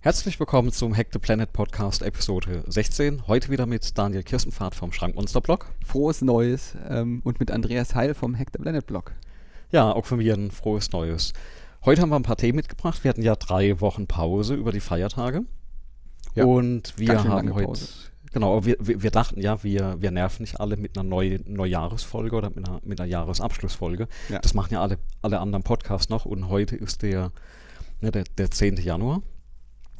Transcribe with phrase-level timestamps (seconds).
[0.00, 3.26] Herzlich willkommen zum Hack the Planet Podcast Episode 16.
[3.26, 5.74] Heute wieder mit Daniel Kirstenfahrt vom Schrankmonster Blog.
[5.84, 9.12] Frohes Neues ähm, und mit Andreas Heil vom Hack the Planet Blog.
[9.72, 11.32] Ja, auch von mir ein frohes Neues.
[11.84, 13.02] Heute haben wir ein paar Themen mitgebracht.
[13.02, 15.42] Wir hatten ja drei Wochen Pause über die Feiertage.
[16.36, 17.66] Ja, und wir haben heute.
[17.66, 17.88] Pause.
[18.32, 22.36] Genau, wir, wir, wir, dachten ja, wir, wir nerven nicht alle mit einer Neu Neujahresfolge
[22.36, 24.06] oder mit einer, mit einer Jahresabschlussfolge.
[24.28, 24.38] Ja.
[24.38, 27.32] Das machen ja alle, alle anderen Podcasts noch und heute ist der,
[28.00, 28.76] ne, der, der 10.
[28.76, 29.22] Januar.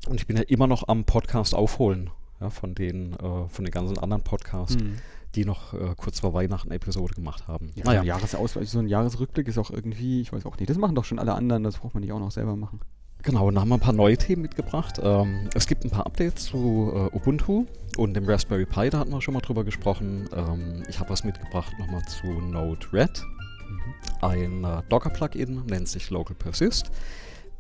[0.07, 2.11] Und ich bin ja immer noch am Podcast aufholen,
[2.41, 4.96] ja, von den, äh, von den ganzen anderen Podcasts, mhm.
[5.35, 7.71] die noch äh, kurz vor Weihnachten Episode gemacht haben.
[7.75, 7.99] Ja, naja.
[7.99, 10.95] so, ein Jahresausweis, so ein Jahresrückblick ist auch irgendwie, ich weiß auch nicht, das machen
[10.95, 12.81] doch schon alle anderen, das braucht man nicht auch noch selber machen.
[13.22, 15.00] Genau, und da haben wir ein paar neue Themen mitgebracht.
[15.03, 19.11] Ähm, es gibt ein paar Updates zu äh, Ubuntu und dem Raspberry Pi, da hatten
[19.11, 20.29] wir schon mal drüber gesprochen.
[20.33, 23.25] Ähm, ich habe was mitgebracht nochmal zu Node-RED.
[23.69, 24.25] Mhm.
[24.25, 26.93] Ein äh, Docker-Plugin nennt sich Local Persist.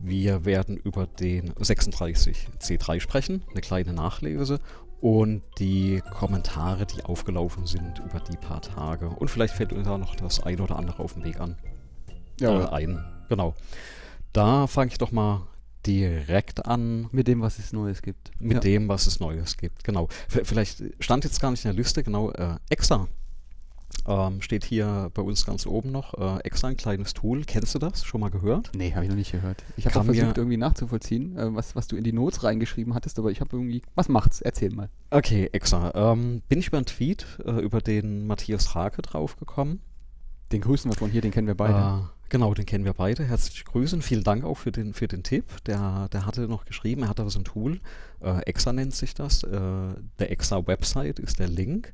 [0.00, 4.60] Wir werden über den 36C3 sprechen, eine kleine Nachlese
[5.00, 9.08] und die Kommentare, die aufgelaufen sind über die paar Tage.
[9.08, 11.56] Und vielleicht fällt uns da noch das eine oder andere auf dem Weg an.
[12.40, 12.64] Ja.
[12.64, 13.04] Äh, ein.
[13.28, 13.54] Genau.
[14.32, 15.46] Da fange ich doch mal
[15.86, 17.08] direkt an.
[17.12, 18.30] Mit dem, was es Neues gibt.
[18.40, 18.60] Mit ja.
[18.60, 20.08] dem, was es Neues gibt, genau.
[20.28, 23.08] V vielleicht stand jetzt gar nicht in der Liste, genau, äh, Exa
[24.06, 26.14] ähm, steht hier bei uns ganz oben noch.
[26.14, 27.44] Äh, extra ein kleines Tool.
[27.44, 28.04] Kennst du das?
[28.04, 28.70] Schon mal gehört?
[28.74, 29.62] Nee, habe ich noch nicht gehört.
[29.76, 33.30] Ich habe versucht irgendwie nachzuvollziehen, äh, was, was du in die Notes reingeschrieben hattest, aber
[33.30, 33.82] ich habe irgendwie.
[33.94, 34.40] Was macht's?
[34.40, 34.88] Erzähl mal.
[35.10, 35.92] Okay, extra.
[35.94, 39.80] Ähm, bin ich über einen Tweet äh, über den Matthias Rake draufgekommen.
[40.52, 41.74] Den grüßen wir von hier, den kennen wir beide.
[41.78, 43.24] Äh, genau, den kennen wir beide.
[43.24, 44.00] Herzlich grüßen.
[44.00, 45.44] Vielen Dank auch für den, für den Tipp.
[45.66, 47.80] Der, der hatte noch geschrieben, er hat da so ein Tool.
[48.20, 49.42] Äh, Exa nennt sich das.
[49.42, 49.50] Äh,
[50.18, 51.92] der Exa-Website ist der Link.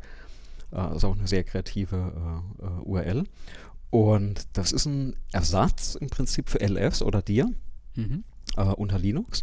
[0.74, 3.24] Äh, ist auch eine sehr kreative äh, äh URL.
[3.90, 7.50] Und das ist ein Ersatz im Prinzip für LS oder dir
[7.94, 8.24] mhm.
[8.56, 9.42] äh, unter Linux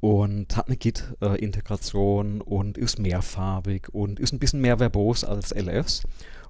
[0.00, 6.02] und hat eine Git-Integration und ist mehrfarbig und ist ein bisschen mehr verbos als LS.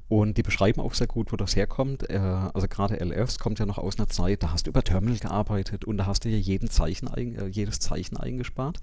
[0.08, 2.08] Und die beschreiben auch sehr gut, wo das herkommt.
[2.10, 5.84] Also gerade LS kommt ja noch aus einer Zeit, da hast du über Terminal gearbeitet
[5.84, 7.10] und da hast du ja jeden Zeichen
[7.50, 8.78] jedes Zeichen eingespart.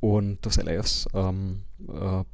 [0.00, 2.24] Und das LS ähm, äh,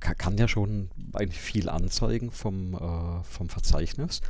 [0.00, 4.20] kann ja schon eigentlich viel anzeigen vom, äh, vom Verzeichnis.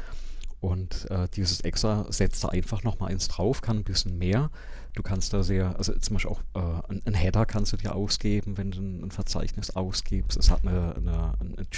[0.60, 4.50] Und äh, dieses Extra setzt da einfach nochmal eins drauf, kann ein bisschen mehr.
[4.94, 7.94] Du kannst da sehr, also zum Beispiel auch äh, ein, ein, Header kannst du dir
[7.94, 10.36] ausgeben, wenn du ein, ein Verzeichnis ausgibst.
[10.36, 11.70] Es hat eine, eine, eine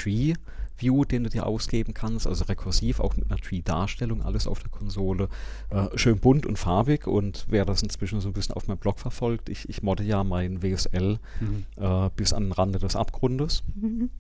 [0.80, 4.70] Tree-View, den du dir ausgeben kannst, also rekursiv, auch mit einer Tree-Darstellung, alles auf der
[4.70, 5.28] Konsole.
[5.70, 8.98] Äh, schön bunt und farbig und wer das inzwischen so ein bisschen auf meinem Blog
[8.98, 11.64] verfolgt, ich, ich modde ja mein WSL mhm.
[11.76, 13.62] äh, bis an den Rande des Abgrundes.
[13.74, 14.10] Mhm.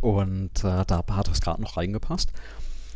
[0.00, 2.32] Und äh, da hat das gerade noch reingepasst.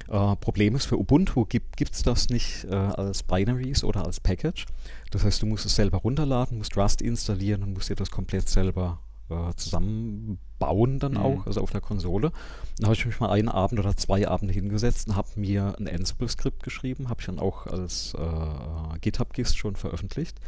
[0.08, 4.66] Äh, Problem ist, für Ubuntu gibt es das nicht äh, als Binaries oder als Package.
[5.10, 8.48] Das heißt, du musst es selber runterladen, musst Rust installieren und musst dir das komplett
[8.48, 11.18] selber äh, zusammenbauen dann mhm.
[11.18, 12.32] auch, also auf der Konsole.
[12.78, 15.88] Dann habe ich mich mal einen Abend oder zwei Abende hingesetzt und habe mir ein
[15.88, 20.40] Ansible-Skript geschrieben, habe ich dann auch als äh, GitHub-Gist schon veröffentlicht,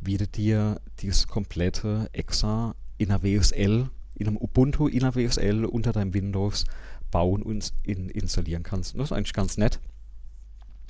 [0.00, 5.64] wie du dir dieses komplette Exa in einer WSL, in einem Ubuntu in einer WSL
[5.64, 6.64] unter deinem Windows
[7.10, 8.94] bauen und in, installieren kannst.
[8.94, 9.80] Und das ist eigentlich ganz nett.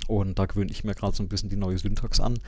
[0.09, 2.39] Und da gewöhne ich mir gerade so ein bisschen die neue Syntax an,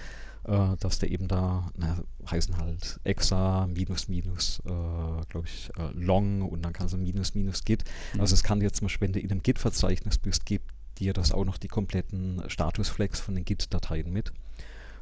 [0.49, 5.91] äh, dass der eben da, naja, heißen halt exa, minus, minus, äh, glaube ich, äh,
[5.93, 7.85] long und dann kannst du minus, minus git.
[8.15, 8.21] Mhm.
[8.21, 11.33] Also es kann jetzt zum Beispiel, wenn du in einem Git-Verzeichnis bist, gibt dir das
[11.33, 14.33] auch noch die kompletten Statusflex von den Git-Dateien mit.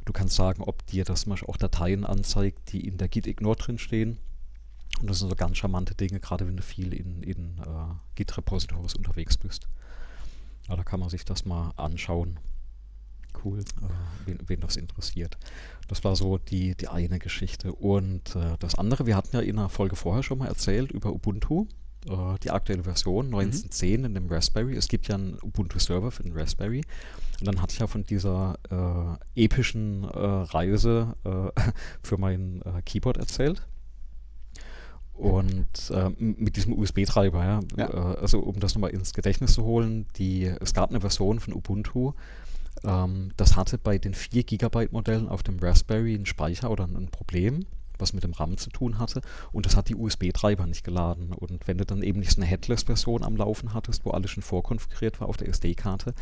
[0.05, 3.57] Du kannst sagen, ob dir das zum Beispiel auch Dateien anzeigt, die in der Git-Ignore
[3.57, 4.19] drin stehen
[5.01, 8.95] und das sind so ganz charmante Dinge, gerade wenn du viel in, in uh, Git-Repositories
[8.95, 9.69] unterwegs bist.
[10.69, 12.39] Ja, da kann man sich das mal anschauen.
[13.45, 13.61] Cool.
[13.81, 13.89] Uh,
[14.25, 15.39] wen, wen, das interessiert.
[15.89, 17.73] Das war so die, die eine Geschichte.
[17.73, 21.13] Und uh, das andere, wir hatten ja in einer Folge vorher schon mal erzählt über
[21.13, 21.67] Ubuntu,
[22.45, 24.05] die aktuelle Version 19.10 mhm.
[24.05, 24.77] in dem Raspberry.
[24.77, 26.83] Es gibt ja einen Ubuntu-Server für den Raspberry.
[27.41, 28.57] Und dann hatte ich ja von dieser
[29.35, 31.17] epischen Reise
[32.05, 33.67] für mein Keyboard erzählt
[35.17, 37.89] und äh, mit diesem USB-Treiber, ja, ja.
[37.89, 41.55] Äh, also um das nochmal ins Gedächtnis zu holen, die, es gab eine Version von
[41.55, 42.13] Ubuntu,
[42.85, 47.09] ähm, das hatte bei den 4 GB Modellen auf dem Raspberry einen Speicher oder ein
[47.11, 47.67] Problem,
[47.99, 51.67] was mit dem RAM zu tun hatte und das hat die USB-Treiber nicht geladen und
[51.67, 55.21] wenn du dann eben nicht so eine Headless-Version am Laufen hattest, wo alles schon vorkonfiguriert
[55.21, 56.15] war auf der SD-Karte,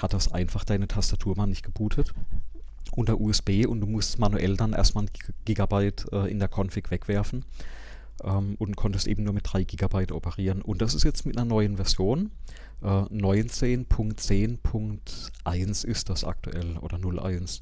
[0.00, 2.12] hat das einfach deine Tastatur mal nicht gebootet
[2.92, 5.10] unter USB und du musst manuell dann erstmal ein
[5.44, 7.44] Gigabyte äh, in der Config wegwerfen
[8.22, 10.62] ähm, und konntest eben nur mit 3 GB operieren.
[10.62, 12.30] Und das ist jetzt mit einer neuen Version.
[12.84, 17.60] Äh, 19.10.1 ist das aktuell oder 01.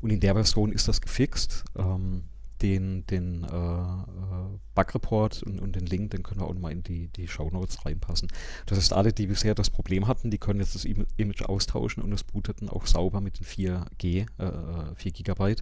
[0.00, 1.64] Und in der Version ist das gefixt.
[1.76, 2.24] Ähm,
[2.62, 6.82] den, den äh, äh, Bug-Report und, und, den Link, den können wir auch mal in
[6.82, 8.28] die, die Show Notes reinpassen.
[8.66, 12.12] Das heißt, alle, die bisher das Problem hatten, die können jetzt das Image austauschen und
[12.12, 15.56] es booteten auch sauber mit den 4G, äh, 4 GB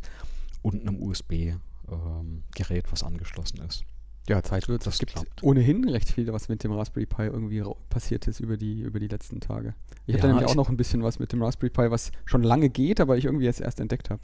[0.62, 3.84] und einem USB-Gerät, ähm, was angeschlossen ist.
[4.28, 4.86] Ja, Zeit wird.
[4.86, 5.42] Es gibt klappt.
[5.42, 9.08] ohnehin recht viel, was mit dem Raspberry Pi irgendwie passiert ist über die, über die
[9.08, 9.74] letzten Tage.
[10.06, 12.42] Ich ja, hatte nämlich auch noch ein bisschen was mit dem Raspberry Pi, was schon
[12.42, 14.22] lange geht, aber ich irgendwie jetzt erst entdeckt habe.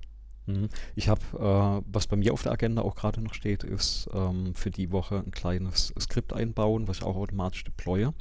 [0.48, 0.68] Mhm.
[0.96, 4.54] Ich habe, äh, was bei mir auf der Agenda auch gerade noch steht, ist ähm,
[4.54, 8.12] für die Woche ein kleines Skript einbauen, was ich auch automatisch deploye,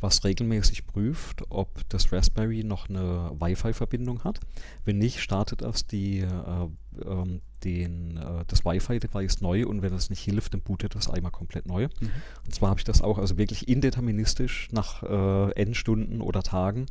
[0.00, 4.40] was regelmäßig prüft, ob das Raspberry noch eine Wi-Fi-Verbindung hat.
[4.84, 6.68] Wenn nicht, startet das die, äh,
[7.04, 11.32] ähm, den, äh, das Wi-Fi-Device neu und wenn das nicht hilft, dann bootet das einmal
[11.32, 11.88] komplett neu.
[12.00, 12.10] Mhm.
[12.44, 16.86] Und zwar habe ich das auch also wirklich indeterministisch nach äh, N Stunden oder Tagen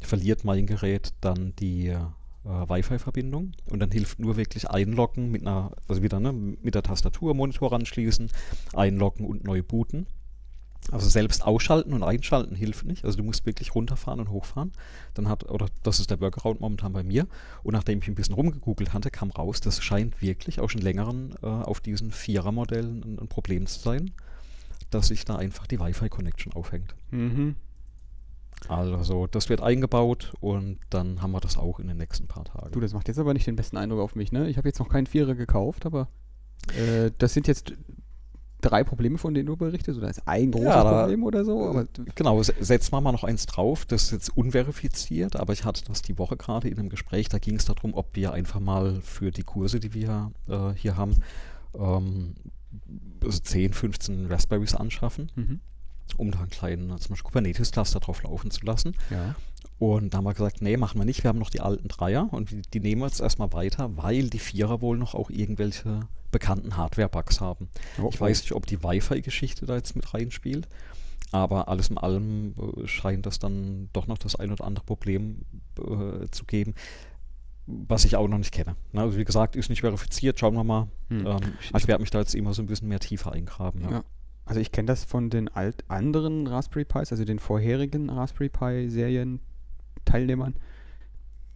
[0.00, 1.98] verliert mein Gerät dann die äh,
[2.44, 7.34] Wi-Fi-Verbindung und dann hilft nur wirklich einloggen mit einer, also wieder ne, mit der Tastatur
[7.34, 8.30] Monitor anschließen,
[8.74, 10.06] einloggen und neu booten.
[10.90, 13.04] Also selbst ausschalten und einschalten hilft nicht.
[13.04, 14.72] Also du musst wirklich runterfahren und hochfahren.
[15.14, 17.26] Dann hat, oder das ist der Workaround momentan bei mir.
[17.62, 21.34] Und nachdem ich ein bisschen rumgegoogelt hatte, kam raus, das scheint wirklich auch schon längeren
[21.42, 24.12] äh, auf diesen Vierer-Modellen ein, ein, Problem zu sein,
[24.90, 26.94] dass sich da einfach die Wi-Fi-Connection aufhängt.
[27.10, 27.56] Mhm.
[28.66, 32.72] Also das wird eingebaut und dann haben wir das auch in den nächsten paar Tagen.
[32.72, 34.48] Du, das macht jetzt aber nicht den besten Eindruck auf mich, ne?
[34.48, 36.08] Ich habe jetzt noch keinen Vierer gekauft, aber
[36.76, 37.74] äh, das sind jetzt
[38.60, 41.68] drei Probleme, von denen du berichtest, oder ist ein großes ja, Problem oder so?
[41.68, 45.84] Aber genau, setzen wir mal noch eins drauf, das ist jetzt unverifiziert, aber ich hatte
[45.84, 49.00] das die Woche gerade in einem Gespräch, da ging es darum, ob wir einfach mal
[49.02, 51.16] für die Kurse, die wir äh, hier haben,
[51.74, 52.34] ähm,
[53.22, 55.30] also 10, 15 Raspberries anschaffen.
[55.36, 55.60] Mhm
[56.16, 58.94] um da einen kleinen, zum Beispiel Kubernetes-Cluster drauf laufen zu lassen.
[59.10, 59.34] Ja.
[59.78, 62.28] Und da haben wir gesagt, nee, machen wir nicht, wir haben noch die alten Dreier
[62.32, 66.08] und die, die nehmen wir jetzt erstmal weiter, weil die Vierer wohl noch auch irgendwelche
[66.30, 67.68] bekannten Hardware-Bugs haben.
[68.00, 70.68] Oh, ich weiß nicht, ob die Wi-Fi-Geschichte da jetzt mit reinspielt,
[71.32, 75.42] aber alles in allem äh, scheint das dann doch noch das ein oder andere Problem
[75.78, 76.74] äh, zu geben,
[77.66, 78.76] was ich auch noch nicht kenne.
[78.94, 80.88] Also wie gesagt, ist nicht verifiziert, schauen wir mal.
[81.08, 81.26] Hm.
[81.26, 83.82] Ähm, ich, also, ich werde mich da jetzt immer so ein bisschen mehr tiefer eingraben.
[83.82, 83.90] Ja.
[83.90, 84.04] ja.
[84.46, 88.88] Also ich kenne das von den alt anderen Raspberry Pis, also den vorherigen Raspberry Pi
[88.88, 89.40] Serien
[90.06, 90.54] Teilnehmern.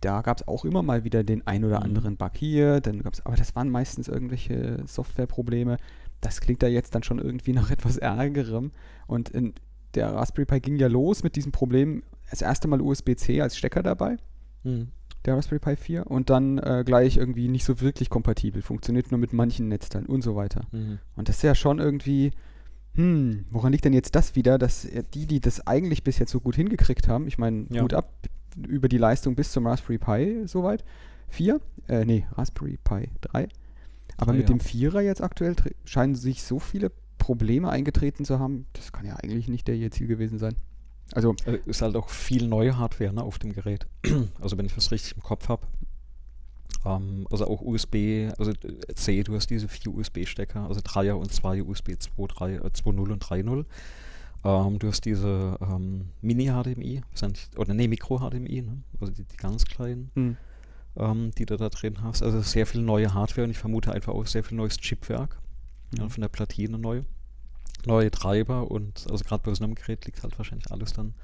[0.03, 1.85] Da gab es auch immer mal wieder den ein oder mhm.
[1.85, 5.79] anderen Bug hier, dann gab's, aber das waren meistens irgendwelche Softwareprobleme.
[6.21, 8.73] Das klingt da jetzt dann schon irgendwie nach etwas Ärgerem.
[9.07, 9.55] Und in,
[9.95, 12.03] der Raspberry Pi ging ja los mit diesem Problem.
[12.31, 14.17] Das erste Mal USB-C als Stecker dabei.
[14.65, 14.89] Mhm.
[15.25, 19.19] Der Raspberry Pi 4 und dann äh, gleich irgendwie nicht so wirklich kompatibel, funktioniert nur
[19.19, 20.63] mit manchen Netzteilen und so weiter.
[20.73, 20.99] Mhm.
[21.15, 22.33] Und das ist ja schon irgendwie,
[22.95, 26.41] hm, woran liegt denn jetzt das wieder, dass die, die das eigentlich bis jetzt so
[26.41, 27.83] gut hingekriegt haben, ich meine, ja.
[27.83, 28.11] gut ab
[28.57, 30.85] über die Leistung bis zum Raspberry Pi soweit,
[31.29, 33.49] 4, äh, nee, Raspberry Pi 3,
[34.17, 34.47] aber ah, mit ja.
[34.49, 39.17] dem Vierer jetzt aktuell scheinen sich so viele Probleme eingetreten zu haben, das kann ja
[39.17, 40.57] eigentlich nicht der ihr Ziel gewesen sein.
[41.13, 43.87] Also, also ist halt auch viel neue Hardware ne, auf dem Gerät.
[44.41, 45.67] also wenn ich das richtig im Kopf habe,
[46.85, 48.53] ähm, also auch USB, also
[48.95, 53.65] C, du hast diese vier USB-Stecker, also 3er und 2 USB 2.0 äh, und 3.0.
[54.45, 57.03] Ähm, du hast diese ähm, Mini-HDMI,
[57.57, 58.83] oder nee, Micro-HDMI, ne?
[59.01, 60.37] also die, die, ganz kleinen, mhm.
[60.97, 62.23] ähm, die du da drin hast.
[62.23, 65.41] Also sehr viel neue Hardware und ich vermute einfach auch sehr viel neues Chipwerk
[65.93, 65.99] mhm.
[65.99, 67.03] ja, von der Platine neu.
[67.85, 71.15] Neue Treiber und also gerade bei so einem Gerät liegt halt wahrscheinlich alles dann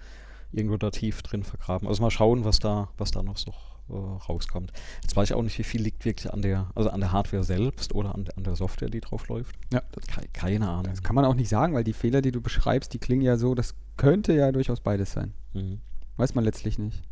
[0.50, 1.87] irgendwo da tief drin vergraben.
[1.87, 3.52] Also mal schauen, was da, was da noch so
[3.90, 4.73] äh, rauskommt.
[5.02, 7.45] Jetzt weiß ich auch nicht, wie viel liegt wirklich an der, also an der Hardware
[7.45, 9.57] selbst oder an, an der Software, die drauf läuft.
[9.73, 9.83] Ja.
[10.07, 10.92] Keine, keine Ahnung.
[10.92, 13.37] Das kann man auch nicht sagen, weil die Fehler, die du beschreibst, die klingen ja
[13.37, 15.33] so, das könnte ja durchaus beides sein.
[15.52, 15.80] Mhm.
[16.16, 17.02] Weiß man letztlich nicht.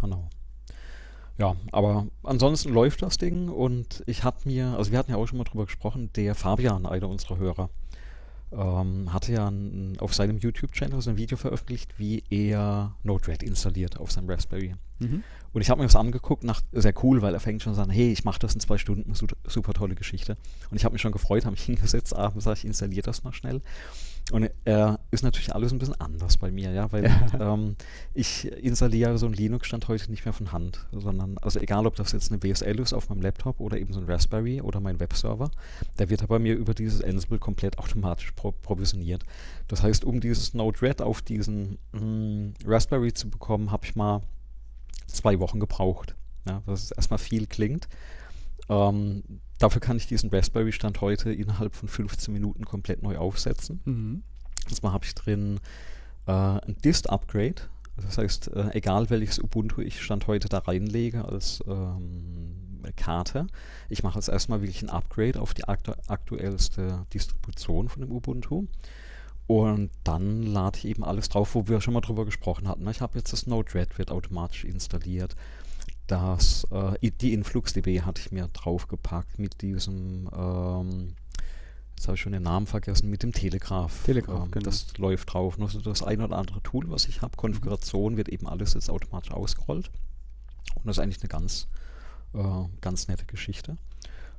[0.00, 0.28] Genau.
[1.38, 5.26] Ja, aber ansonsten läuft das Ding und ich habe mir, also wir hatten ja auch
[5.26, 7.70] schon mal drüber gesprochen, der Fabian, einer unserer Hörer,
[8.52, 13.98] ähm, hatte ja ein, auf seinem YouTube-Channel so ein Video veröffentlicht, wie er Node-RED installiert
[13.98, 14.74] auf seinem Raspberry.
[14.98, 15.24] Mhm.
[15.52, 18.10] Und ich habe mir das angeguckt, nach, sehr cool, weil er fängt schon an, hey,
[18.10, 19.12] ich mache das in zwei Stunden,
[19.46, 20.36] super tolle Geschichte.
[20.70, 23.32] Und ich habe mich schon gefreut, habe mich hingesetzt, abends sage ich, installiere das mal
[23.32, 23.60] schnell.
[24.30, 27.10] Und er äh, ist natürlich alles ein bisschen anders bei mir, ja, weil.
[27.40, 27.76] Ähm,
[28.14, 32.12] ich installiere so ein Linux-Stand heute nicht mehr von Hand, sondern, also egal, ob das
[32.12, 35.50] jetzt eine WSL ist auf meinem Laptop oder eben so ein Raspberry oder mein Webserver,
[35.98, 39.24] der wird bei mir über dieses Ansible komplett automatisch pro provisioniert.
[39.66, 44.20] Das heißt, um dieses Node-RED auf diesen mh, mm, Raspberry zu bekommen, habe ich mal
[45.12, 46.16] zwei Wochen gebraucht.
[46.48, 47.88] Ja, was erstmal viel klingt.
[48.68, 49.22] Ähm,
[49.58, 53.80] dafür kann ich diesen Raspberry-Stand heute innerhalb von 15 Minuten komplett neu aufsetzen.
[53.84, 54.22] Mhm.
[54.72, 55.60] Zwar habe ich drin
[56.26, 57.62] äh, ein Dist-Upgrade.
[57.96, 63.46] Das heißt, äh, egal welches Ubuntu ich Stand heute da reinlege als ähm, Karte.
[63.88, 68.66] Ich mache jetzt erstmal wirklich ein Upgrade auf die aktu aktuellste Distribution von dem Ubuntu.
[69.46, 72.88] Und dann lade ich eben alles drauf, wo wir schon mal drüber gesprochen hatten.
[72.88, 75.36] Ich habe jetzt das Node-RED, wird automatisch installiert.
[76.06, 81.14] Das, äh, die InfluxDB hatte ich mir draufgepackt mit diesem, ähm,
[81.96, 84.04] jetzt habe ich schon den Namen vergessen, mit dem Telegraph.
[84.04, 84.64] Telegraph, ähm, genau.
[84.64, 85.58] Das läuft drauf.
[85.58, 88.90] Nur so das ein oder andere Tool, was ich habe, Konfiguration, wird eben alles jetzt
[88.90, 89.90] automatisch ausgerollt.
[90.74, 91.66] Und das ist eigentlich eine ganz,
[92.34, 93.76] äh, ganz nette Geschichte.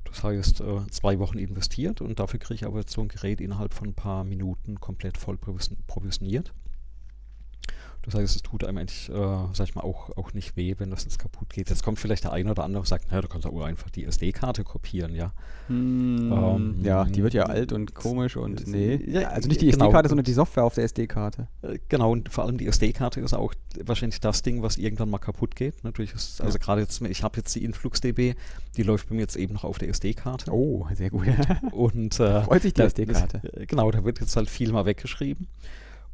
[0.05, 3.41] Das heißt, äh, zwei Wochen investiert und dafür kriege ich aber jetzt so ein Gerät
[3.41, 6.53] innerhalb von ein paar Minuten komplett voll provision- provisioniert.
[8.05, 9.13] Das heißt, es tut einem eigentlich, äh,
[9.53, 11.69] sag ich mal, auch, auch nicht weh, wenn das jetzt kaputt geht.
[11.69, 14.03] Jetzt kommt vielleicht der eine oder andere und sagt, naja, du kannst auch einfach die
[14.05, 15.31] SD-Karte kopieren, ja.
[15.67, 18.95] Hm, Ähm, ja, die wird ja alt und komisch und nee.
[19.07, 19.85] Ja, also nicht die genau.
[19.85, 21.47] SD-Karte, sondern die Software auf der SD-Karte.
[21.61, 23.53] Äh, Genau, und vor allem die SD-Karte ist auch
[23.85, 25.83] wahrscheinlich das Ding, was irgendwann mal kaputt geht.
[25.83, 28.35] Natürlich ist, also gerade jetzt, ich habe jetzt die InfluxDB,
[28.77, 30.51] die läuft bei mir jetzt eben noch auf der SD-Karte.
[30.51, 31.27] Oh, sehr gut.
[31.71, 33.41] Und äh, Freut sich die SD-Karte.
[33.53, 35.47] äh, Genau, da wird jetzt halt viel mal weggeschrieben.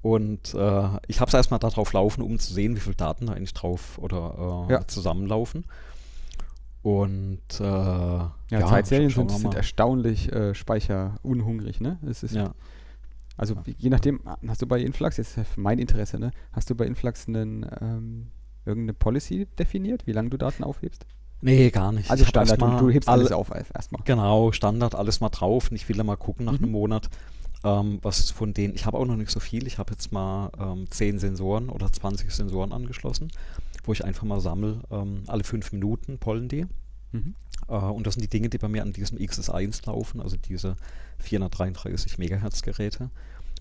[0.02, 3.34] Und äh, ich habe es erstmal darauf laufen, um zu sehen, wie viele Daten da
[3.34, 4.88] eigentlich drauf oder äh, Ja.
[4.88, 5.66] zusammenlaufen.
[6.82, 11.98] Und äh, ja, Ja, Zeitserien sind, sind erstaunlich äh, speicherunhungrig, ne?
[12.08, 12.54] Es ist, Ja.
[13.36, 16.32] Also je nachdem, hast du bei Influx, jetzt für mein Interesse, ne?
[16.52, 18.28] Hast du bei Influx einen, ähm,
[18.66, 21.06] irgendeine Policy definiert, wie lange du Daten aufhebst?
[21.42, 22.12] Nee, gar nicht.
[22.12, 24.02] Also Ich Standard, du, hebst alle- alles auf erst- erstmal.
[24.04, 25.70] Genau, Standard, alles mal drauf.
[25.72, 26.64] Und ich will da mal gucken nach Mhm.
[26.66, 27.10] einem Monat,
[27.64, 28.76] ähm, was von denen.
[28.76, 29.68] Ich habe auch noch nicht so viel.
[29.68, 33.32] Ich habe jetzt mal ähm, 10 Sensoren oder 20 Sensoren angeschlossen,
[33.84, 36.66] wo ich einfach mal sammle, ähm, alle fünf Minuten pollen die.
[37.12, 37.36] Mhm.
[37.68, 40.78] Äh, und das sind die Dinge, die bei mir an diesem XS1 laufen, also diese
[41.20, 43.10] 433 Megahertz Geräte.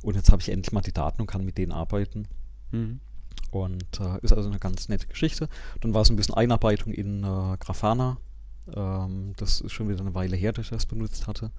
[0.03, 2.29] Und jetzt habe ich endlich mal die Daten und kann mit denen arbeiten.
[2.71, 3.01] Mhm.
[3.51, 5.49] Und äh, ist also eine ganz nette Geschichte.
[5.81, 8.19] Dann war es ein bisschen Einarbeitung in äh, Grafana.
[8.75, 11.51] Ähm, das ist schon wieder eine Weile her, dass ich das benutzt hatte.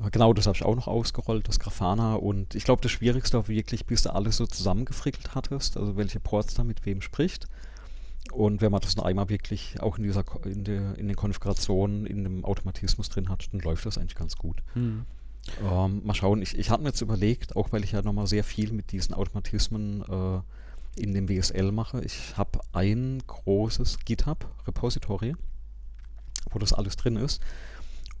[0.00, 2.14] Äh, genau, das habe ich auch noch ausgerollt, das Grafana.
[2.14, 6.20] Und ich glaube, das Schwierigste war wirklich, bis du alles so zusammengefrickelt hattest, also welche
[6.20, 7.48] Ports da mit wem spricht.
[8.30, 12.06] Und wenn man das dann einmal wirklich auch in, dieser, in, der, in den Konfigurationen,
[12.06, 14.62] in dem Automatismus drin hat, dann läuft das eigentlich ganz gut.
[14.74, 15.04] Mhm.
[15.60, 18.44] Ähm, mal schauen, ich, ich hatte mir jetzt überlegt, auch weil ich ja nochmal sehr
[18.44, 25.34] viel mit diesen Automatismen äh, in dem WSL mache, ich habe ein großes GitHub-Repository,
[26.50, 27.40] wo das alles drin ist.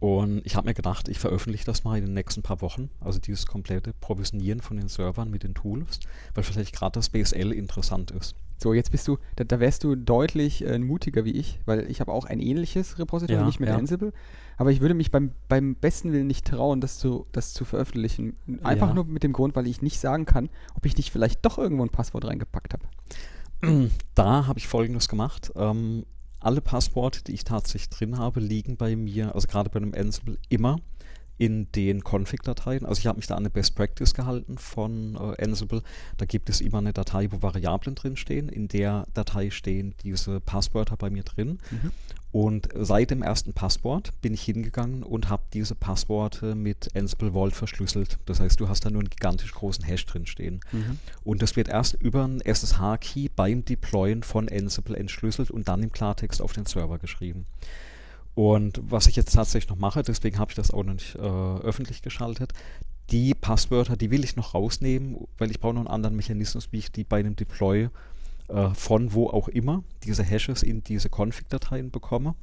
[0.02, 3.20] Und ich habe mir gedacht, ich veröffentliche das mal in den nächsten paar Wochen, also
[3.20, 6.00] dieses komplette Provisionieren von den Servern mit den Tools,
[6.34, 8.34] weil vielleicht gerade das BSL interessant ist.
[8.58, 12.00] So, jetzt bist du, da, da wärst du deutlich äh, mutiger wie ich, weil ich
[12.00, 13.76] habe auch ein ähnliches Repository, Ja, nicht mit ja.
[13.76, 14.12] Ansible,
[14.56, 18.36] aber ich würde mich beim, beim besten Willen nicht trauen, das zu, das zu veröffentlichen.
[18.64, 18.94] Einfach Ja.
[18.94, 21.84] nur mit dem Grund, weil ich nicht sagen kann, ob ich nicht vielleicht doch irgendwo
[21.84, 22.84] ein Passwort reingepackt habe.
[24.16, 25.52] Da habe ich folgendes gemacht.
[25.54, 26.04] Ähm,
[26.44, 30.38] alle Passworte, die ich tatsächlich drin habe, liegen bei mir, also gerade bei einem Ansible,
[30.48, 30.76] immer
[31.42, 32.86] in den Config-Dateien.
[32.86, 35.82] Also ich habe mich da an eine Best Practice gehalten von äh, Ansible.
[36.16, 38.48] Da gibt es immer eine Datei, wo Variablen drin stehen.
[38.48, 41.58] In der Datei stehen diese Passwörter bei mir drin.
[42.30, 47.56] Und seit dem ersten Passwort bin ich hingegangen und habe diese Passworte mit Ansible Vault
[47.56, 48.18] verschlüsselt.
[48.24, 50.60] Das heißt, du hast da nur einen gigantisch großen Hash drin stehen.
[51.24, 55.90] Und das wird erst über einen SSH-Key beim Deployen von Ansible entschlüsselt und dann im
[55.90, 57.46] Klartext auf den Server geschrieben.
[58.34, 61.18] Und was ich jetzt tatsächlich noch mache, deswegen habe ich das auch noch nicht äh,
[61.18, 62.52] öffentlich geschaltet,
[63.10, 66.78] die Passwörter, die will ich noch rausnehmen, weil ich brauche noch einen anderen Mechanismus, wie
[66.78, 67.88] ich die bei einem Deploy
[68.48, 72.34] äh, von wo auch immer diese Hashes in diese Config-Dateien bekomme.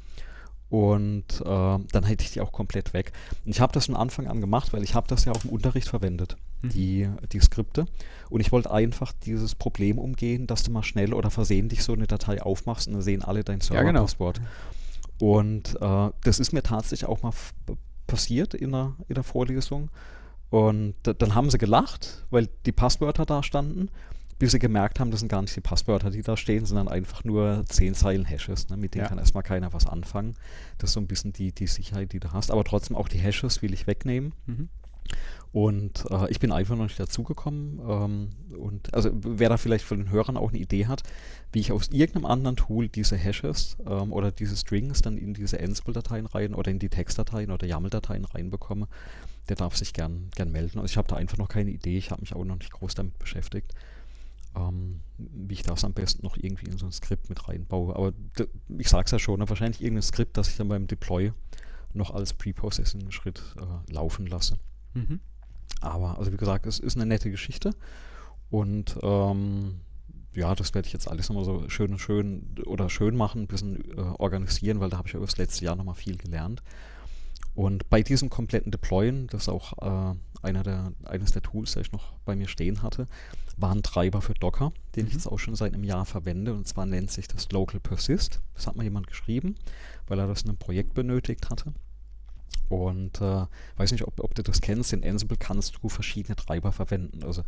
[0.69, 3.12] Und äh, dann hätte ich die auch komplett weg.
[3.43, 5.50] Und ich habe das von Anfang an gemacht, weil ich habe das ja auch im
[5.50, 6.69] Unterricht verwendet, Mhm.
[6.69, 7.86] die, die Skripte.
[8.29, 12.05] Und ich wollte einfach dieses Problem umgehen, dass du mal schnell oder versehentlich so eine
[12.05, 14.01] Datei aufmachst und dann sehen alle dein Ja, genau.
[15.19, 17.33] Und äh, das ist mir tatsächlich auch mal
[18.07, 19.89] passiert in der, in der Vorlesung.
[20.49, 23.89] Und da- dann haben sie gelacht, weil die Passwörter da standen,
[24.39, 27.25] bis sie gemerkt haben, das sind gar nicht die Passwörter, die da stehen, sondern einfach
[27.25, 28.69] nur 10 Zeilen Hashes.
[28.69, 28.77] Ne?
[28.77, 29.09] Mit denen Ja.
[29.09, 30.35] kann erstmal keiner was anfangen.
[30.77, 32.49] Das ist so ein bisschen die, die Sicherheit, die du hast.
[32.49, 34.33] Aber trotzdem auch die Hashes will ich wegnehmen.
[34.45, 34.69] Mhm.
[35.51, 37.79] Und äh, ich bin einfach noch nicht dazugekommen.
[37.79, 41.03] Ähm, und also wer da vielleicht von den Hörern auch eine Idee hat,
[41.51, 45.59] wie ich aus irgendeinem anderen Tool diese Hashes ähm, oder diese Strings dann in diese
[45.59, 48.87] Ansible-Dateien rein oder in die Textdateien oder YAML-Dateien reinbekomme,
[49.49, 50.79] der darf sich gern, gern melden.
[50.79, 52.93] Also ich habe da einfach noch keine Idee, ich habe mich auch noch nicht groß
[52.93, 53.73] damit beschäftigt,
[54.55, 57.95] ähm, wie ich das am besten noch irgendwie in so ein Skript mit reinbaue.
[57.95, 58.13] Aber
[58.77, 61.33] ich sage es ja schon, ne, wahrscheinlich irgendein Skript, das ich dann beim Deploy
[61.93, 64.59] noch als Pre-Processing-Schritt äh, laufen lasse.
[64.93, 65.19] Mhm.
[65.81, 67.72] Aber, also wie gesagt, es ist eine nette Geschichte.
[68.50, 69.81] Und ähm,
[70.34, 73.98] ja, das werde ich jetzt alles nochmal so schön schön oder schön machen, ein bisschen
[73.98, 76.63] äh, organisieren, weil da habe ich ja über das letzte Jahr nochmal viel gelernt.
[77.55, 81.88] Und bei diesem kompletten Deployen, das ist auch äh, einer der, eines der Tools, das
[81.88, 83.08] ich noch bei mir stehen hatte,
[83.58, 85.17] war ein Treiber für Docker, den ich Mhm.
[85.19, 86.53] jetzt auch schon seit einem Jahr verwende.
[86.53, 88.39] Und zwar nennt sich das Local Persist.
[88.55, 89.55] Das hat mal jemand geschrieben,
[90.08, 91.74] weil er das in einem Projekt benötigt hatte.
[92.70, 93.46] Und äh,
[93.77, 97.24] weiß nicht, ob, ob du das kennst, in Ansible kannst du verschiedene Treiber verwenden.
[97.24, 97.41] Also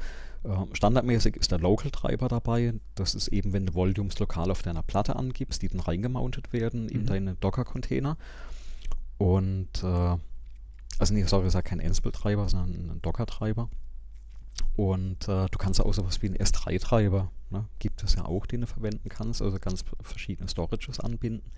[0.44, 2.74] äh, standardmäßig ist der Local-Treiber dabei.
[2.96, 6.90] Das ist eben, wenn du Volumes lokal auf deiner Platte angibst, die dann reingemountet werden
[6.90, 7.06] in Mhm.
[7.06, 8.18] deine Docker-Container.
[9.20, 10.18] Und äh,
[10.98, 13.70] also nee, sorry, das ist kein Ansible-Treiber, sondern ein Docker-Treiber.
[14.76, 18.62] Und äh, du kannst auch sowas wie einen S3-Treiber, ne, gibt es ja auch, den
[18.62, 21.52] du verwenden kannst, also ganz verschiedene Storages anbinden.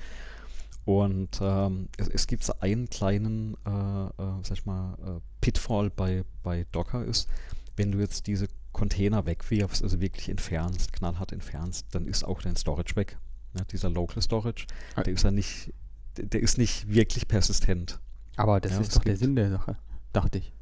[0.85, 4.09] Und ähm, es, es gibt so einen kleinen, äh, äh,
[4.43, 7.29] sag ich mal, äh, Pitfall bei, bei Docker ist,
[7.77, 12.55] wenn du jetzt diese Container wegwirfst, also wirklich entfernst, knallhart entfernst, dann ist auch dein
[12.55, 13.17] Storage weg.
[13.53, 13.65] Ne?
[13.71, 15.03] Dieser Local Storage, Ah.
[15.03, 15.73] der ist ja nicht,
[16.17, 17.99] der, ist nicht wirklich persistent.
[18.35, 19.77] Aber das Ja, ist doch der Sinn der Sache,
[20.11, 20.53] dachte ich.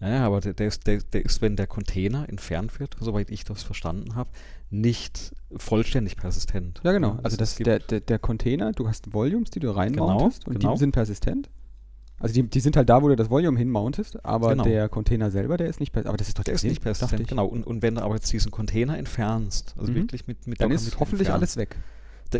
[0.00, 3.44] Ja, aber der, der, ist, der, der ist, wenn der Container entfernt wird, soweit ich
[3.44, 4.28] das verstanden habe,
[4.68, 6.80] nicht vollständig persistent.
[6.84, 7.18] Ja, genau.
[7.22, 10.74] Also das der, der, Container, du hast Volumes, die du reinmountest und genau.
[10.74, 11.48] die sind persistent.
[12.18, 14.64] Also die, die sind halt da, wo du das Volume hinmountest, aber Genau.
[14.64, 16.08] der Container selber, der ist nicht persistent.
[16.08, 17.46] Aber das ist doch Der ist nicht persistent, genau.
[17.46, 19.96] Und, und wenn du aber jetzt diesen Container entfernst, also Mhm.
[19.96, 21.76] wirklich mit, mit Dann ist mit hoffentlich entfernst, alles weg.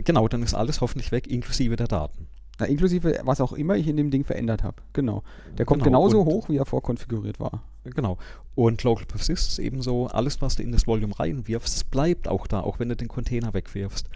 [0.04, 2.26] Genau, dann ist alles hoffentlich weg, inklusive der Daten.
[2.58, 4.76] Na, inklusive was auch immer ich in dem Ding verändert habe.
[4.92, 5.22] Genau.
[5.58, 7.62] Der kommt Genau, genauso hoch, wie er vorkonfiguriert war.
[7.84, 8.18] Genau.
[8.54, 12.46] Und Local Persist ist eben so, alles, was du in das Volume reinwirfst, bleibt auch
[12.46, 14.08] da, auch wenn du den Container wegwirfst.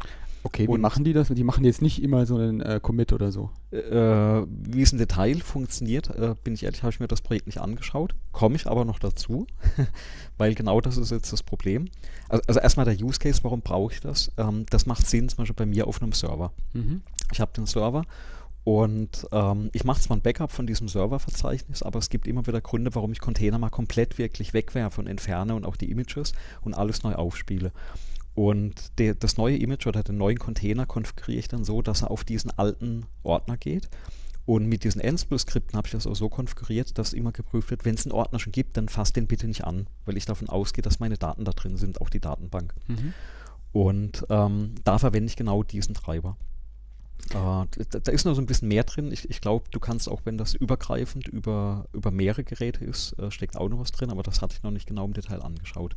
[0.43, 1.29] Okay, wie Und- machen die das?
[1.29, 3.51] Die machen jetzt nicht immer so einen äh, Commit oder so.
[3.73, 3.77] Äh,
[4.49, 7.59] wie es im Detail funktioniert, äh, bin ich ehrlich, habe ich mir das Projekt nicht
[7.61, 8.15] angeschaut.
[8.33, 9.47] Komme ich aber noch dazu,
[10.39, 11.89] weil genau das ist jetzt das Problem.
[12.29, 14.33] Also, also erstmal der Use Case, warum brauche ich das?
[14.39, 16.53] Ähm, das macht Sinn zum Beispiel bei mir auf einem Server.
[16.73, 17.03] Mhm.
[17.33, 18.05] Ich habe den Server
[18.65, 22.61] und ähm, ich mache zwar ein Backup von diesem Serververzeichnis, aber es gibt immer wieder
[22.61, 26.75] Gründe, warum ich Container mal komplett wirklich wegwerfe und entferne und auch die Images und
[26.75, 27.73] alles neu aufspiele.
[28.35, 32.11] Und der, das neue Image oder den neuen Container konfiguriere ich dann so, dass er
[32.11, 33.89] auf diesen alten Ordner geht.
[34.47, 37.95] Und mit diesen Ansible-Skripten habe ich das auch so konfiguriert, dass immer geprüft wird, wenn
[37.95, 40.83] es einen Ordner schon gibt, dann fasst den bitte nicht an, weil ich davon ausgehe,
[40.83, 42.75] dass meine Daten da drin sind, auch die Datenbank.
[42.89, 43.15] Mhm.
[43.73, 46.37] Und ähm, da verwende ich genau diesen Treiber.
[47.31, 47.67] Äh, da,
[48.03, 49.13] da ist noch so ein bisschen mehr drin.
[49.13, 53.31] Ich, ich glaube, du kannst auch, wenn das übergreifend über, über mehrere Geräte ist, äh,
[53.31, 55.95] steckt auch noch was drin, aber das hatte ich noch nicht genau im Detail angeschaut.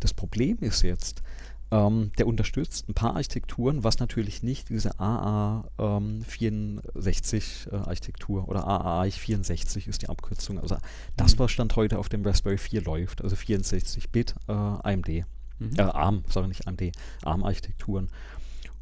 [0.00, 1.22] Das Problem ist jetzt,
[1.70, 9.88] ähm, der unterstützt ein paar Architekturen, was natürlich nicht diese AA64 äh, Architektur oder AAI64
[9.88, 10.58] ist die Abkürzung.
[10.60, 10.76] Also
[11.16, 11.38] das, Mhm.
[11.40, 15.24] was Stand heute auf dem Raspberry 4 läuft, also 64-Bit äh, AMD.
[15.58, 15.70] Mhm.
[15.76, 16.92] Äh, ARM, sorry, nicht AMD,
[17.24, 18.08] ARM-Architekturen.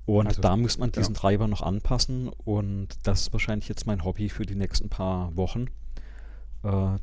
[0.06, 1.00] Und Also, da muss man ja.
[1.00, 5.34] diesen Treiber noch anpassen und das ist wahrscheinlich jetzt mein Hobby für die nächsten paar
[5.36, 5.68] Wochen,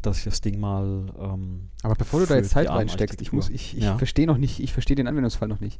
[0.01, 1.05] dass ich das Ding mal.
[1.19, 3.97] Ähm, Aber bevor du da jetzt Zeit reinsteckst, ich muss, ich, ich Ja.
[3.97, 5.79] verstehe noch nicht, ich verstehe den Anwendungsfall noch nicht.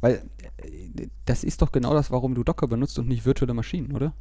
[0.00, 0.22] Weil
[0.62, 4.14] äh, das ist doch genau das, warum du Docker benutzt und nicht virtuelle Maschinen, oder?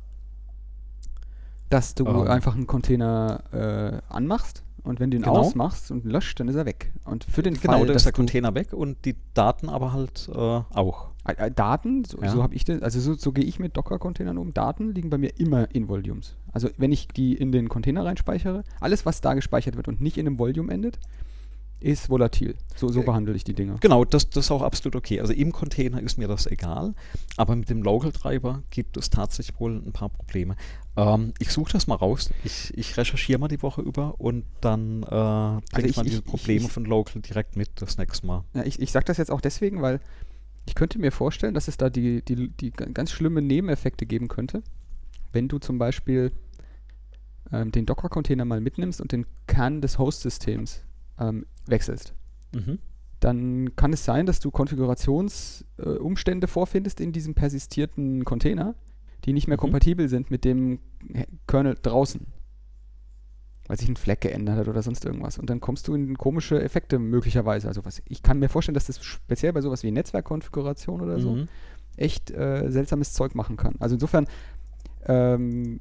[1.70, 2.28] Dass du Ähm.
[2.28, 5.38] einfach einen Container äh, anmachst und wenn du ihn Genau.
[5.40, 6.94] ausmachst und löscht, dann ist er weg.
[7.04, 9.92] Und für den Genau, Fall, da dass ist der Container weg und die Daten aber
[9.92, 11.10] halt äh, auch.
[11.26, 12.30] Äh, äh, Daten, so, Ja.
[12.30, 14.54] so habe ich das, also so, so gehe ich mit Docker-Containern um.
[14.54, 16.36] Daten liegen bei mir immer in Volumes.
[16.58, 20.18] Also wenn ich die in den Container reinspeichere, alles, was da gespeichert wird und nicht
[20.18, 20.98] in einem Volume endet,
[21.80, 22.56] ist volatil.
[22.76, 23.76] So, so Äh, behandle ich die Dinger.
[23.80, 25.22] Genau, das, das ist auch absolut okay.
[25.22, 26.96] Also im Container ist mir das egal,
[27.36, 30.56] aber mit dem Local-Treiber gibt es tatsächlich wohl ein paar Probleme.
[30.96, 32.32] Ähm, ich suche das mal raus.
[32.44, 36.06] Ich, ich recherchiere mal die Woche über und dann äh, bringe ich, Also ich- mal
[36.08, 38.44] ich- diese ich- Probleme ich- von Local direkt mit das nächste Mal.
[38.56, 40.00] Ja, ich ich sage das jetzt auch deswegen, weil
[40.66, 44.28] ich könnte mir vorstellen, dass es da die, die, die ga- ganz schlimme Nebeneffekte geben
[44.30, 44.64] könnte,
[45.32, 46.32] wenn du zum Beispiel
[47.52, 50.84] ähm, den Docker-Container mal mitnimmst und den Kern des Host-Systems
[51.20, 52.14] ähm, wechselst.
[52.54, 52.80] Mhm.
[53.20, 58.76] dann kann es sein, dass du Konfigurationsumstände äh, vorfindest in diesem persistierten Container,
[59.26, 59.62] die nicht mehr Mhm.
[59.62, 60.80] kompatibel sind mit dem
[61.48, 62.28] Kernel draußen.
[63.68, 65.38] Weil sich ein Fleck geändert hat oder sonst irgendwas.
[65.38, 67.68] Und dann kommst du in komische Effekte möglicherweise.
[67.68, 71.32] Also was, ich kann mir vorstellen, dass das speziell bei sowas wie Netzwerkkonfiguration oder so
[71.32, 71.48] Mhm.
[71.98, 73.76] echt äh, seltsames Zeug machen kann.
[73.80, 74.28] Also insofern,
[75.06, 75.80] ähm,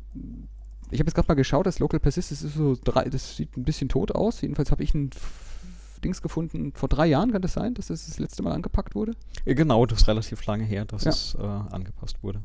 [0.90, 3.56] ich habe jetzt gerade mal geschaut, das Local Persist, das ist so drei, das sieht
[3.56, 4.40] ein bisschen tot aus.
[4.40, 5.10] Jedenfalls habe ich ein
[6.04, 9.12] Dings gefunden, vor drei Jahren kann das sein, dass das das letzte Mal angepackt wurde.
[9.44, 11.10] Äh, Genau, das ist relativ lange her, dass Ja.
[11.10, 12.42] es äh, angepasst wurde.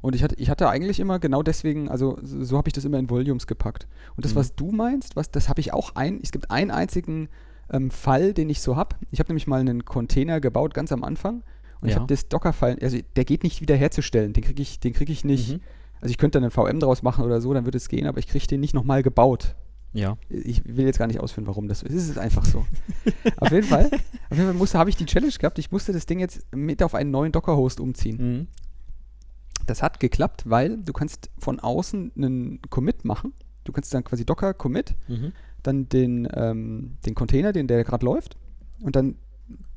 [0.00, 2.84] Und ich hatte, ich hatte eigentlich immer genau deswegen, also so, so habe ich das
[2.84, 3.86] immer in Volumes gepackt.
[4.16, 4.38] Und das, Mhm.
[4.38, 7.28] was du meinst, was, das habe ich auch ein, es gibt einen einzigen
[7.70, 8.96] ähm, Fall, den ich so habe.
[9.10, 11.42] Ich habe nämlich mal einen Container gebaut, ganz am Anfang.
[11.80, 12.00] Und ich Ja.
[12.00, 14.32] habe das Docker-File, also der geht nicht wiederherzustellen.
[14.34, 15.52] Den kriege ich, den kriege ich nicht.
[15.54, 15.60] Mhm.
[16.02, 18.18] Also ich könnte dann einen VM draus machen oder so, dann würde es gehen, aber
[18.18, 19.54] ich kriege den nicht nochmal gebaut.
[19.94, 20.16] Ja.
[20.28, 21.94] Ich will jetzt gar nicht ausführen, warum das so ist.
[21.94, 22.66] Es ist einfach so.
[23.36, 25.58] auf jeden Fall, auf jeden Fall musste, habe ich die Challenge gehabt.
[25.58, 28.16] Ich musste das Ding jetzt mit auf einen neuen Docker-Host umziehen.
[28.40, 28.46] Mhm.
[29.66, 33.32] Das hat geklappt, weil du kannst von außen einen Commit machen.
[33.64, 35.32] Du kannst dann quasi Docker Commit, Mhm.
[35.62, 38.36] dann den, ähm, den Container, den der gerade läuft,
[38.80, 39.16] und dann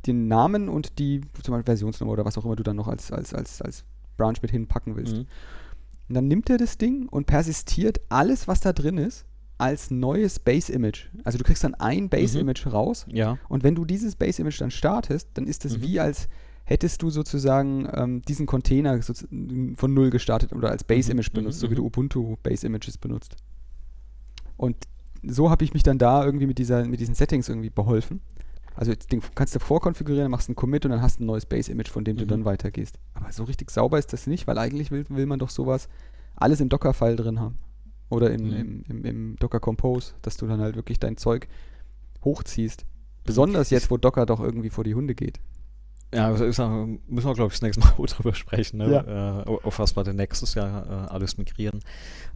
[0.08, 3.12] den Namen und die zum Beispiel Versionsnummer oder was auch immer du dann noch als,
[3.12, 3.84] als, als, als
[4.18, 5.18] Branch mit hinpacken willst.
[5.18, 5.26] Mhm.
[6.08, 9.26] Und dann nimmt er das Ding und persistiert alles, was da drin ist,
[9.58, 11.08] als neues Base-Image.
[11.24, 13.38] Also du kriegst dann ein Base-Image raus Ja.
[13.50, 15.82] und wenn du dieses Base-Image dann startest, dann ist es Mhm.
[15.82, 16.28] wie als
[16.65, 19.28] hättest du sozusagen ähm, diesen Container sozu-
[19.78, 21.78] von null gestartet oder als Base-Image Mhm, benutzt, mhm, so wie mhm.
[21.78, 23.36] du Ubuntu Base-Images benutzt.
[24.58, 24.76] Und
[25.24, 28.22] so habe ich mich dann da irgendwie mit, dieser, mit diesen Settings irgendwie beholfen.
[28.76, 31.46] Also das Ding kannst du vorkonfigurieren, machst einen Commit und dann hast du ein neues
[31.46, 32.30] Base-Image, von dem du Mhm.
[32.30, 33.00] dann weitergehst.
[33.14, 35.88] Aber so richtig sauber ist das nicht, weil eigentlich will, will man doch sowas
[36.36, 37.58] alles im Docker-File drin haben.
[38.10, 38.54] Oder im, Mhm.
[38.54, 41.48] im, im, im Docker Compose, dass du dann halt wirklich dein Zeug
[42.24, 42.86] hochziehst.
[43.24, 45.40] Besonders jetzt, wo Docker doch irgendwie vor die Hunde geht.
[46.13, 48.91] Ja, ja- müssen wir, glaube ich, das nächste Mal drüber sprechen, ne?
[48.91, 49.41] Ja.
[49.41, 51.82] äh, auf was wir denn nächstes Jahr äh, alles migrieren.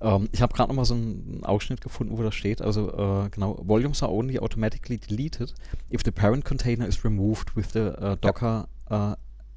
[0.02, 2.62] Ähm, ich habe gerade noch mal so einen Ausschnitt gefunden, wo das steht.
[2.62, 5.54] Also äh, genau, Volumes are only automatically deleted
[5.94, 9.16] if the parent container is removed with the äh, docker äh,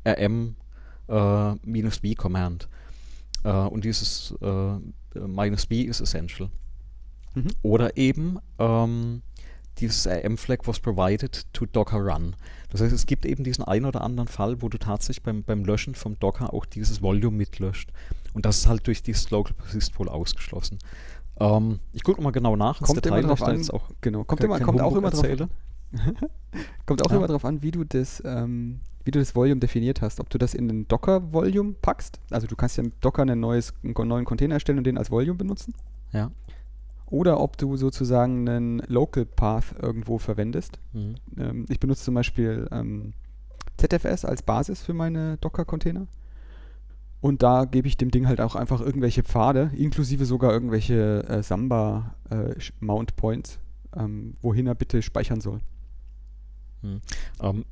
[0.09, 0.57] rm
[1.09, 2.69] äh, minus v command.
[3.45, 6.49] Äh, und dieses äh, minus v ist essential.
[7.35, 7.49] Mhm.
[7.63, 9.23] Oder eben ähm,
[9.79, 12.37] dieses rm-Flag was provided to Docker run.
[12.71, 15.65] Das heißt, es gibt eben diesen einen oder anderen Fall, wo du tatsächlich beim, beim
[15.65, 17.91] Löschen vom Docker auch dieses Volume mitlöscht.
[18.35, 20.79] Und das ist halt durch dieses Local Persist wohl ausgeschlossen.
[21.41, 24.61] Ähm, ich gucke mal genau nach Kommt Detail, immer drauf an, auch genau, kommt, immer,
[24.61, 25.49] kommt auch immer drauf erzähle.
[26.87, 27.17] Kommt auch Ja.
[27.19, 30.21] immer darauf an, wie du das, ähm, wie du das Volume definiert hast.
[30.21, 32.19] Ob du das in ein Docker-Volume packst.
[32.31, 35.11] Also du kannst ja mit Docker ein neues, einen neuen Container erstellen und den als
[35.11, 35.75] Volume benutzen.
[36.13, 36.31] Ja.
[37.13, 40.79] Oder ob du sozusagen einen Local Path irgendwo verwendest.
[40.95, 41.17] Mhm.
[41.37, 43.13] Ähm, ich benutze zum Beispiel ähm,
[43.77, 46.07] ZFS als Basis für meine Docker-Container.
[47.21, 51.43] Und da gebe ich dem Ding halt auch einfach irgendwelche Pfade, inklusive sogar irgendwelche äh,
[51.43, 53.59] Samba-Mount-Points,
[53.95, 55.61] ähm, wohin er bitte speichern soll.
[56.83, 57.03] Ähm,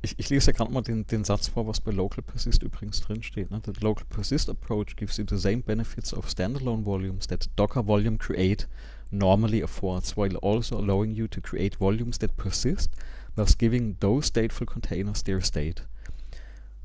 [0.03, 3.01] ich, ich lese ja gerade mal den, den Satz vor, was bei Local Persist übrigens
[3.01, 3.49] drin steht.
[3.49, 3.59] Ne?
[3.65, 8.19] The Local Persist approach gives you the same benefits of standalone volumes that Docker Volume
[8.19, 8.67] Create
[9.11, 12.91] normally affords, while also allowing you to create volumes that persist,
[13.35, 15.85] thus giving those stateful containers their state.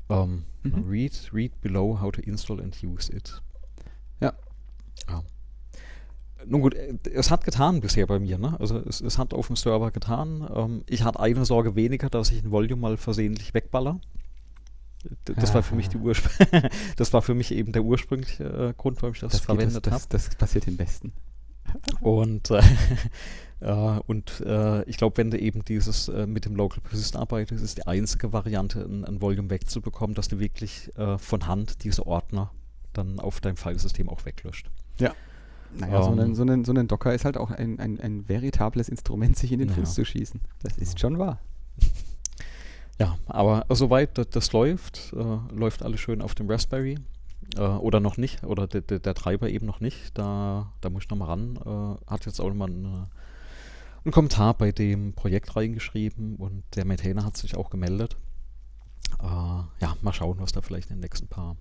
[0.09, 0.89] Ähm, Mhm.
[0.89, 3.41] read, read below how to install and use it.
[4.21, 4.33] Ja.
[5.09, 5.23] Ja.
[6.45, 8.57] Nun gut, äh, es hat getan bisher bei mir, ne?
[8.59, 10.47] Also es, es hat auf dem Server getan.
[10.53, 13.99] Ähm, ich hatte eine Sorge weniger, dass ich ein Volume mal versehentlich wegballer.
[15.27, 16.29] D- Das war für mich die Urspr
[16.95, 19.95] das war für mich eben der ursprüngliche äh, Grund, warum ich das, geht- verwendet habe.
[19.95, 21.11] das, das, das passiert den Besten.
[22.01, 22.61] Und, äh,
[23.59, 24.43] äh, und
[24.85, 28.33] ich glaube, wenn du eben dieses äh, mit dem Local Persist arbeitest, ist die einzige
[28.33, 32.51] Variante, ein, ein Volume wegzubekommen, dass du wirklich äh, von Hand diese Ordner
[32.93, 34.69] dann auf deinem Filesystem auch weglöscht.
[35.75, 36.19] Naja, so, Ähm.
[36.19, 39.51] ein, so, ein, so ein Docker ist halt auch ein, ein, ein veritables Instrument, sich
[39.51, 39.75] in den Ja.
[39.75, 40.39] Fuß zu schießen.
[40.63, 41.39] Das ist schon wahr.
[42.99, 46.97] Ja, aber soweit das, das läuft, äh, läuft alles schön auf dem Raspberry.
[47.55, 50.17] Äh, oder noch nicht, oder der, der, der Treiber eben noch nicht.
[50.17, 51.55] Da, da muss ich nochmal ran.
[51.57, 56.85] Äh, hat jetzt auch nochmal einen, äh, einen Kommentar bei dem Projekt reingeschrieben und der
[56.85, 58.17] Maintainer hat sich auch gemeldet.
[59.21, 61.55] Äh, ja, mal schauen, was da vielleicht in den nächsten paar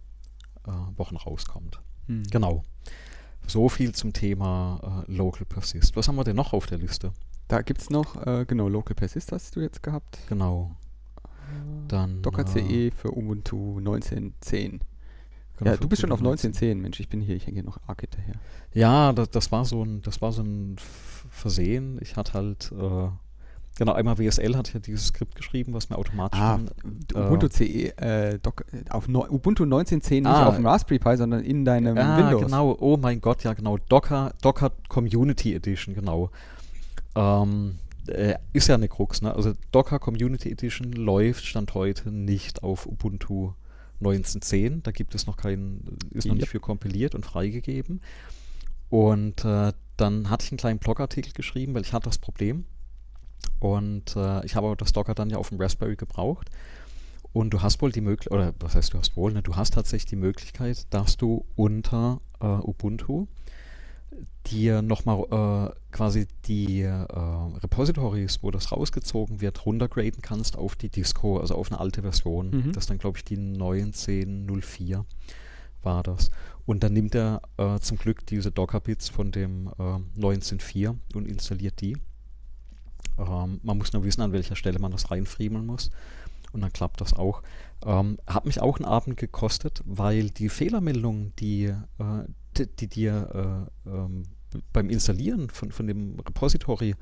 [0.67, 1.81] äh, Wochen rauskommt.
[2.07, 2.25] Hm.
[2.31, 2.65] Genau.
[3.47, 5.97] So viel zum Thema äh, Local Persist.
[5.97, 7.13] Was haben wir denn noch auf der Liste?
[7.49, 10.19] Da gibt es noch, äh, genau, Local Persist hast du jetzt gehabt.
[10.29, 10.73] Genau.
[11.87, 14.81] Dann Docker äh, CE für Ubuntu 19.10.
[15.57, 17.65] genau, Ja, du bist schon auf Ubuntu 19.10, Mensch, ich bin hier, ich hänge hier
[17.65, 18.35] noch arg hinterher.
[18.75, 20.77] Ja, das, das war so ein, das war so ein
[21.31, 21.99] Versehen.
[22.03, 23.09] Ich hatte halt, äh,
[23.79, 27.49] genau, einmal WSL hat ja dieses Skript geschrieben, was mir automatisch Ah, dann, äh, Ubuntu
[27.49, 30.47] CE, äh, Doc, auf Neu- Ubuntu 19.10 nicht Ah.
[30.47, 32.43] auf dem Raspberry Pi, sondern in deinem ah, Windows.
[32.43, 36.31] genau, oh mein Gott, ja genau, Docker, Docker Community Edition, genau.
[37.15, 37.77] Ähm,
[38.09, 39.35] äh, ist ja eine Krux, ne?
[39.35, 43.53] Also Docker Community Edition läuft Stand heute nicht auf Ubuntu
[44.01, 44.83] 19.10.
[44.83, 46.41] Da gibt es noch keinen, ist noch Yep.
[46.43, 48.01] nicht für kompiliert und freigegeben.
[48.89, 52.65] Und äh, dann hatte ich einen kleinen Blogartikel geschrieben, weil ich hatte das Problem.
[53.59, 56.51] Und äh, ich habe aber das Docker dann ja auf dem Raspberry gebraucht.
[57.33, 59.43] Und du hast wohl die Möglichkeit, oder was heißt du hast wohl, ne?
[59.43, 63.27] du hast tatsächlich die Möglichkeit, dass du unter äh, Ubuntu
[64.47, 70.89] dir nochmal äh, quasi die äh, Repositories, wo das rausgezogen wird, runtergraden kannst auf die
[70.89, 72.51] Disco, also auf eine alte Version.
[72.51, 72.73] Mhm.
[72.73, 75.05] Das ist dann, glaube ich, die 1904
[75.83, 76.31] war das.
[76.67, 79.83] Und dann nimmt er äh, zum Glück diese Docker-Bits von dem äh,
[80.21, 81.97] 19.4 und installiert die.
[83.19, 85.91] Ähm, man muss nur wissen, an welcher Stelle man das reinfriemeln muss.
[86.53, 87.43] Und dann klappt das auch.
[87.85, 91.75] Ähm, hat mich auch einen Abend gekostet, weil die Fehlermeldungen, die, äh,
[92.59, 94.25] die, die dir äh, ähm,
[94.73, 96.95] beim Installieren von, von dem Repository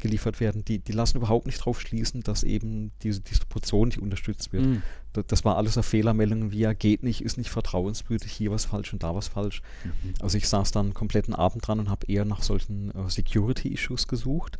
[0.00, 4.52] geliefert werden, die, die lassen überhaupt nicht darauf schließen, dass eben diese Distribution nicht unterstützt
[4.52, 4.66] wird.
[4.66, 4.82] Mhm.
[5.12, 8.66] Das, das war alles eine Fehlermeldung wie ja, geht nicht, ist nicht vertrauenswürdig, hier was
[8.66, 9.62] falsch und da was falsch.
[9.84, 10.14] Mhm.
[10.20, 14.06] Also ich saß dann einen kompletten Abend dran und habe eher nach solchen äh, Security-Issues
[14.08, 14.58] gesucht,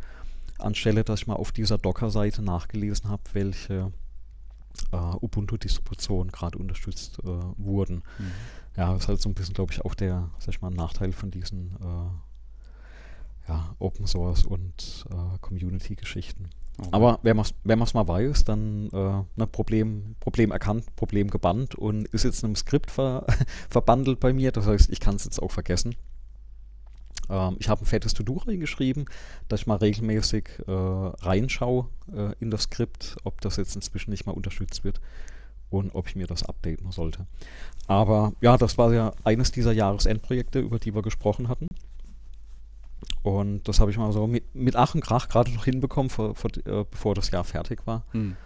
[0.59, 3.93] anstelle dass ich mal auf dieser Docker-Seite nachgelesen habe, welche
[4.93, 8.03] äh, Ubuntu-Distributionen gerade unterstützt äh, wurden.
[8.19, 8.33] Mhm.
[8.77, 11.13] Ja, das ist halt so ein bisschen, glaube ich, auch der, sag ich mal, Nachteil
[11.13, 16.51] von diesen äh, ja, Open Source und äh, Community-Geschichten.
[16.79, 16.89] Okay.
[16.93, 22.07] Aber wenn man es mal weiß, dann äh, ne, Problem, Problem erkannt, Problem gebannt und
[22.09, 23.27] ist jetzt in einem Skript ver
[23.71, 24.53] verbandelt bei mir.
[24.53, 25.95] Das heißt, ich kann es jetzt auch vergessen.
[27.29, 29.07] Ähm, ich habe ein fettes To-Do reingeschrieben,
[29.49, 34.27] dass ich mal regelmäßig äh, reinschaue äh, in das Skript, ob das jetzt inzwischen nicht
[34.27, 35.01] mal unterstützt wird
[35.71, 37.27] und ob ich mir das updaten sollte.
[37.87, 41.67] Aber ja, das war ja eines dieser Jahresendprojekte, über die wir gesprochen hatten.
[43.23, 46.35] Und das habe ich mal so mit, mit Ach und Krach gerade noch hinbekommen, vor,
[46.35, 48.05] vor, äh, bevor das Jahr fertig war.
[48.13, 48.37] Mhm.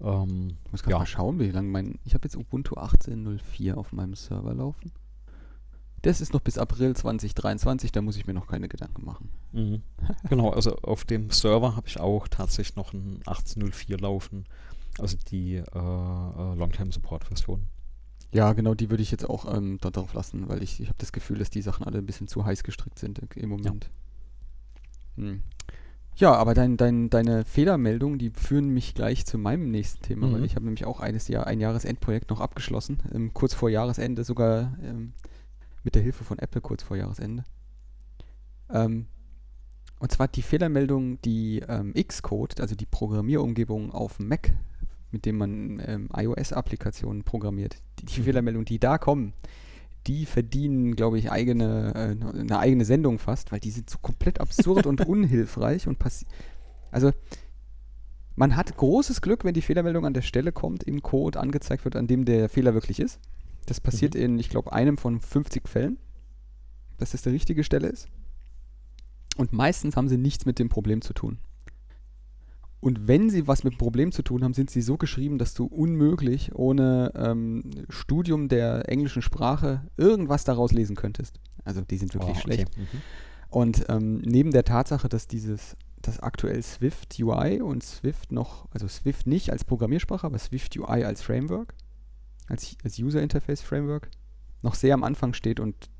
[0.00, 0.98] Ähm, Ich muss gerade ja.
[0.98, 1.98] mal schauen, wie lange mein.
[2.04, 4.92] Ich habe jetzt Ubuntu 18.04 auf meinem Server laufen.
[6.02, 9.30] Das ist noch bis April 2023, da muss ich mir noch keine Gedanken machen.
[9.52, 9.82] Mhm.
[10.28, 14.44] Genau, also auf dem Server habe ich auch tatsächlich noch ein 1804 laufen,
[14.98, 17.62] also die äh, äh, Longtime-Support-Version.
[18.32, 20.98] Ja, genau, die würde ich jetzt auch ähm, da drauf lassen, weil ich, ich habe
[20.98, 23.88] das Gefühl, dass die Sachen alle ein bisschen zu heiß gestrickt sind im Moment.
[25.16, 25.42] Hm.
[26.16, 30.32] Ja, aber dein, dein, deine Fehlermeldungen, die führen mich gleich zu meinem nächsten Thema, Mhm.
[30.34, 34.24] weil ich habe nämlich auch eines Jahr, ein Jahresendprojekt noch abgeschlossen, ähm, kurz vor Jahresende,
[34.24, 35.12] sogar ähm,
[35.88, 37.44] mit der Hilfe von Apple kurz vor Jahresende.
[38.68, 39.06] Ähm,
[40.00, 44.52] und zwar die Fehlermeldung, die ähm, Xcode, also die Programmierumgebung auf Mac,
[45.12, 48.24] mit dem man ähm, iOS-Applikationen programmiert, die, die Mhm.
[48.24, 49.32] Fehlermeldungen, die da kommen,
[50.06, 54.42] die verdienen, glaube ich, eigene, äh, eine eigene Sendung fast, weil die sind so komplett
[54.42, 56.26] absurd und unhilfreich und passi
[56.90, 57.12] Also
[58.36, 61.96] man hat großes Glück, wenn die Fehlermeldung an der Stelle kommt, im Code angezeigt wird,
[61.96, 63.18] an dem der Fehler wirklich ist.
[63.68, 64.20] Das passiert Mhm.
[64.20, 65.98] in, ich glaube, einem von 50 Fällen,
[66.96, 68.08] dass das die richtige Stelle ist.
[69.36, 71.38] Und meistens haben sie nichts mit dem Problem zu tun.
[72.80, 75.52] Und wenn sie was mit dem Problem zu tun haben, sind sie so geschrieben, dass
[75.52, 81.40] du unmöglich ohne ähm, Studium der englischen Sprache irgendwas daraus lesen könntest.
[81.64, 82.68] Also die sind wirklich Oh, schlecht.
[82.70, 82.80] okay.
[82.80, 83.02] Mhm.
[83.50, 88.86] Und ähm, neben der Tatsache, dass dieses, das aktuell Swift UI und Swift noch, also
[88.88, 91.74] Swift nicht als Programmiersprache, aber Swift UI als Framework,
[92.48, 94.10] als, als User Interface Framework,
[94.62, 95.90] noch sehr am Anfang steht und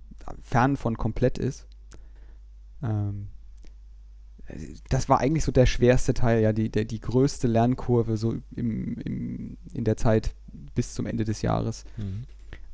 [0.43, 1.67] fern von komplett ist.
[2.83, 3.29] Ähm,
[4.89, 8.99] das war eigentlich so der schwerste Teil, ja, die, der, die größte Lernkurve so im,
[8.99, 10.35] im, in der Zeit
[10.75, 11.85] bis zum Ende des Jahres.
[11.97, 12.25] Mhm.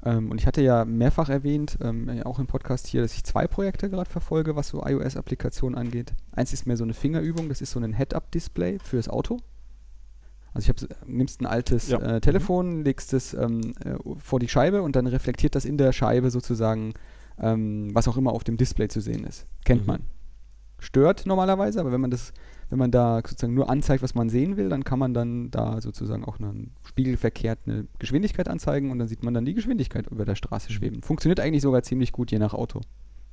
[0.04, 3.46] Ähm, und ich hatte ja mehrfach erwähnt, ähm, auch im Podcast hier, dass ich zwei
[3.46, 6.12] Projekte gerade verfolge, was so iOS-Applikationen angeht.
[6.32, 9.40] Eins ist mehr so eine Fingerübung, das ist so ein Head-Up-Display fürs Auto.
[10.54, 11.98] Also ich habe, nimmst ein altes Ja.
[11.98, 15.92] äh, Telefon, legst es ähm, äh, vor die Scheibe und dann reflektiert das in der
[15.92, 16.94] Scheibe sozusagen,
[17.40, 19.46] ähm, was auch immer auf dem Display zu sehen ist.
[19.64, 19.86] Kennt Mhm.
[19.88, 20.00] man.
[20.78, 22.32] Stört normalerweise, aber wenn man das,
[22.70, 25.80] wenn man da sozusagen nur anzeigt, was man sehen will, dann kann man dann da
[25.80, 30.24] sozusagen auch einen spiegelverkehrt eine Geschwindigkeit anzeigen und dann sieht man dann die Geschwindigkeit über
[30.24, 31.02] der Straße schweben.
[31.02, 32.80] Funktioniert eigentlich sogar ziemlich gut, je nach Auto.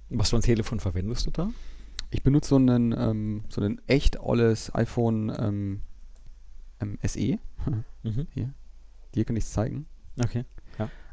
[0.10, 1.50] Was für ein Telefon verwendest du da?
[2.10, 5.32] Ich benutze so einen, ähm, so ein echt olles iPhone
[6.82, 7.38] ähm, SE.
[8.04, 8.26] Mhm.
[9.14, 9.86] Dir kann ich es zeigen.
[10.24, 10.44] Okay.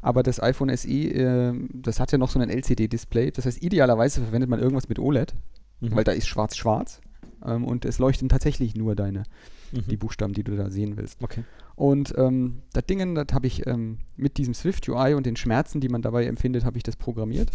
[0.00, 3.32] Aber das iPhone SE, ähm, das hat ja noch so ein LCD-Display.
[3.32, 5.34] Das heißt, idealerweise verwendet man irgendwas mit OLED,
[5.80, 5.94] Mhm.
[5.96, 7.00] weil da ist schwarz-schwarz.
[7.44, 9.24] Ähm, und es leuchten tatsächlich nur deine,
[9.72, 9.86] Mhm.
[9.90, 11.20] die Buchstaben, die du da sehen willst.
[11.22, 11.42] Okay.
[11.74, 15.80] Und ähm, das Ding, das habe ich ähm, mit diesem Swift UI und den Schmerzen,
[15.80, 17.50] die man dabei empfindet, habe ich das programmiert.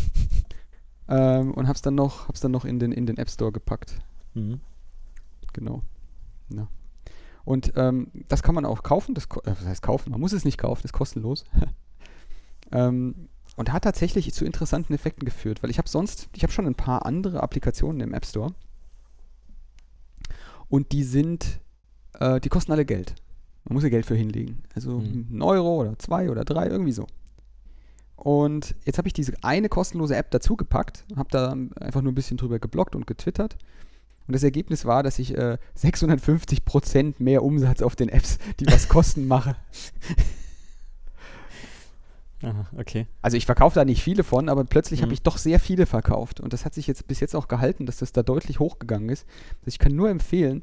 [1.07, 3.51] ähm, und habe es dann noch, hab's dann noch in, den, in den App Store
[3.53, 3.99] gepackt.
[4.33, 4.59] Mhm.
[5.53, 5.81] Genau.
[6.49, 6.67] Ja.
[7.45, 9.13] Und ähm, das kann man auch kaufen.
[9.15, 10.11] Das, ko- äh, was heißt kaufen?
[10.11, 11.43] Man muss es nicht kaufen, ist kostenlos.
[12.71, 16.65] ähm, und hat tatsächlich zu interessanten Effekten geführt, weil ich habe sonst, ich habe schon
[16.65, 18.53] ein paar andere Applikationen im App Store.
[20.69, 21.59] Und die sind,
[22.19, 23.15] äh, die kosten alle Geld.
[23.65, 24.63] Man muss ja Geld für hinlegen.
[24.75, 25.27] Also Mhm.
[25.31, 27.05] ein Euro oder zwei oder drei, irgendwie so.
[28.15, 32.37] Und jetzt habe ich diese eine kostenlose App dazugepackt, habe da einfach nur ein bisschen
[32.37, 33.57] drüber geblockt und getwittert.
[34.27, 38.87] Und das Ergebnis war, dass ich äh, 650% mehr Umsatz auf den Apps, die was
[38.87, 39.55] kosten, mache.
[42.41, 43.07] Aha, okay.
[43.21, 45.03] Also ich verkaufe da nicht viele von, aber plötzlich Mhm.
[45.05, 46.41] habe ich doch sehr viele verkauft.
[46.41, 49.25] Und das hat sich jetzt bis jetzt auch gehalten, dass das da deutlich hochgegangen ist.
[49.61, 50.61] Also ich kann nur empfehlen,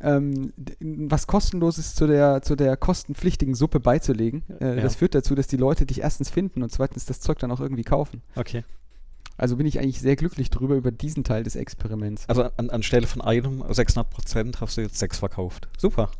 [0.00, 4.42] ähm, was kostenloses zu der, zu der kostenpflichtigen Suppe beizulegen.
[4.60, 4.82] Äh, Ja.
[4.82, 7.60] Das führt dazu, dass die Leute dich erstens finden und zweitens das Zeug dann auch
[7.60, 8.22] irgendwie kaufen.
[8.34, 8.64] Okay.
[9.38, 12.28] Also bin ich eigentlich sehr glücklich drüber über diesen Teil des Experiments.
[12.28, 15.68] Also an, anstelle von einem 600 Prozent hast du jetzt sechs verkauft.
[15.78, 16.10] Super.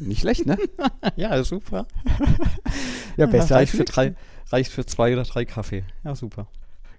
[0.00, 0.58] Nicht schlecht, ne?
[1.16, 1.86] ja, super.
[3.16, 3.92] Ja, besser als reicht für nichts.
[3.94, 4.14] drei,
[4.48, 5.84] reicht für zwei oder drei Kaffee.
[6.02, 6.48] Ja, super.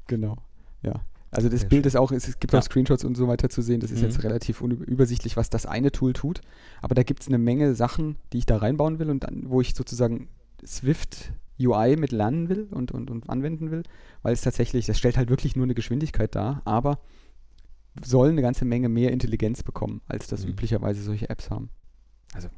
[0.07, 0.37] Genau.
[0.81, 1.01] Ja.
[1.31, 2.59] Also das Sehr Bild ist auch, es, es gibt Ja.
[2.59, 3.81] auch Screenshots und so weiter zu sehen.
[3.81, 4.05] Das ist Mhm.
[4.05, 6.39] jetzt relativ unübersichtlich, was das eine Tool tut.
[6.81, 9.59] Aber da gibt es eine Menge Sachen, die ich da reinbauen will und dann, wo
[9.59, 10.29] ich sozusagen
[10.65, 13.83] Swift UI mit lernen will und, und, und anwenden will,
[14.23, 16.99] weil es tatsächlich, das stellt halt wirklich nur eine Geschwindigkeit dar, aber
[18.03, 20.51] soll eine ganze Menge mehr Intelligenz bekommen, als das Mhm.
[20.51, 21.69] üblicherweise solche Apps haben.
[22.33, 22.49] Also.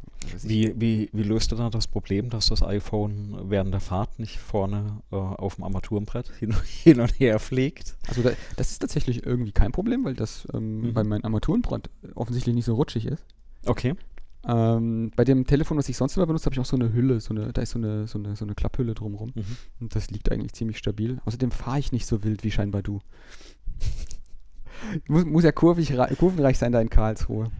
[0.41, 4.39] Wie, wie, wie löst du dann das Problem, dass das iPhone während der Fahrt nicht
[4.39, 7.95] vorne äh, auf dem Armaturenbrett hin, hin und her fliegt?
[8.07, 10.93] Also da, das ist tatsächlich irgendwie kein Problem, weil das ähm, Mhm.
[10.95, 13.23] bei meinem Armaturenbrand offensichtlich nicht so rutschig ist.
[13.67, 13.93] Okay.
[14.45, 17.19] Ähm, bei dem Telefon, was ich sonst immer benutze, habe ich auch so eine Hülle,
[17.19, 19.31] so eine, da ist so eine, so eine, so eine Klapphülle drumrum.
[19.35, 19.43] Mhm.
[19.81, 21.19] Und das liegt eigentlich ziemlich stabil.
[21.25, 22.99] Außerdem fahre ich nicht so wild wie scheinbar du.
[25.07, 27.51] muss, muss ja kurvig, rei- kurvenreich sein da in Karlsruhe.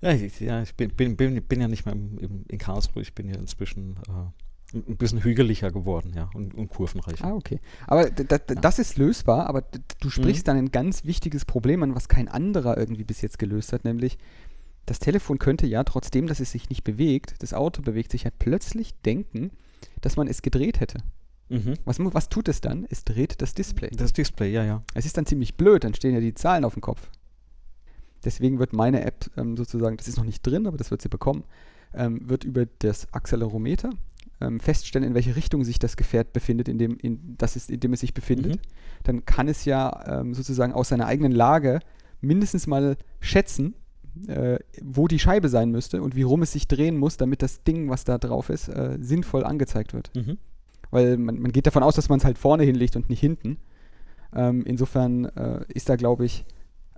[0.00, 3.02] Ja, ich, ja, ich bin, bin, bin, bin ja nicht mehr im, im, in Karlsruhe,
[3.02, 7.24] ich bin ja inzwischen äh, ein bisschen hügeliger geworden, ja, und, und kurvenreicher.
[7.26, 7.60] Ah, okay.
[7.86, 8.26] Aber d-
[8.60, 9.62] das ist lösbar, aber
[10.00, 13.72] du sprichst dann ein ganz wichtiges Problem an, was kein anderer irgendwie bis jetzt gelöst
[13.72, 14.18] hat, nämlich
[14.86, 18.30] das Telefon könnte ja, trotzdem, dass es sich nicht bewegt, das Auto bewegt sich, ja
[18.36, 19.50] plötzlich denken,
[20.00, 20.98] dass man es gedreht hätte.
[21.48, 21.74] Mhm.
[21.84, 22.86] Was, was tut es dann?
[22.88, 23.90] Es dreht das Display.
[23.90, 24.82] Das Display, ja, ja.
[24.94, 27.10] Es ist dann ziemlich blöd, dann stehen ja die Zahlen auf dem Kopf.
[28.24, 31.08] Deswegen wird meine App ähm, sozusagen, das ist noch nicht drin, aber das wird sie
[31.08, 31.44] bekommen,
[31.94, 33.90] ähm, wird über das Accelerometer
[34.40, 37.80] ähm, feststellen, in welche Richtung sich das Gefährt befindet, in dem, in, das ist, in
[37.80, 38.56] dem es sich befindet.
[38.56, 38.60] Mhm.
[39.04, 41.80] Dann kann es ja ähm, sozusagen aus seiner eigenen Lage
[42.20, 43.74] mindestens mal schätzen,
[44.26, 47.62] äh, wo die Scheibe sein müsste und wie rum es sich drehen muss, damit das
[47.64, 50.38] Ding, was da drauf ist, äh, sinnvoll angezeigt wird Mhm.
[50.90, 53.56] weil man, man geht davon aus, dass man es halt vorne hinlegt und nicht hinten.
[54.34, 56.44] Ähm, insofern äh, ist da, glaube ich,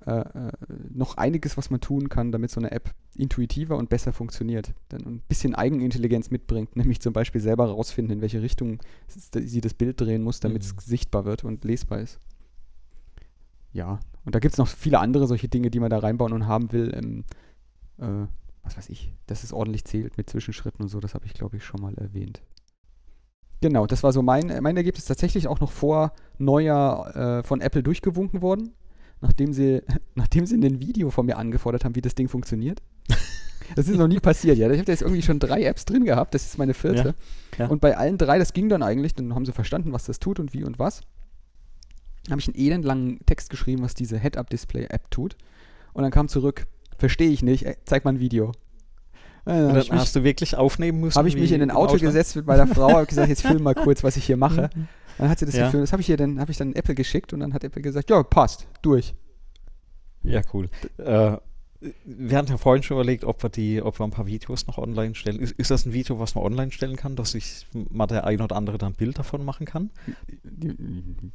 [0.06, 0.52] äh, äh,
[0.92, 4.74] noch einiges, was man tun kann, damit so eine App intuitiver und besser funktioniert.
[4.88, 9.74] Dann ein bisschen Eigenintelligenz mitbringt, nämlich zum Beispiel selber rausfinden, in welche Richtung sie das
[9.74, 10.80] Bild drehen muss, damit es Mhm.
[10.80, 12.18] sichtbar wird und lesbar ist.
[13.72, 16.46] Ja, und da gibt es noch viele andere solche Dinge, die man da reinbauen und
[16.46, 16.92] haben will.
[16.94, 17.24] Ähm,
[17.98, 18.26] äh,
[18.62, 21.58] was weiß ich, dass es ordentlich zählt mit Zwischenschritten und so, das habe ich, glaube
[21.58, 22.40] ich, schon mal erwähnt.
[23.60, 25.04] Genau, das war so mein, mein Ergebnis.
[25.04, 28.72] Tatsächlich auch noch vor Neujahr äh, von Apple durchgewunken worden,
[29.20, 29.82] nachdem sie,
[30.14, 32.82] nachdem sie ein Video von mir angefordert haben, wie das Ding funktioniert.
[33.76, 34.68] Das ist noch nie passiert, ja.
[34.68, 37.14] Ich habe da jetzt irgendwie schon drei Apps drin gehabt, das ist meine vierte.
[37.56, 37.70] Ja, ja.
[37.70, 40.38] Und bei allen drei, das ging dann eigentlich, dann haben sie verstanden, was das tut
[40.38, 41.00] und wie und was.
[42.30, 45.36] Habe ich einen elendlangen Text geschrieben, was diese Head-Up-Display-App tut.
[45.92, 46.66] Und dann kam zurück,
[46.98, 48.52] verstehe ich nicht, ey, zeig mal ein Video.
[49.46, 51.18] Äh, dann Und dann mich- hast du wirklich aufnehmen müssen?
[51.18, 52.02] habe ich mich in ein Auto Ausland?
[52.02, 54.70] gesetzt mit meiner Frau, habe gesagt, jetzt film mal kurz, was ich hier mache.
[54.74, 54.88] Mhm.
[55.18, 55.66] Dann hat sie das Ja.
[55.66, 57.82] gefilmt, das habe ich ihr dann, habe ich dann Apple geschickt und dann hat Apple
[57.82, 59.14] gesagt, ja, passt, durch.
[60.22, 60.70] Ja, cool.
[60.96, 61.36] Äh,
[62.04, 64.78] wir hatten ja vorhin schon überlegt, ob wir, die, ob wir ein paar Videos noch
[64.78, 65.38] online stellen.
[65.38, 68.40] Ist, ist das ein Video, was man online stellen kann, dass sich mal der ein
[68.40, 69.90] oder andere dann ein Bild davon machen kann?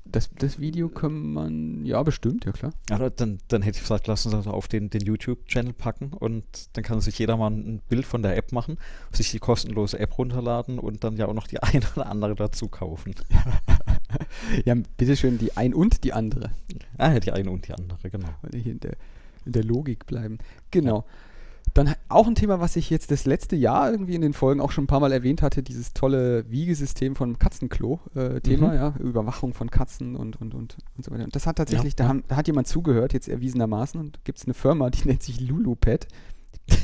[0.05, 2.73] Das, das Video kann man, ja, bestimmt, ja klar.
[2.89, 6.43] Ja, dann, dann hätte ich gesagt, lassen Sie das auf den, den YouTube-Channel packen und
[6.73, 8.77] dann kann sich jeder mal ein Bild von der App machen,
[9.11, 12.67] sich die kostenlose App runterladen und dann ja auch noch die eine oder andere dazu
[12.67, 13.15] kaufen.
[14.65, 16.49] Ja, bitteschön, die ein und die andere.
[16.97, 18.29] Ah, ja, die eine und die andere, genau.
[19.45, 20.37] In der, Logik bleiben.
[20.71, 21.05] Genau.
[21.75, 24.71] Dann auch ein Thema, was ich jetzt das letzte Jahr irgendwie in den Folgen auch
[24.71, 28.73] schon ein paar Mal erwähnt hatte, dieses tolle Wiegesystem von Katzenklo-Thema, Mhm.
[28.73, 31.25] ja, Überwachung von Katzen und, und, und, und so weiter.
[31.25, 32.09] Und das hat tatsächlich, Ja, da, ja.
[32.09, 35.39] haben, da hat jemand zugehört, jetzt erwiesenermaßen, und gibt es eine Firma, die nennt sich
[35.39, 36.07] LuluPet.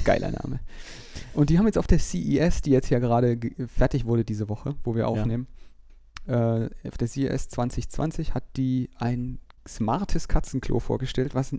[0.03, 0.59] Geiler Name.
[1.33, 4.49] Und die haben jetzt auf der CES, die jetzt ja gerade ge- fertig wurde diese
[4.49, 5.47] Woche, wo wir aufnehmen,
[6.27, 11.55] äh, auf der CES 2020 hat die ein smartes Katzenklo vorgestellt, was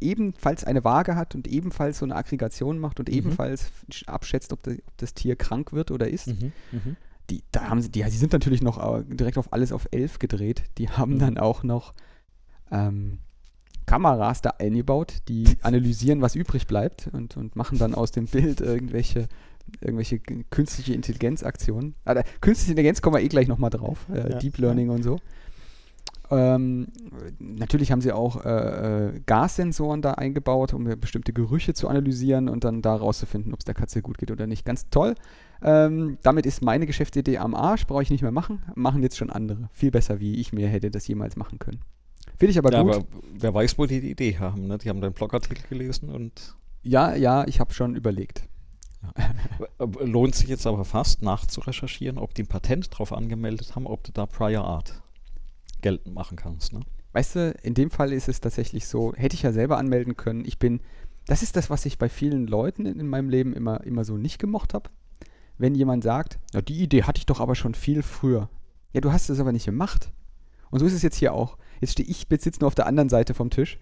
[0.00, 3.14] ebenfalls eine Waage hat und ebenfalls so eine Aggregation macht und Mhm.
[3.14, 6.28] ebenfalls sch- abschätzt, ob, das- ob das Tier krank wird oder ist.
[6.28, 6.52] Mhm.
[6.72, 6.96] Mhm.
[7.28, 10.18] Die, da haben sie, die, die sind natürlich noch äh, direkt auf alles auf 11
[10.18, 10.64] gedreht.
[10.78, 11.18] Die haben Mhm.
[11.18, 11.94] dann auch noch
[12.72, 13.18] ähm,
[13.86, 18.60] Kameras da eingebaut, die analysieren, was übrig bleibt und, und machen dann aus dem Bild
[18.60, 19.28] irgendwelche
[19.80, 21.94] irgendwelche künstliche Intelligenz-Aktionen.
[22.04, 24.06] Da- künstliche Intelligenz kommen wir eh gleich nochmal drauf.
[24.12, 25.20] Äh, Ja, Deep Learning und so.
[26.30, 26.88] Ähm,
[27.38, 32.62] natürlich haben sie auch äh, äh, Gassensoren da eingebaut, um bestimmte Gerüche zu analysieren und
[32.62, 34.64] dann da rauszufinden, ob es der Katze gut geht oder nicht.
[34.64, 35.16] Ganz toll.
[35.62, 38.62] Ähm, damit ist meine Geschäftsidee am Arsch, brauche ich nicht mehr machen.
[38.76, 39.68] Machen jetzt schon andere.
[39.72, 41.80] Viel besser, wie ich mir hätte das jemals machen können.
[42.38, 42.94] Finde ich aber ja, gut.
[42.94, 43.04] aber
[43.34, 44.68] wer weiß, wo die die Idee haben.
[44.68, 44.78] Ne?
[44.78, 48.44] Die haben deinen Blogartikel gelesen und ja, ja, ich habe schon überlegt.
[50.00, 54.12] lohnt sich jetzt aber fast nachzurecherchieren, ob die ein Patent drauf angemeldet haben, ob du
[54.12, 55.02] da Prior Art
[55.82, 56.72] geltend machen kannst.
[56.72, 56.80] Ne?
[57.12, 60.44] Weißt du, in dem Fall ist es tatsächlich so, hätte ich ja selber anmelden können.
[60.44, 60.80] Ich bin,
[61.26, 64.16] das ist das, was ich bei vielen Leuten in, in meinem Leben immer, immer so
[64.16, 64.90] nicht gemocht habe.
[65.58, 68.48] Wenn jemand sagt, ja, die Idee hatte ich doch aber schon viel früher.
[68.92, 70.12] Ja, du hast es aber nicht gemacht.
[70.70, 71.58] Und so ist es jetzt hier auch.
[71.80, 73.78] Jetzt stehe ich sitze nur auf der anderen Seite vom Tisch.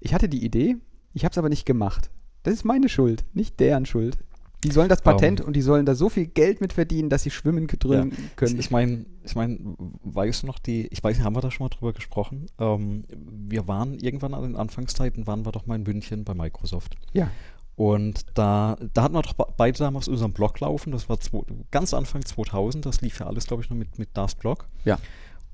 [0.00, 0.76] Ich hatte die Idee,
[1.12, 2.10] ich habe es aber nicht gemacht.
[2.42, 4.18] Das ist meine Schuld, nicht deren Schuld.
[4.64, 5.46] Die sollen das Patent Ähm.
[5.46, 8.58] und die sollen da so viel Geld mit verdienen, dass sie schwimmen drin können.
[8.60, 11.64] Ich meine, ich mein, weißt du noch, die, ich weiß nicht, haben wir da schon
[11.64, 12.46] mal drüber gesprochen?
[12.58, 13.04] Ähm,
[13.48, 16.96] wir waren irgendwann an den Anfangszeiten, waren wir doch mal in München bei Microsoft.
[17.12, 17.30] ja.
[17.74, 20.92] Und da, da hatten wir doch be- beide damals unseren Blog laufen.
[20.92, 22.84] Das war zwo, ganz Anfang 2000.
[22.84, 24.68] Das lief ja alles, glaube ich, noch mit, mit Das Blog.
[24.84, 24.98] Ja.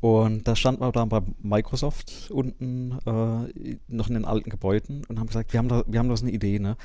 [0.01, 5.21] Und da standen wir da bei Microsoft unten äh, noch in den alten Gebäuden und
[5.21, 6.77] haben gesagt, wir haben da, wir haben da so eine Idee, ne?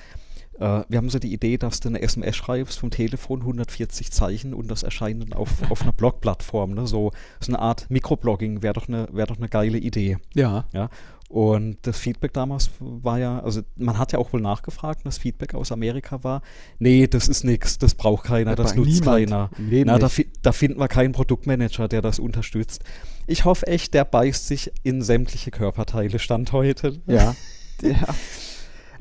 [0.60, 4.54] Äh, wir haben so die Idee, dass du eine SMS schreibst vom Telefon, 140 Zeichen
[4.54, 6.74] und das erscheint dann auf, auf einer Blogplattform.
[6.74, 6.88] Ne?
[6.88, 10.18] So, so eine Art Mikroblogging wäre doch eine wär doch eine geile Idee.
[10.34, 10.66] Ja.
[10.74, 10.90] Ja,
[11.34, 15.18] und das Feedback damals war ja, also man hat ja auch wohl nachgefragt, und das
[15.18, 16.44] Feedback aus Amerika war,
[16.78, 19.50] nee, das ist nichts, das braucht keiner, Das das, nutzt keiner.
[19.58, 22.84] Na, da, fi da finden wir keinen Produktmanager, der das unterstützt.
[23.26, 27.02] Ich hoffe echt, der beißt sich in sämtliche Körperteile, Stand heute.
[27.08, 27.36] Ja.
[27.82, 28.14] ja.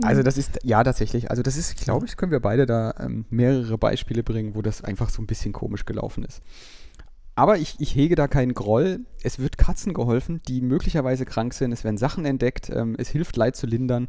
[0.00, 3.26] Also das ist, ja tatsächlich, also das ist, glaube ich, können wir beide da ähm,
[3.30, 6.42] mehrere Beispiele bringen, wo das einfach so ein bisschen komisch gelaufen ist.
[7.34, 9.00] Aber ich, ich hege da keinen Groll.
[9.22, 11.72] Es wird Katzen geholfen, die möglicherweise krank sind.
[11.72, 12.68] Es werden Sachen entdeckt.
[12.70, 14.08] Ähm, es hilft Leid zu lindern.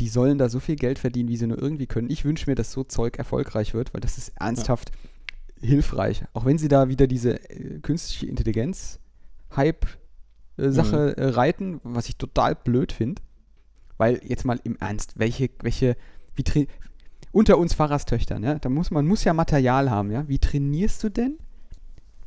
[0.00, 2.08] Die sollen da so viel Geld verdienen, wie sie nur irgendwie können.
[2.10, 4.90] Ich wünsche mir, dass so Zeug erfolgreich wird, weil das ist ernsthaft
[5.60, 6.24] hilfreich.
[6.32, 12.92] Auch wenn sie da wieder diese äh, künstliche Intelligenz-Hype-Sache äh, reiten, was ich total blöd
[12.92, 13.20] finde.
[14.02, 15.96] Weil jetzt mal im Ernst, welche, welche,
[16.34, 16.66] wie tra-
[17.30, 20.26] unter uns Pfarrerstöchtern, ja, da muss man muss ja Material haben, ja.
[20.26, 21.38] Wie trainierst du denn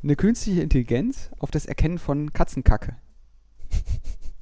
[0.02, 2.96] eine künstliche Intelligenz auf das Erkennen von Katzenkacke?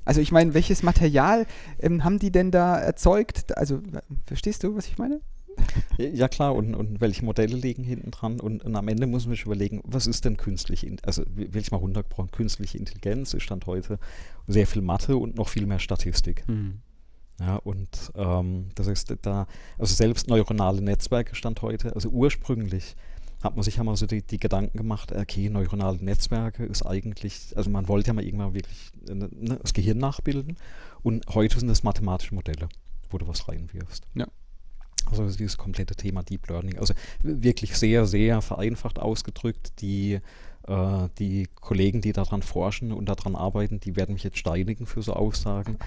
[0.05, 1.47] Also ich meine, welches Material
[1.79, 3.57] ähm, haben die denn da erzeugt?
[3.57, 3.81] Also,
[4.27, 5.19] verstehst du, was ich meine?
[5.97, 9.33] Ja klar, und, und welche Modelle liegen hinten dran und, und am Ende muss man
[9.35, 13.65] sich überlegen, was ist denn künstliche, also will ich mal runtergebrochen, künstliche Intelligenz ist Stand
[13.65, 13.97] heute
[14.47, 16.43] sehr viel Mathe und noch viel mehr Statistik.
[17.39, 22.95] Ja, und ähm, das heißt, da, also selbst neuronale Netzwerke stand heute, also ursprünglich
[23.43, 27.53] hat man sich ja mal so die, die Gedanken gemacht, okay, neuronale Netzwerke ist eigentlich,
[27.55, 30.57] also man wollte ja mal irgendwann wirklich äh, ne, das Gehirn nachbilden
[31.01, 32.69] und heute sind das mathematische Modelle,
[33.09, 34.05] wo du was reinwirfst.
[34.15, 34.27] Ja.
[35.05, 40.21] Also dieses komplette Thema Deep Learning, also wirklich sehr, sehr vereinfacht ausgedrückt, die
[40.67, 45.01] äh, die Kollegen, die daran forschen und daran arbeiten, die werden mich jetzt steinigen für
[45.01, 45.77] so Aussagen.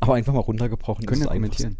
[0.00, 1.76] Aber einfach mal runtergebrochen Können ist einfach kommentieren.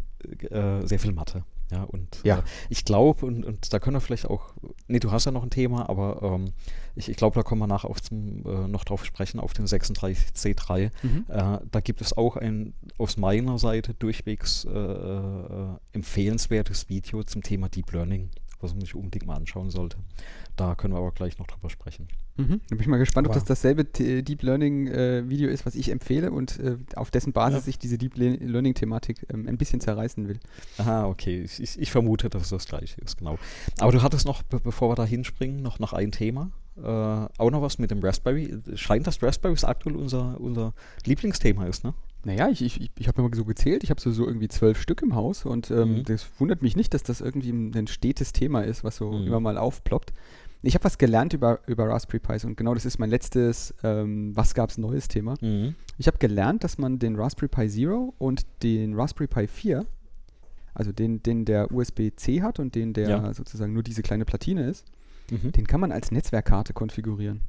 [0.49, 1.43] äh, sehr viel Mathe.
[1.71, 2.39] Ja, und Ja.
[2.39, 4.53] Äh, ich glaube, und, und da können wir vielleicht auch,
[4.87, 6.53] nee, du hast ja noch ein Thema, aber ähm,
[6.95, 9.65] ich, ich glaube, da kommen wir nachher auch zum, äh, noch drauf sprechen, auf den
[9.65, 10.91] 36C3.
[11.03, 11.25] Mhm.
[11.27, 17.43] Äh, da gibt es auch ein aus meiner Seite durchwegs äh, äh, empfehlenswertes Video zum
[17.43, 18.29] Thema Deep Learning,
[18.59, 19.97] was man sich unbedingt mal anschauen sollte.
[20.55, 22.07] Da können wir aber gleich noch drüber sprechen.
[22.37, 22.61] Mhm.
[22.69, 25.75] Da bin ich mal gespannt, ob Aber- das dasselbe Deep Learning äh, Video ist, was
[25.75, 27.69] ich empfehle und äh, auf dessen Basis Ja.
[27.69, 30.39] ich diese Deep Le Learning Thematik ähm, ein bisschen zerreißen will.
[30.77, 31.41] Aha, okay.
[31.41, 33.37] Ich, ich, ich vermute, dass es das gleiche ist, genau.
[33.79, 36.51] Aber du hattest noch, be bevor wir da hinspringen, noch, noch ein Thema.
[36.77, 38.55] Äh, auch noch was mit dem Raspberry.
[38.75, 40.73] Scheint, dass Raspberry aktuell unser, unser
[41.05, 41.93] Lieblingsthema ist, ne?
[42.27, 44.81] Naja, ich, ich, ich habe mir mal so gezählt, ich habe so, so irgendwie zwölf
[44.81, 46.03] Stück im Haus und ähm, Mhm.
[46.03, 49.27] das wundert mich nicht, dass das irgendwie ein, ein stetes Thema ist, was so Mhm.
[49.27, 50.11] immer mal aufploppt.
[50.61, 54.35] Ich habe was gelernt über, über Raspberry Pis und genau das ist mein letztes ähm,
[54.35, 55.35] Was gab's Neues Thema.
[55.39, 55.75] Mhm.
[55.97, 59.85] Ich habe gelernt, dass man den Raspberry Pi Zero und den Raspberry Pi 4,
[60.73, 63.33] also den, den der USB-C hat und den der Ja.
[63.33, 64.85] sozusagen nur diese kleine Platine ist,
[65.31, 65.53] Mhm.
[65.53, 67.39] den kann man als Netzwerkkarte konfigurieren.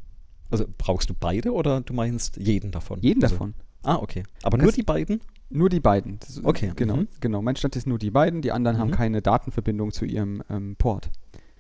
[0.51, 3.01] Also brauchst du beide oder du meinst jeden davon?
[3.01, 3.55] Jeden also, davon.
[3.83, 4.23] Ah, okay.
[4.43, 5.21] Aber nur die beiden?
[5.51, 6.19] Nur die beiden.
[6.21, 7.09] Das, Okay, Genau, mhm.
[7.21, 7.41] genau.
[7.43, 8.43] Mein Stand ist nur die beiden.
[8.43, 8.95] Die anderen haben Mhm.
[8.95, 11.11] keine Datenverbindung zu ihrem ähm, Port.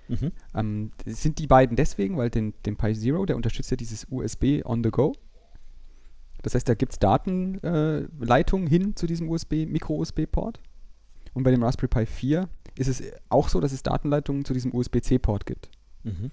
[0.08, 0.32] Mhm.
[0.54, 4.62] Ähm, sind die beiden deswegen, weil den, den Pi Zero, der unterstützt ja dieses USB
[4.64, 5.12] on the go.
[6.42, 10.60] Das heißt, da gibt es Datenleitungen äh, hin zu diesem USB, Micro-USB-Port.
[11.34, 14.72] Und bei dem Raspberry Pi 4 ist es auch so, dass es Datenleitungen zu diesem
[14.74, 15.70] USB-C-Port gibt.
[16.04, 16.30] Mhm.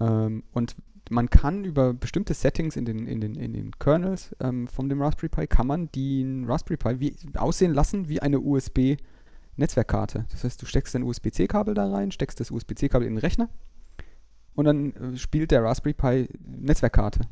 [0.00, 0.76] Ähm, und
[1.10, 5.02] man kann über bestimmte Settings in den, in den, in den Kernels ähm, von dem
[5.02, 10.26] Raspberry Pi, kann man den Raspberry Pi wie, aussehen lassen wie eine USB-Netzwerkkarte.
[10.30, 13.48] Das heißt, du steckst ein USB-C-Kabel da rein, steckst das USB-C-Kabel in den Rechner
[14.54, 17.22] und dann äh, spielt der Raspberry Pi Netzwerkkarte.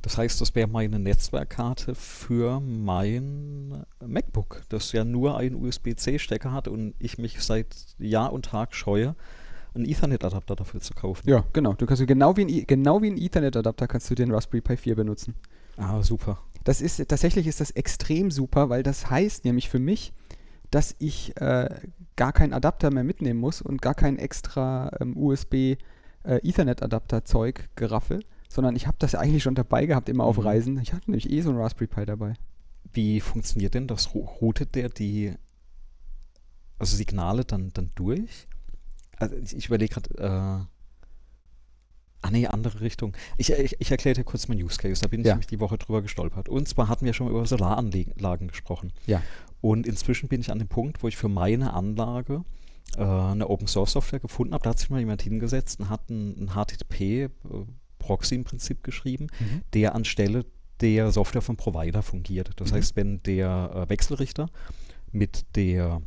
[0.00, 6.68] Das heißt, das wäre meine Netzwerkkarte für mein MacBook, das ja nur einen USB-C-Stecker hat
[6.68, 9.16] und ich mich seit Jahr und Tag scheue,
[9.78, 11.28] einen Ethernet-Adapter dafür zu kaufen.
[11.28, 11.72] Ja, genau.
[11.74, 14.96] Du kannst genau wie ein, genau wie ein Ethernet-Adapter kannst du den Raspberry Pi 4
[14.96, 15.34] benutzen.
[15.76, 16.38] Ah, super.
[16.64, 20.12] Das ist tatsächlich ist das extrem super, weil das heißt nämlich für mich,
[20.70, 21.68] dass ich äh,
[22.16, 25.76] gar keinen Adapter mehr mitnehmen muss und gar kein extra ähm, USB äh,
[26.24, 30.42] Ethernet-Adapter Zeug geraffel, sondern ich habe das eigentlich schon dabei gehabt immer auf Mhm.
[30.42, 30.80] Reisen.
[30.80, 32.34] Ich hatte nämlich eh so einen Raspberry Pi dabei.
[32.92, 34.14] Wie funktioniert denn das?
[34.14, 35.34] Routet der die
[36.78, 38.46] also Signale dann, dann durch?
[39.18, 40.66] Also ich, ich überlege gerade, äh,
[42.22, 43.16] ah nee, andere Richtung.
[43.36, 45.34] Ich, ich, ich erkläre dir kurz meinen Use Case, da bin ich Ja.
[45.34, 46.48] nämlich die Woche drüber gestolpert.
[46.48, 48.92] Und zwar hatten wir schon mal über Solaranlagen gesprochen.
[49.06, 49.22] Ja.
[49.60, 52.44] Und inzwischen bin ich an dem Punkt, wo ich für meine Anlage
[52.96, 54.64] äh, eine Open Source Software gefunden habe.
[54.64, 57.28] Da hat sich mal jemand hingesetzt und hat ein, ein HTTP äh,
[57.98, 59.26] Proxy im Prinzip geschrieben,
[59.74, 60.44] der anstelle
[60.80, 62.52] der Software vom Provider fungiert.
[62.56, 62.76] Das Mhm.
[62.76, 64.48] heißt, wenn der äh, Wechselrichter
[65.10, 66.00] mit der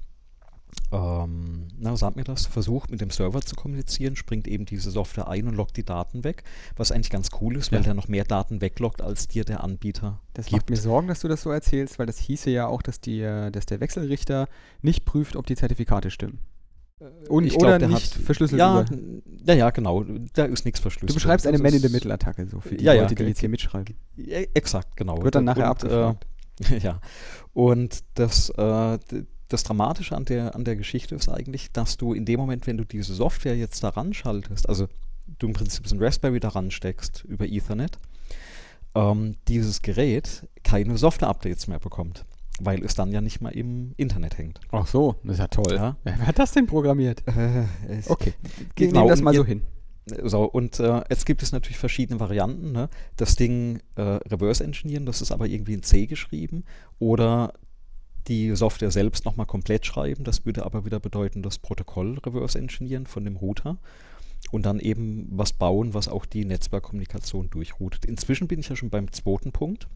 [0.91, 5.27] ähm, na, sag mir das, versucht mit dem Server zu kommunizieren, springt eben diese Software
[5.27, 6.43] ein und lockt die Daten weg,
[6.75, 7.85] was eigentlich ganz cool ist, weil Ja.
[7.85, 10.53] der noch mehr Daten weglockt, als dir der Anbieter Das gibt.
[10.57, 13.21] macht mir Sorgen, dass du das so erzählst, weil das hieße ja auch, dass, die,
[13.21, 14.47] äh, dass der Wechselrichter
[14.81, 16.39] nicht prüft, ob die Zertifikate stimmen.
[17.29, 18.95] Und, Ich glaub, oder der nicht hat- verschlüsselt ja, über.
[19.47, 20.03] ja, ja, genau.
[20.33, 21.09] Da ist nichts verschlüsselt.
[21.09, 23.15] Du beschreibst eine Das Man in the ist- Middle-Attacke, so für die Ja, ja, Leute,
[23.15, 23.95] die ge- jetzt hier mitschreiben.
[24.17, 25.23] Ja, exakt, genau.
[25.23, 26.27] Wird dann nachher und, abgefragt.
[26.69, 27.01] Äh, ja.
[27.53, 28.99] Und das, äh,
[29.53, 32.77] das Dramatische an der, an der Geschichte ist eigentlich, dass du in dem Moment, wenn
[32.77, 34.87] du diese Software jetzt daran schaltest, also
[35.39, 37.97] du im Prinzip so ein Raspberry daran steckst über Ethernet,
[38.95, 42.25] ähm, dieses Gerät keine Software-Updates mehr bekommt,
[42.59, 44.59] weil es dann ja nicht mal im Internet hängt.
[44.71, 45.75] Ach so, das ist ja toll.
[45.75, 45.95] Ja.
[46.03, 47.23] Wer hat das denn programmiert?
[47.27, 47.65] Äh,
[48.07, 48.33] Okay,
[48.75, 49.63] Genau, nehmen das mal so hin.
[50.23, 52.71] So, und äh, jetzt gibt es natürlich verschiedene Varianten.
[52.71, 52.89] Ne?
[53.17, 56.63] Das Ding äh, reverse engineeren, das ist aber irgendwie in C geschrieben.
[56.99, 57.53] Oder
[58.27, 60.23] die Software selbst nochmal komplett schreiben.
[60.23, 63.77] Das würde aber wieder bedeuten, das Protokoll reverse engineeren von dem Router.
[64.51, 68.05] Und dann eben was bauen, was auch die Netzwerkkommunikation durchroutet.
[68.05, 69.87] Inzwischen bin ich ja schon beim zweiten Punkt,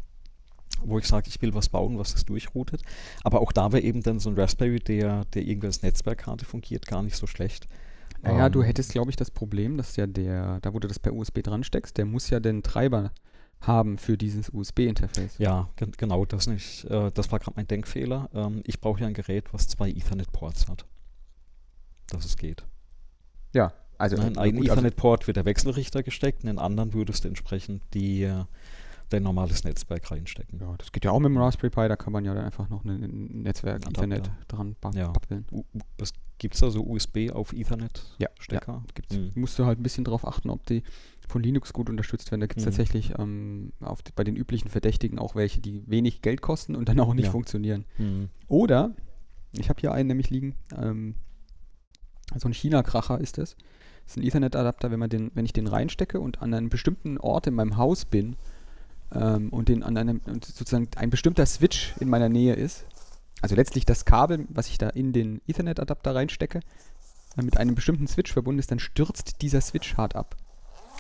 [0.83, 2.81] wo ich sage, ich will was bauen, was das durchroutet.
[3.23, 6.85] Aber auch da wäre eben dann so ein Raspberry, der, der irgendwie als Netzwerkkarte fungiert,
[6.87, 7.67] gar nicht so schlecht.
[8.21, 10.99] Naja, du Ähm, hättest, glaube ich, das Problem, dass ja der, da wo du das
[10.99, 13.11] per USB dran steckst, der muss ja den Treiber
[13.61, 15.37] haben für dieses USB-Interface.
[15.39, 16.85] Ja, gen genau, das nicht.
[16.85, 18.29] Äh, das war gerade mein Denkfehler.
[18.33, 20.85] Ähm, ich brauche ja ein Gerät, was zwei Ethernet-Ports hat.
[22.07, 22.63] Dass es geht.
[23.53, 27.23] Ja, also, in äh, einen also Ethernet-Port wird der Wechselrichter gesteckt, in den anderen würdest
[27.23, 28.43] du entsprechend die, äh,
[29.09, 30.59] dein normales Netzwerk reinstecken.
[30.59, 32.69] ja, das geht ja auch mit dem Raspberry Pi, da kann man ja dann einfach
[32.69, 33.87] noch ein- Netzwerk.
[33.87, 35.11] Ethernet dran ba Ja.
[35.11, 35.45] bappeln.
[35.97, 38.83] Was gibt es da so USB auf Ja, Ethernet-Stecker?
[38.93, 39.15] Gibt's.
[39.15, 39.31] Mhm.
[39.35, 40.83] Musst du halt ein bisschen drauf achten, ob die
[41.27, 42.41] von Linux gut unterstützt werden.
[42.41, 42.69] Da gibt es Mhm.
[42.69, 46.99] tatsächlich ähm, auf, bei den üblichen Verdächtigen auch welche, die wenig Geld kosten und dann
[46.99, 47.31] auch nicht Ja.
[47.31, 47.85] funktionieren.
[47.97, 48.29] Mhm.
[48.47, 48.95] Oder,
[49.53, 51.15] ich habe hier einen nämlich liegen, ähm,
[52.37, 53.55] so ein China-Kracher ist das.
[54.05, 57.17] Das ist ein Ethernet-Adapter, wenn, man den, wenn ich den reinstecke und an einem bestimmten
[57.17, 58.35] Ort in meinem Haus bin
[59.11, 62.85] ähm, und, den an einem, und sozusagen ein bestimmter Switch in meiner Nähe ist,
[63.41, 66.59] also letztlich das Kabel, was ich da in den Ethernet-Adapter reinstecke,
[67.37, 70.37] mit einem bestimmten Switch verbunden ist, dann stürzt dieser Switch hart ab.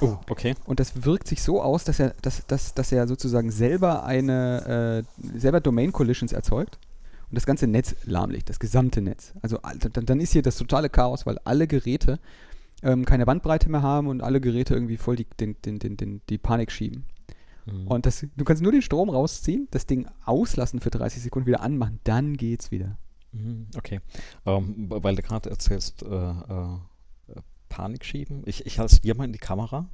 [0.01, 0.55] Oh, okay.
[0.65, 5.05] Und das wirkt sich so aus, dass er, dass, dass, dass er sozusagen selber eine,
[5.23, 6.77] äh, selber Domain Collisions erzeugt
[7.29, 9.33] und das ganze Netz lahmlegt, das gesamte Netz.
[9.41, 9.59] Also
[9.93, 12.19] dann, dann ist hier das totale Chaos, weil alle Geräte
[12.83, 16.21] ähm, keine Bandbreite mehr haben und alle Geräte irgendwie voll die, den, den, den, den,
[16.29, 17.05] die Panik schieben.
[17.65, 17.87] Mhm.
[17.87, 21.61] Und das, du kannst nur den Strom rausziehen, das Ding auslassen für 30 Sekunden, wieder
[21.61, 22.97] anmachen, dann geht's wieder.
[23.31, 24.01] Mhm, Okay.
[24.45, 26.77] Ähm, weil du gerade erzählst, äh, äh,
[27.75, 28.41] Panik schieben.
[28.45, 29.89] Ich, ich halte es dir mal in die Kamera.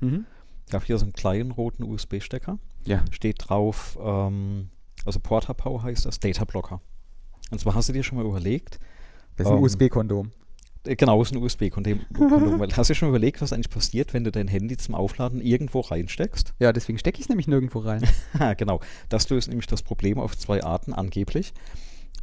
[0.68, 2.60] Ich habe hier so einen kleinen roten USB-Stecker.
[2.86, 3.04] Ja.
[3.12, 4.70] Steht drauf, ähm,
[5.06, 6.80] also Porta Power heißt das, Data Blocker.
[7.50, 8.80] Und zwar hast du dir schon mal überlegt,
[9.38, 10.32] Das ist ein Ähm, USB-Kondom.
[10.86, 12.02] äh, genau, ist ein USB-Kondom.
[12.76, 15.80] hast du dir schon überlegt, was eigentlich passiert, wenn du dein Handy zum Aufladen irgendwo
[15.80, 16.54] reinsteckst?
[16.60, 18.04] Ja, deswegen stecke ich es nämlich nirgendwo rein.
[18.58, 18.80] Genau.
[19.10, 21.54] Das löst nämlich das Problem auf zwei Arten angeblich.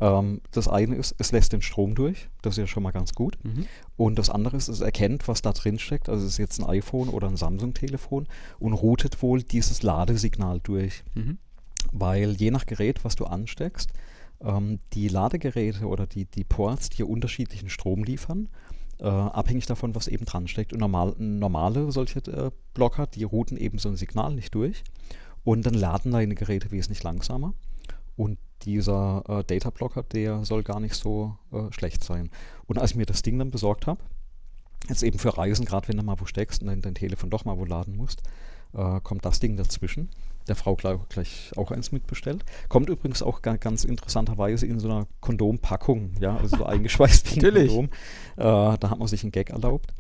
[0.01, 2.29] Ähm, das eine ist, es lässt den Strom durch.
[2.43, 3.37] Das ist ja schon mal ganz gut.
[3.43, 3.67] Mhm.
[3.97, 6.09] Und das andere ist, es erkennt, was da drin steckt.
[6.09, 8.27] Also es ist jetzt ein iPhone oder ein Samsung-Telefon
[8.59, 11.05] und routet wohl dieses Ladesignal durch.
[11.15, 11.39] Mhm.
[11.93, 13.91] Weil je nach Gerät, was du ansteckst,
[14.41, 18.49] ähm, die Ladegeräte oder die, die Ports dir unterschiedlichen Strom liefern,
[19.01, 20.73] äh, abhängig davon, was eben dran steckt.
[20.73, 24.85] Und normal, normale solche äh, Blocker, die routen eben so ein Signal nicht durch
[25.45, 27.55] und dann laden deine Geräte wesentlich langsamer.
[28.17, 32.31] Und dieser äh, Data Blocker, der soll gar nicht so äh, schlecht sein.
[32.67, 34.01] Und als ich mir das Ding dann besorgt habe,
[34.89, 37.45] jetzt eben für Reisen, gerade wenn du mal wo steckst und dein, dein Telefon doch
[37.45, 38.23] mal wo laden musst,
[38.75, 40.11] äh, kommt das Ding dazwischen.
[40.47, 42.45] Der Frau gleich, gleich auch eins mitbestellt.
[42.69, 47.41] Kommt übrigens auch ga, ganz interessanterweise in so einer Kondompackung, ja, also so eingeschweißt wie
[47.41, 47.73] ein Natürlich.
[47.73, 47.91] Kondom.
[48.37, 49.93] Äh, da hat man sich einen Gag erlaubt.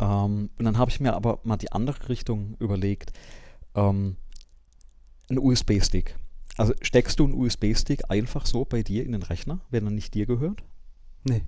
[0.00, 3.12] Ähm, und dann habe ich mir aber mal die andere Richtung überlegt.
[3.74, 4.16] Ähm,
[5.30, 6.16] ein USB-Stick.
[6.56, 10.14] Also steckst du einen USB-Stick einfach so bei dir in den Rechner, wenn er nicht
[10.14, 10.62] dir gehört?
[11.24, 11.42] Nee.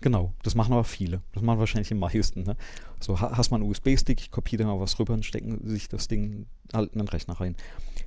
[0.00, 1.22] Genau, das machen aber viele.
[1.32, 2.44] Das machen wahrscheinlich die meisten.
[2.44, 2.56] Ne?
[3.00, 5.88] So ha- hast man einen USB-Stick, ich kopiere da mal was rüber und stecken sich
[5.88, 7.56] das Ding halt in den Rechner rein.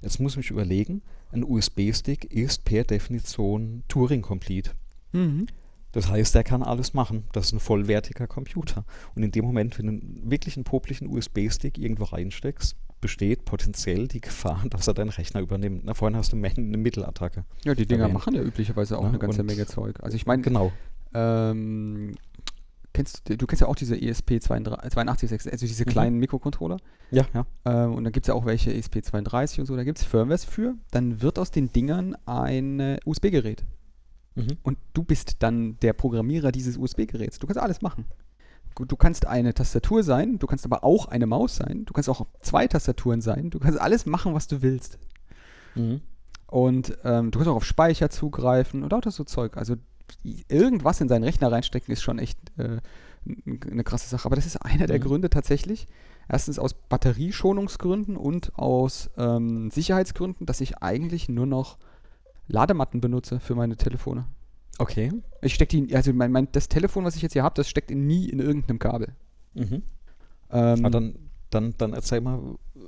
[0.02, 1.02] Jetzt muss ich mich überlegen,
[1.34, 4.72] ein USB-Stick ist per Definition Turing-Complete.
[5.12, 5.48] Mhm.
[5.92, 7.26] Das heißt, der kann alles machen.
[7.34, 8.86] Das ist ein vollwertiger Computer.
[9.14, 14.22] Und in dem Moment, wenn du wirklich einen poplichen USB-Stick irgendwo reinsteckst, besteht potenziell die
[14.22, 15.82] Gefahr, dass er deinen Rechner übernimmt.
[15.86, 17.44] Na, vorhin hast du eine Mittelattacke.
[17.66, 18.14] Ja, die Dinger erwähnt.
[18.14, 20.02] machen ja üblicherweise auch Ja, eine ganze Menge Zeug.
[20.04, 20.72] Also ich meine, Genau.
[21.14, 22.14] ähm,
[22.94, 25.90] kennst du, du kennst ja auch diese E ESP82, also diese Mhm.
[25.90, 26.78] kleinen Mikrocontroller.
[27.12, 27.46] Ja, ja.
[27.66, 30.46] Ähm, und dann gibt es ja auch welche ESP32 und so, da gibt es Firmwares
[30.46, 30.76] für.
[30.92, 33.64] Dann wird aus den Dingern ein äh, USB-Gerät.
[34.36, 34.58] Mhm.
[34.64, 37.40] Und du bist dann der Programmierer dieses USB-Geräts.
[37.40, 38.06] Du kannst alles machen.
[38.76, 42.10] Gut, Du kannst eine Tastatur sein, du kannst aber auch eine Maus sein, du kannst
[42.10, 44.98] auch zwei Tastaturen sein, du kannst alles machen, was du willst.
[45.76, 46.02] Mhm.
[46.48, 49.56] Und ähm, du kannst auch auf Speicher zugreifen und lauter so Zeug.
[49.58, 49.76] Also
[50.48, 52.78] irgendwas in seinen Rechner reinstecken ist schon echt äh,
[53.70, 54.26] eine krasse Sache.
[54.26, 55.04] Aber das ist einer der Mhm.
[55.04, 55.88] Gründe tatsächlich.
[56.28, 61.78] Erstens aus Batterieschonungsgründen und aus ähm, Sicherheitsgründen, dass ich eigentlich nur noch
[62.48, 64.26] Ladematten benutze für meine Telefone.
[64.82, 65.12] Okay.
[65.42, 67.92] Ich stecke die, also mein, mein, das Telefon, was ich jetzt hier habe, das steckt
[67.92, 69.10] nie in irgendeinem Kabel.
[69.54, 69.84] Mhm.
[70.52, 71.16] Ähm, Aber dann,
[71.50, 72.40] dann, dann erzähl mal,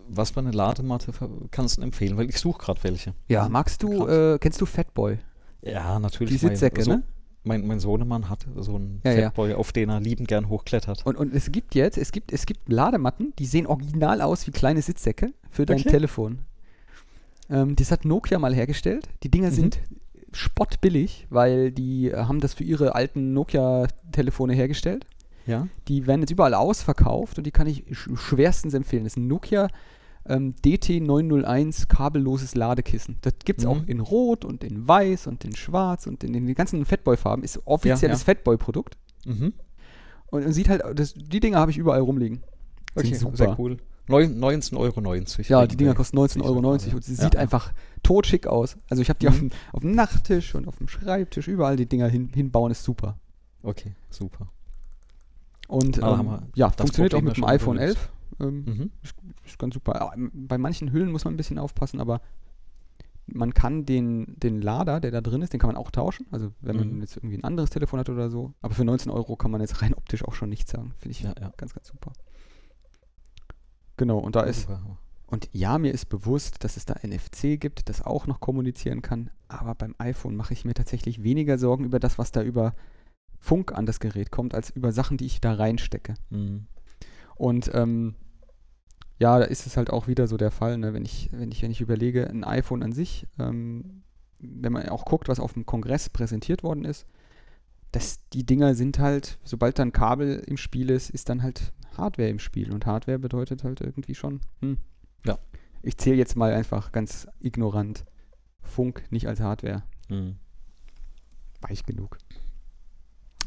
[0.08, 1.12] was für eine Ladematte
[1.52, 2.18] kannst du empfehlen?
[2.18, 3.14] Weil ich suche gerade welche.
[3.28, 5.18] ja, magst du, äh, kennst du Fatboy?
[5.62, 6.34] Ja, natürlich.
[6.34, 7.04] Die Sitzsäcke, mein, so, ne?
[7.46, 9.22] Mein, mein Sohnemann hat so einen Ja, ja.
[9.26, 11.06] Fatboy, auf den er liebend gern hochklettert.
[11.06, 14.52] Und, und es gibt jetzt, es gibt, es gibt Ladematten, die sehen original aus wie
[14.52, 15.90] kleine Sitzsäcke für dein Okay.
[15.90, 16.40] Telefon.
[17.50, 19.08] Ähm, das hat Nokia mal hergestellt.
[19.24, 19.54] Die Dinger Mhm.
[19.56, 19.80] sind
[20.34, 25.06] spottbillig, weil die äh, haben das für ihre alten Nokia-Telefone hergestellt.
[25.46, 25.68] Ja?
[25.88, 29.04] Die werden jetzt überall ausverkauft und die kann ich sch schwerstens empfehlen.
[29.04, 29.68] Das ist ein Nokia
[30.26, 33.18] ähm, DT901 kabelloses Ladekissen.
[33.22, 33.72] Das gibt es Mhm.
[33.72, 37.44] auch in Rot und in Weiß und in Schwarz und in, in den ganzen Fatboy-Farben.
[37.44, 38.26] Ist offizielles ja.
[38.34, 38.98] Fatboy-Produkt.
[39.26, 39.54] Mhm.
[40.28, 42.38] Und, und sieht halt, das, die Dinger habe ich überall rumliegen.
[42.96, 43.38] Sind Okay, super.
[43.38, 43.78] sehr cool.
[44.08, 45.62] Neun- 19,90 Euro.
[45.62, 47.40] Ja, die Dinger kosten 19,90 Euro Ja, und sie ja, sieht ja.
[47.40, 47.72] einfach
[48.04, 48.78] totschick aus.
[48.90, 49.32] Also ich habe die Mhm.
[49.32, 52.84] auf, dem, auf dem Nachttisch und auf dem Schreibtisch, überall die Dinger hin, hinbauen, ist
[52.84, 53.18] super.
[53.64, 54.48] Okay, super.
[55.68, 57.98] Und Ah, ähm, haben wir ja, das funktioniert auch mit dem iPhone gelöst.
[58.40, 58.48] 11.
[58.50, 58.92] Ähm, Mhm.
[59.02, 59.94] ist, ist ganz super.
[59.96, 62.20] Ja, Bei manchen Hüllen muss man ein bisschen aufpassen, aber
[63.26, 66.26] man kann den, den Lader, der da drin ist, den kann man auch tauschen.
[66.32, 67.02] Also wenn man Mhm.
[67.02, 68.54] jetzt irgendwie ein anderes Telefon hat oder so.
[68.62, 70.94] Aber für 19 Euro kann man jetzt rein optisch auch schon nichts sagen.
[70.98, 71.54] Finde ich Ja, ja.
[71.56, 72.12] ganz, ganz super.
[73.98, 74.82] Genau, und da ist Super.
[75.28, 79.30] Und ja, mir ist bewusst, dass es da NFC gibt, das auch noch kommunizieren kann.
[79.48, 82.76] Aber beim iPhone mache ich mir tatsächlich weniger Sorgen über das, was da über
[83.40, 86.16] Funk an das Gerät kommt, als über Sachen, die ich da reinstecke.
[86.30, 86.68] Mhm.
[87.36, 88.16] Und ähm,
[89.20, 90.94] ja, da ist es halt auch wieder so der Fall, ne?
[90.94, 94.04] wenn, ich, wenn, ich, wenn ich überlege, ein iPhone an sich, ähm,
[94.40, 97.06] wenn man auch guckt, was auf dem Kongress präsentiert worden ist,
[97.92, 102.30] dass die Dinger sind halt, sobald dann Kabel im Spiel ist, ist dann halt Hardware
[102.30, 102.74] im Spiel.
[102.74, 104.78] Und Hardware bedeutet halt irgendwie schon, hm.
[105.84, 108.06] Ich zähle jetzt mal einfach ganz ignorant
[108.62, 109.84] Funk nicht als Hardware.
[110.10, 110.38] Mhm.
[111.62, 112.18] Weich genug.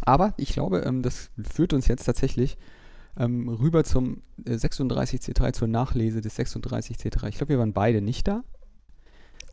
[0.02, 2.58] Aber ich glaube, ähm, das führt uns jetzt tatsächlich
[3.16, 7.28] ähm, rüber zum äh, 36C3, zur Nachlese des 36C3.
[7.28, 8.42] Ich glaube, wir waren beide nicht da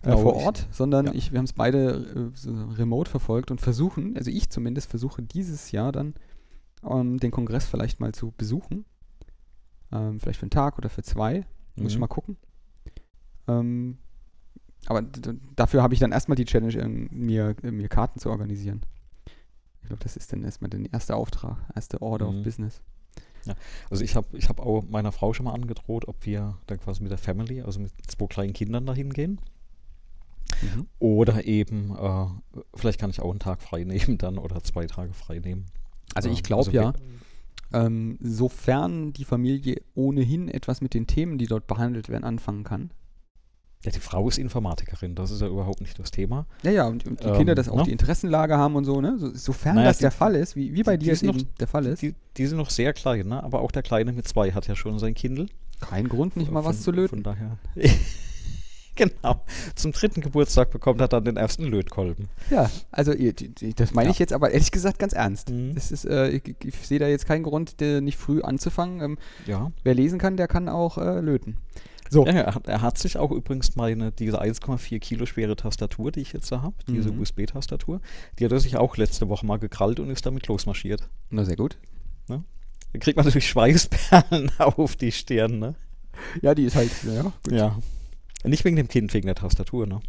[0.04, 0.46] äh, vor ich.
[0.46, 1.14] Ort, sondern Ja.
[1.14, 5.24] ich, wir haben es beide äh, so remote verfolgt und versuchen, also ich zumindest versuche
[5.24, 6.14] dieses Jahr dann
[6.84, 8.84] ähm, den Kongress vielleicht mal zu besuchen.
[9.94, 11.46] Ähm, vielleicht für einen Tag oder für zwei.
[11.78, 12.02] Muss ich Mhm.
[12.02, 12.38] mal gucken.
[13.48, 13.98] Ähm,
[14.86, 15.02] aber
[15.56, 18.82] dafür habe ich dann erstmal die Challenge, ähm, mir, äh, mir Karten zu organisieren.
[19.82, 22.38] Ich glaube, das ist dann erstmal der erste Auftrag, erste Order Mhm.
[22.40, 22.82] of Business.
[23.90, 27.02] Also ich habe ich hab auch meiner Frau schon mal angedroht, ob wir dann quasi
[27.04, 29.42] mit der Family, also mit zwei kleinen Kindern dahin gehen.
[30.62, 30.88] Mhm.
[31.00, 32.26] Oder eben, äh,
[32.76, 35.66] vielleicht kann ich auch einen Tag frei nehmen dann oder zwei Tage frei nehmen.
[36.16, 36.94] Also Ja, ich glaube also ja,
[37.74, 42.92] ähm, sofern die Familie ohnehin etwas mit den Themen, die dort behandelt werden, anfangen kann,
[43.84, 46.46] Ja, die Frau ist Informatikerin, das ist ja überhaupt nicht das Thema.
[46.64, 47.84] Ja, ja, und, und die Ähm, Kinder das auch ne?
[47.84, 49.18] die Interessenlage haben und so, ne?
[49.18, 51.36] So, sofern Naja, das die- der Fall ist, wie, wie bei die dir es noch-
[51.60, 52.02] der Fall ist.
[52.02, 53.44] Die, die sind noch sehr klein, ne?
[53.44, 55.48] aber auch der Kleine mit zwei hat ja schon sein Kindle.
[55.82, 57.10] Kein Grund, nicht mal Von- was zu löten.
[57.10, 57.58] Von daher.
[58.96, 59.42] genau.
[59.76, 62.30] Zum dritten Geburtstag bekommt er dann den ersten Lötkolben.
[62.50, 63.14] Ja, also
[63.76, 65.50] das meine ich jetzt aber ehrlich gesagt ganz ernst.
[65.50, 65.74] Mhm.
[65.76, 69.02] Das ist, äh, ich, ich sehe da jetzt keinen Grund, nicht früh anzufangen.
[69.02, 69.72] Ähm, Ja.
[69.84, 71.58] wer lesen kann, der kann auch äh, löten.
[72.14, 72.26] So.
[72.26, 76.20] ja er, hat, er hat sich auch übrigens meine, diese 1,4 Kilo schwere Tastatur, die
[76.22, 77.20] ich jetzt da habe, diese Mhm.
[77.22, 78.02] USB-Tastatur,
[78.40, 81.10] die hat er sich auch letzte Woche mal gekrallt und ist damit losmarschiert.
[81.30, 81.78] Na, sehr gut.
[82.28, 85.74] Dann kriegt man natürlich Schweißperlen auf die Stirn, ne?
[86.44, 87.34] Ja, die ist halt, ja, gut.
[87.52, 87.80] Ja.
[88.44, 90.00] Nicht wegen dem Kind, wegen der Tastatur, ne?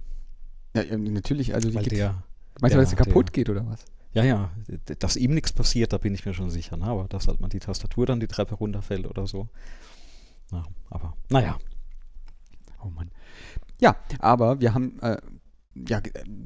[0.76, 2.22] Ja, ja, natürlich, also die Weil der,
[2.60, 3.86] meinst du, dass sie kaputt der- geht oder was?
[4.12, 4.50] ja, ja,
[4.98, 6.84] dass ihm nichts passiert, da bin ich mir schon sicher, ne?
[6.84, 9.48] Aber dass halt mal die Tastatur dann die Treppe runterfällt oder so.
[10.52, 11.56] Ja, aber, naja.
[12.84, 13.10] Oh Mann.
[13.80, 15.16] Ja, aber wir haben, äh,
[15.74, 16.00] ja,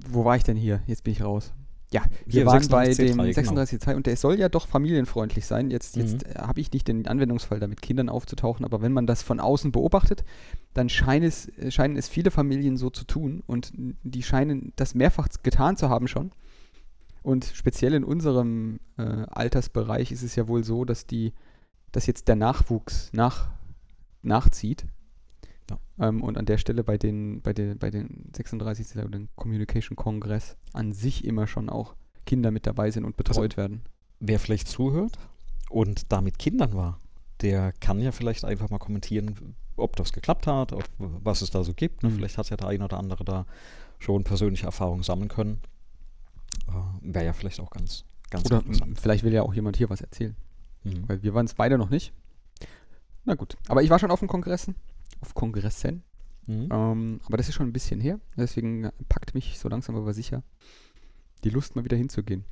[0.08, 0.82] wo war ich denn hier?
[0.86, 1.52] Jetzt bin ich raus.
[1.90, 3.62] Ja, wir Hier, waren bei 36C3, dem genau.
[3.62, 5.70] 36.2 und der soll ja doch familienfreundlich sein.
[5.70, 6.02] Jetzt, Mhm.
[6.02, 9.22] jetzt äh, habe ich nicht den Anwendungsfall, da mit Kindern aufzutauchen, aber wenn man das
[9.22, 10.22] von außen beobachtet,
[10.74, 14.94] dann scheint es, äh, scheinen es viele Familien so zu tun und die scheinen das
[14.94, 16.30] mehrfach getan zu haben schon.
[17.22, 21.32] Und speziell in unserem äh, Altersbereich ist es ja wohl so, dass die,
[21.92, 23.50] dass jetzt der Nachwuchs nach,
[24.22, 24.84] nachzieht.
[26.00, 28.96] Ähm, und an der Stelle bei den, bei den, bei den 36.
[28.96, 31.94] oder den Communication Congress an sich immer schon auch
[32.26, 33.82] Kinder mit dabei sind und betreut werden.
[34.20, 35.18] Wer vielleicht zuhört
[35.70, 37.00] und da mit Kindern war,
[37.40, 41.64] der kann ja vielleicht einfach mal kommentieren, ob das geklappt hat, ob, was es da
[41.64, 42.02] so gibt.
[42.02, 42.10] Ne?
[42.10, 42.14] Mhm.
[42.16, 43.46] Vielleicht hat ja der eine oder andere da
[43.98, 45.60] schon persönliche Erfahrungen sammeln können.
[46.68, 48.62] Äh, Wäre ja vielleicht auch ganz, ganz Oder
[48.94, 50.36] vielleicht will ja auch jemand hier was erzählen.
[50.84, 51.08] Mhm.
[51.08, 52.12] Weil wir waren es beide noch nicht.
[53.24, 53.56] Na gut.
[53.68, 54.74] Aber ich war schon auf den Kongressen.
[55.20, 56.02] Auf Kongressen.
[56.46, 56.68] Mhm.
[56.70, 58.20] Ähm, aber das ist schon ein bisschen her.
[58.36, 60.42] Deswegen packt mich so langsam aber sicher
[61.44, 62.44] die Lust, mal wieder hinzugehen.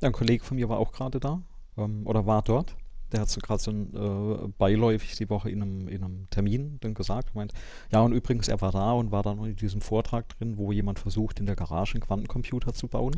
[0.00, 1.42] Ja, ein Kollege von mir war auch gerade da
[1.76, 2.76] ähm, oder war dort.
[3.12, 6.78] Der hat so gerade so ein, äh, beiläufig die Woche in einem, in einem Termin
[6.80, 7.52] dann gesagt, meint,
[7.92, 10.98] ja und übrigens, er war da und war dann in diesem Vortrag drin, wo jemand
[10.98, 13.14] versucht, in der Garage einen Quantencomputer zu bauen.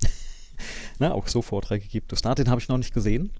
[0.98, 2.34] Na, auch so Vorträge gibt es da.
[2.34, 3.32] Den habe ich noch nicht gesehen,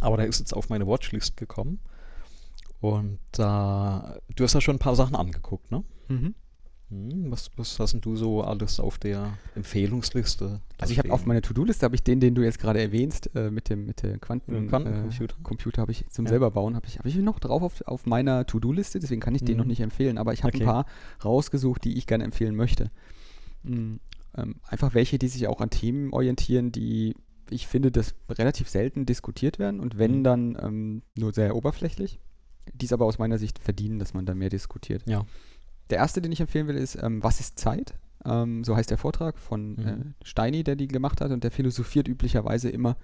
[0.00, 1.80] aber der ist jetzt auf meine Watchlist gekommen.
[2.80, 5.82] Und da, du hast ja schon ein paar Sachen angeguckt, ne?
[6.08, 6.34] Mhm.
[6.90, 10.60] Hm, was, was hast denn du so alles auf der Empfehlungsliste?
[10.78, 13.50] Also ich habe auf meiner To-Do-Liste habe ich den, den du jetzt gerade erwähnst, äh,
[13.50, 15.34] mit dem mit der Quanten, dem Quantencomputer.
[15.38, 16.30] Äh, Computer habe ich zum Ja.
[16.30, 19.42] selber bauen, habe ich, habe ich noch drauf auf, auf meiner To-Do-Liste, deswegen kann ich
[19.44, 19.58] den Mhm.
[19.58, 20.62] noch nicht empfehlen, aber ich habe Okay.
[20.64, 20.86] ein paar
[21.24, 22.90] rausgesucht, die ich gerne empfehlen möchte.
[23.64, 23.96] Mm,
[24.36, 27.14] ähm, einfach welche, die sich auch an Themen orientieren, die
[27.50, 30.24] ich finde, dass relativ selten diskutiert werden und wenn Mhm.
[30.24, 32.18] dann ähm, nur sehr oberflächlich,
[32.74, 35.02] die es aber aus meiner Sicht verdienen, dass man da mehr diskutiert.
[35.06, 35.24] Ja.
[35.90, 37.94] Der erste, den ich empfehlen will, ist ähm, Was ist Zeit?
[38.24, 39.86] Ähm, so heißt der Vortrag von Mhm.
[39.86, 42.96] äh, Steini, der die gemacht hat und der philosophiert üblicherweise immer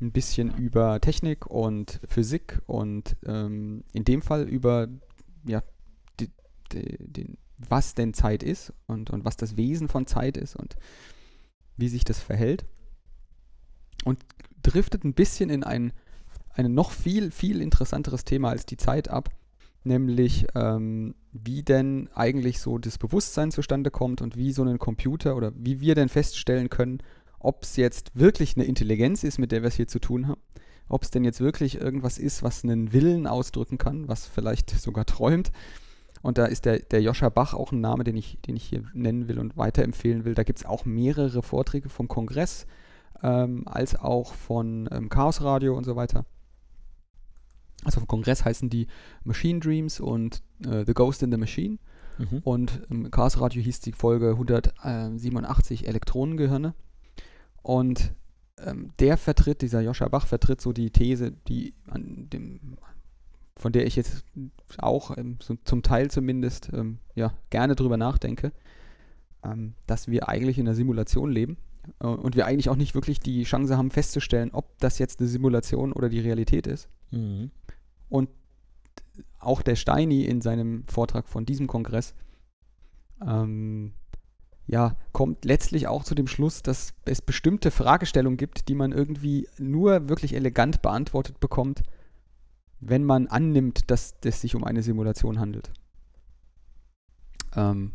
[0.00, 4.88] ein bisschen über Technik und Physik und ähm, in dem Fall über
[5.44, 5.62] ja,
[6.18, 6.30] die,
[6.72, 10.76] die, den, was denn Zeit ist und, und was das Wesen von Zeit ist und
[11.76, 12.64] wie sich das verhält.
[14.04, 14.24] Und
[14.62, 15.92] driftet ein bisschen in ein,
[16.54, 19.30] ein noch viel, viel interessanteres Thema als die Zeit ab,
[19.84, 25.36] nämlich ähm, wie denn eigentlich so das Bewusstsein zustande kommt und wie so ein Computer
[25.36, 27.02] oder wie wir denn feststellen können,
[27.38, 30.40] ob es jetzt wirklich eine Intelligenz ist, mit der wir es hier zu tun haben,
[30.88, 35.06] ob es denn jetzt wirklich irgendwas ist, was einen Willen ausdrücken kann, was vielleicht sogar
[35.06, 35.50] träumt.
[36.22, 38.84] Und da ist der, der Joscha Bach auch ein Name, den ich, den ich hier
[38.92, 40.34] nennen will und weiterempfehlen will.
[40.34, 42.66] Da gibt es auch mehrere Vorträge vom Kongress,
[43.22, 46.26] ähm, als auch von ähm, Chaos Radio und so weiter.
[47.84, 48.86] Also vom Kongress heißen die
[49.24, 51.78] Machine Dreams und äh, The Ghost in the Machine.
[52.18, 52.38] Mhm.
[52.44, 56.74] Und im Chaos Radio hieß die Folge 187 Elektronengehirne.
[57.62, 58.12] Und
[58.58, 62.76] ähm, der vertritt, dieser Joscha Bach vertritt so die These, die an dem,
[63.56, 64.24] von der ich jetzt
[64.78, 68.52] auch ähm, so zum Teil zumindest ähm, ja, gerne drüber nachdenke,
[69.42, 71.56] ähm, dass wir eigentlich in einer Simulation leben
[72.00, 75.28] äh, und wir eigentlich auch nicht wirklich die Chance haben festzustellen, ob das jetzt eine
[75.28, 76.88] Simulation oder die Realität ist.
[77.10, 77.50] Mhm.
[78.10, 78.28] Und
[79.38, 82.14] auch der Steini in seinem Vortrag von diesem Kongress
[83.26, 83.92] ähm,
[84.66, 89.48] ja, kommt letztlich auch zu dem Schluss, dass es bestimmte Fragestellungen gibt, die man irgendwie
[89.58, 91.82] nur wirklich elegant beantwortet bekommt,
[92.78, 95.72] wenn man annimmt, dass es sich um eine Simulation handelt.
[97.56, 97.92] Ähm,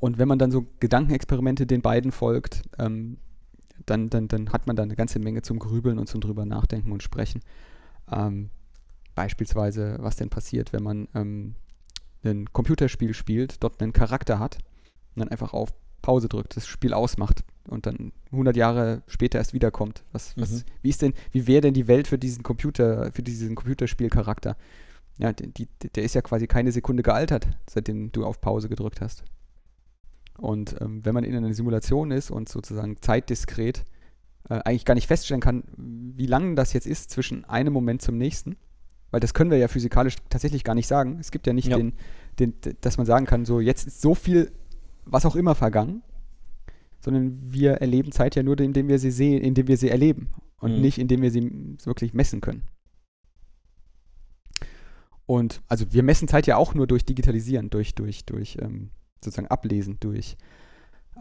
[0.00, 3.18] und wenn man dann so Gedankenexperimente den beiden folgt, ähm,
[3.86, 6.92] dann, dann, dann hat man da eine ganze Menge zum Grübeln und zum drüber nachdenken
[6.92, 7.42] und sprechen.
[8.10, 8.50] Ähm,
[9.18, 11.56] beispielsweise, was denn passiert, wenn man ähm,
[12.22, 14.58] ein Computerspiel spielt, dort einen Charakter hat
[15.16, 19.54] und dann einfach auf Pause drückt, das Spiel ausmacht und dann 100 Jahre später erst
[19.54, 20.04] wiederkommt.
[20.12, 20.62] Was, was, Mhm.
[20.82, 24.56] Wie ist denn, wie wäre denn die Welt für diesen Computer, für diesen Computerspielcharakter?
[25.16, 25.66] Ja, die,
[25.96, 29.24] der ist ja quasi keine Sekunde gealtert, seitdem du auf Pause gedrückt hast.
[30.36, 33.84] Und ähm, wenn man in einer Simulation ist und sozusagen zeitdiskret
[34.48, 38.16] äh, eigentlich gar nicht feststellen kann, wie lang das jetzt ist zwischen einem Moment zum
[38.16, 38.56] nächsten,
[39.10, 41.18] weil das können wir ja physikalisch tatsächlich gar nicht sagen.
[41.18, 41.76] Es gibt ja nicht Ja.
[41.76, 41.92] Den,
[42.38, 44.50] den, dass man sagen kann, so jetzt ist so viel,
[45.04, 46.02] was auch immer vergangen,
[47.00, 50.30] sondern wir erleben Zeit ja nur, indem wir sie sehen, indem wir sie erleben
[50.60, 50.80] und Mhm.
[50.80, 52.62] nicht, indem wir sie wirklich messen können.
[55.26, 58.90] Und also wir messen Zeit ja auch nur durch Digitalisieren, durch, durch, durch ähm,
[59.22, 60.36] sozusagen Ablesen, durch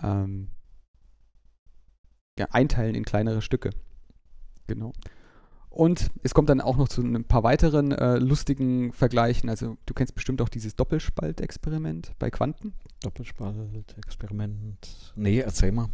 [0.02, 0.48] ähm,
[2.40, 3.72] ja, Einteilen in kleinere Stücke.
[4.68, 4.94] Genau.
[5.70, 9.49] Und es kommt dann auch noch zu ein paar weiteren äh, lustigen Vergleichen.
[9.49, 12.74] Also du kennst bestimmt auch dieses Doppelspaltexperiment bei Quanten.
[13.01, 15.13] Doppelspalt, Experiment.
[15.15, 15.89] Nee, erzähl mal.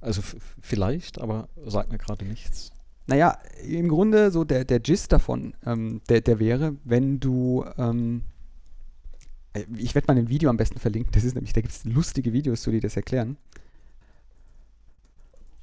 [0.00, 0.22] Also
[0.60, 2.70] vielleicht, aber sag mir gerade nichts.
[3.08, 8.22] Naja, im Grunde so der, der Gist davon, ähm, der, der wäre, wenn du, ähm,
[9.54, 11.84] äh, ich werde mal ein Video am besten verlinken, das ist nämlich, da gibt es
[11.84, 13.38] lustige Videos zu, die das erklären.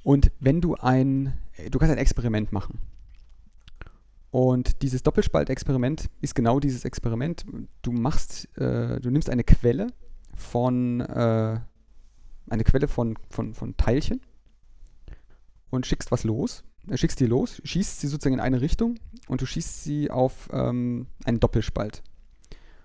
[0.02, 2.80] Und wenn du ein, äh, du kannst ein Experiment machen.
[4.30, 7.46] Und dieses Doppelspaltexperiment ist genau dieses Experiment.
[7.82, 9.88] Du machst, äh, du nimmst eine Quelle
[10.34, 11.60] von, äh,
[12.48, 14.20] eine Quelle von, von, von Teilchen
[15.70, 18.98] und schickst was los äh, schickst die los, schießt sie sozusagen in eine Richtung
[19.28, 22.02] und du schießt sie auf ähm, einen Doppelspalt.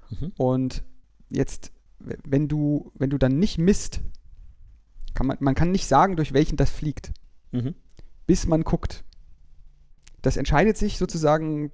[0.10, 0.32] Mhm.
[0.38, 0.84] Und
[1.30, 4.02] jetzt, wenn du, wenn du dann nicht misst,
[5.14, 7.12] kann man, man kann nicht sagen, durch welchen das fliegt,
[7.52, 7.76] Mhm.
[8.28, 9.04] bis man guckt.
[10.22, 11.72] Das entscheidet sich sozusagen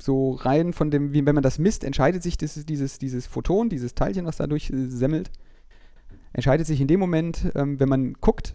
[0.00, 3.68] so rein von dem, wie wenn man das misst, entscheidet sich dieses, dieses, dieses Photon,
[3.68, 5.30] dieses Teilchen, was dadurch äh, semmelt,
[6.32, 8.54] entscheidet sich in dem Moment, ähm, wenn man guckt,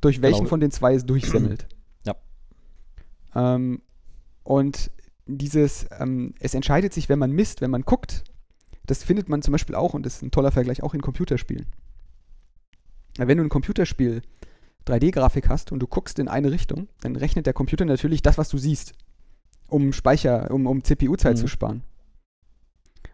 [0.00, 0.48] durch welchen Genau.
[0.48, 1.66] von den zwei es durchsemmelt.
[2.06, 2.14] Ja.
[3.34, 3.82] Ähm,
[4.42, 4.90] und
[5.26, 8.24] dieses, ähm, es entscheidet sich, wenn man misst, wenn man guckt,
[8.86, 11.66] das findet man zum Beispiel auch, und das ist ein toller Vergleich, auch in Computerspielen.
[13.16, 14.22] Wenn du ein Computerspiel
[14.86, 18.48] 3D-Grafik hast und du guckst in eine Richtung, dann rechnet der Computer natürlich das, was
[18.48, 18.92] du siehst,
[19.68, 21.40] um Speicher, um, um CPU-Zeit Mhm.
[21.40, 21.82] zu sparen.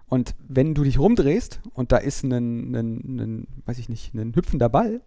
[0.06, 4.34] Und wenn du dich rumdrehst und da ist ein, ein, ein, weiß ich nicht, ein
[4.34, 5.00] hüpfender Ball,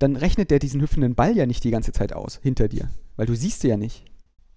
[0.00, 3.26] dann rechnet der diesen hüpfenden Ball ja nicht die ganze Zeit aus, hinter dir, weil
[3.26, 4.04] du siehst sie ja nicht.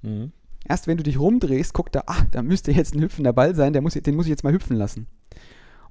[0.01, 0.31] Mhm.
[0.67, 3.73] Erst wenn du dich rumdrehst, guckt er, ah, da müsste jetzt ein hüpfender Ball sein,
[3.73, 5.05] der muss, den muss ich jetzt mal hüpfen lassen.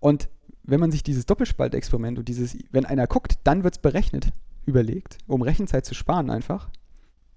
[0.00, 0.28] Und
[0.64, 4.30] wenn man sich dieses Doppelspaltexperiment und dieses, wenn einer guckt, dann wird es berechnet,
[4.66, 6.70] überlegt, um Rechenzeit zu sparen einfach,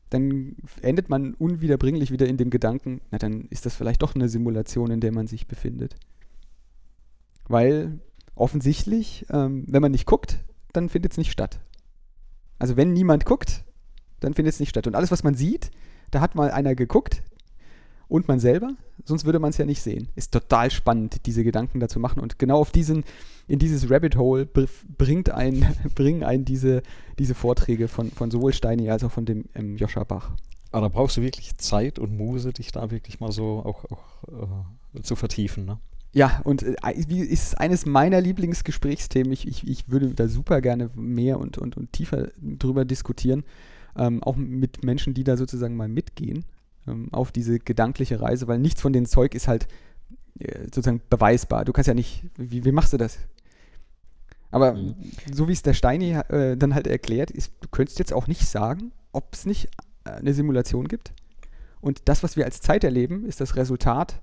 [0.09, 4.29] dann endet man unwiederbringlich wieder in dem Gedanken, na dann ist das vielleicht doch eine
[4.29, 5.95] Simulation, in der man sich befindet.
[7.47, 7.99] Weil
[8.35, 10.39] offensichtlich, ähm, wenn man nicht guckt,
[10.73, 11.59] dann findet es nicht statt.
[12.59, 13.63] Also wenn niemand guckt,
[14.19, 14.87] dann findet es nicht statt.
[14.87, 15.71] Und alles, was man sieht,
[16.11, 17.23] da hat mal einer geguckt
[18.07, 18.71] und man selber,
[19.03, 20.09] sonst würde man es ja nicht sehen.
[20.15, 22.21] Ist total spannend, diese Gedanken dazu machen.
[22.21, 23.03] Und genau auf diesen,
[23.47, 24.65] in dieses Rabbit Hole br
[24.97, 26.83] bringt ein, bringen einen diese,
[27.17, 30.31] diese Vorträge von, von sowohl Steini als auch von dem ähm, Joscha Bach.
[30.71, 34.23] Aber da brauchst du wirklich Zeit und Muse, dich da wirklich mal so auch, auch
[34.95, 35.65] äh, zu vertiefen.
[35.65, 35.79] Ne?
[36.11, 36.75] Ja, und äh,
[37.07, 39.31] wie ist eines meiner Lieblingsgesprächsthemen.
[39.31, 43.43] Ich, ich, ich würde da super gerne mehr und, und, und tiefer drüber diskutieren.
[43.95, 46.45] Ähm, auch mit Menschen, die da sozusagen mal mitgehen
[46.87, 49.67] ähm, auf diese gedankliche Reise, weil nichts von dem Zeug ist halt
[50.39, 51.65] äh, sozusagen beweisbar.
[51.65, 53.17] Du kannst ja nicht, wie, wie machst du das?
[54.51, 54.95] Aber Mhm.
[55.31, 58.47] so wie es der Steini äh, dann halt erklärt, ist, du könntest jetzt auch nicht
[58.47, 59.69] sagen, ob es nicht
[60.05, 61.13] äh, eine Simulation gibt.
[61.81, 64.19] Und das, was wir als Zeit erleben, ist das Resultat,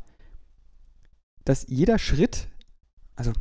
[1.45, 2.49] dass jeder Schritt,
[3.16, 3.33] also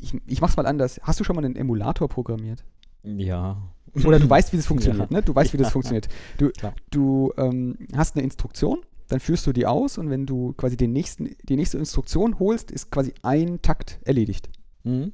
[0.00, 2.64] ich, ich mach's mal anders, hast du schon mal einen Emulator programmiert?
[3.02, 3.60] Ja.
[4.04, 5.16] Oder du weißt, wie das funktioniert, Ja.
[5.18, 5.22] ne?
[5.22, 6.08] Du weißt, wie das funktioniert.
[6.38, 6.74] Du, Klar.
[6.90, 8.78] du ähm, hast eine Instruktion,
[9.08, 12.70] dann führst du die aus und wenn du quasi den nächsten, die nächste Instruktion holst,
[12.70, 14.48] ist quasi ein Takt erledigt.
[14.84, 15.12] Mhm.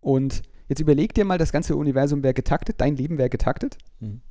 [0.00, 3.78] Und jetzt überleg dir mal, das ganze Universum wäre getaktet, dein Leben wäre getaktet.
[4.00, 4.22] Mhm.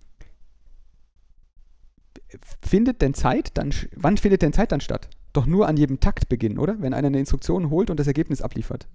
[2.62, 5.10] Findet denn Zeit dann, wann findet denn Zeit dann statt?
[5.34, 6.82] Doch nur an jedem Taktbeginn, oder?
[6.82, 8.88] Wenn einer eine Instruktion holt und das Ergebnis abliefert.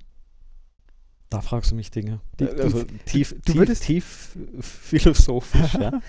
[1.35, 2.20] Da fragst du mich Dinge.
[2.41, 6.01] Die- Äh, also tief, du tief, würdest- tief philosophisch, ja.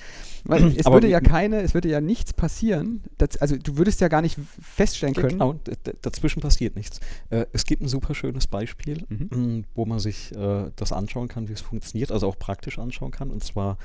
[0.48, 3.02] Weil es Aber würde ja keine, es würde ja nichts passieren.
[3.18, 5.30] Das, also du würdest ja gar nicht feststellen können.
[5.30, 7.00] Genau, d- d- dazwischen passiert nichts.
[7.32, 9.66] Äh, es gibt ein super schönes Beispiel, Mhm.
[9.74, 13.32] wo man sich äh, das anschauen kann, wie es funktioniert, also auch praktisch anschauen kann.
[13.32, 13.80] Und zwar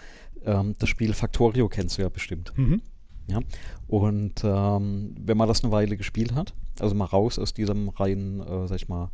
[0.45, 2.53] ähm, das Spiel Factorio kennst du ja bestimmt.
[2.57, 2.83] Mhm.
[3.29, 3.41] Ja?
[3.89, 8.41] Und ähm, wenn man das eine Weile gespielt hat, also mal raus aus diesem reinen,
[8.41, 9.11] äh, sag ich mal,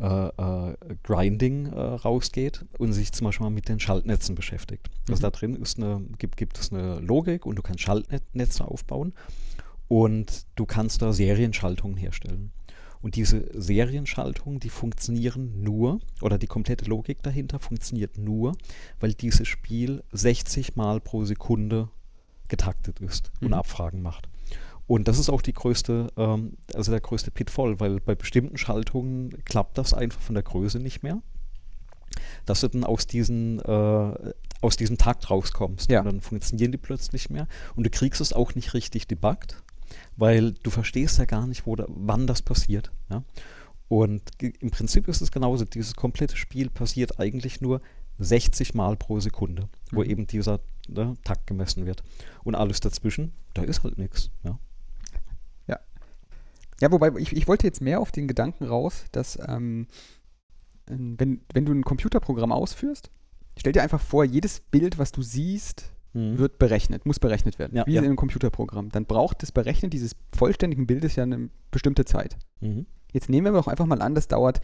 [0.00, 4.88] äh, äh, Grinding äh, rausgeht und sich zum Beispiel mal mit den Schaltnetzen beschäftigt.
[5.08, 5.22] Also Mhm.
[5.22, 9.12] da drin ist eine, gibt, gibt es eine Logik und du kannst Schaltnetze aufbauen
[9.88, 12.52] und du kannst da Serienschaltungen herstellen.
[13.02, 18.52] Und diese Serienschaltungen, die funktionieren nur, oder die komplette Logik dahinter funktioniert nur,
[19.00, 21.88] weil dieses Spiel 60 Mal pro Sekunde
[22.48, 23.54] getaktet ist und Mhm.
[23.54, 24.28] Abfragen macht.
[24.90, 29.30] Und das ist auch die größte, ähm, also der größte Pitfall, weil bei bestimmten Schaltungen
[29.44, 31.22] klappt das einfach von der Größe nicht mehr.
[32.44, 35.92] Dass du dann aus, diesen, äh, aus diesem Takt rauskommst.
[35.92, 36.00] Ja.
[36.00, 37.46] Und dann funktionieren die plötzlich nicht mehr.
[37.76, 39.62] Und du kriegst es auch nicht richtig debuggt,
[40.16, 42.90] weil du verstehst ja gar nicht, wo da, wann das passiert.
[43.10, 43.22] Ja?
[43.86, 45.66] Und im Prinzip ist es genauso.
[45.66, 47.80] Dieses komplette Spiel passiert eigentlich nur
[48.18, 50.10] 60 Mal pro Sekunde, wo Mhm.
[50.10, 52.02] eben dieser ne, Takt gemessen wird.
[52.42, 54.30] Und alles dazwischen, da ist halt nichts.
[54.42, 54.58] Ja?
[56.80, 59.86] Ja, wobei ich, ich wollte jetzt mehr auf den Gedanken raus, dass ähm,
[60.88, 63.10] ähm, wenn, wenn du ein Computerprogramm ausführst,
[63.58, 66.38] stell dir einfach vor, jedes Bild, was du siehst, Mhm.
[66.38, 67.76] wird berechnet, muss berechnet werden.
[67.76, 68.00] Ja, wie ja.
[68.00, 68.90] in einem Computerprogramm.
[68.90, 72.36] Dann braucht das Berechnen dieses vollständigen Bildes ja eine bestimmte Zeit.
[72.60, 72.86] Mhm.
[73.12, 74.60] Jetzt nehmen wir doch einfach mal an, das dauert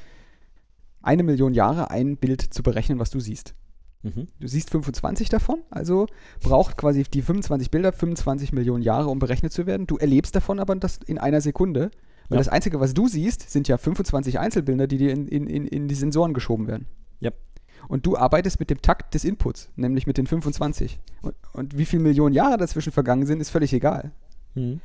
[1.02, 3.54] eine Million Jahre, ein Bild zu berechnen, was du siehst.
[4.02, 4.26] Mhm.
[4.40, 6.06] Du siehst 25 davon, also
[6.40, 9.86] braucht quasi die 25 Bilder 25 Millionen Jahre, um berechnet zu werden.
[9.86, 11.90] Du erlebst davon aber das in einer Sekunde,
[12.28, 12.44] weil Ja.
[12.44, 15.88] das Einzige, was du siehst, sind ja 25 Einzelbilder, die dir in, in, in, in
[15.88, 16.86] die Sensoren geschoben werden.
[17.20, 17.30] Ja.
[17.88, 20.98] Und du arbeitest mit dem Takt des Inputs, nämlich mit den 25.
[21.22, 24.12] Und, und wie viele Millionen Jahre dazwischen vergangen sind, ist völlig egal.
[24.54, 24.80] Mhm.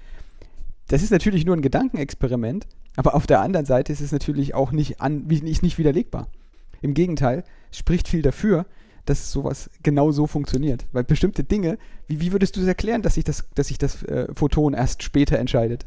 [0.87, 2.67] Das ist natürlich nur ein Gedankenexperiment,
[2.97, 6.27] aber auf der anderen Seite ist es natürlich auch nicht, an, nicht, nicht widerlegbar.
[6.81, 8.65] Im Gegenteil, es spricht viel dafür,
[9.05, 10.85] dass sowas genau so funktioniert.
[10.91, 11.77] Weil bestimmte Dinge,
[12.07, 15.01] wie, wie würdest du es erklären, dass sich das, dass sich das äh, Photon erst
[15.03, 15.85] später entscheidet?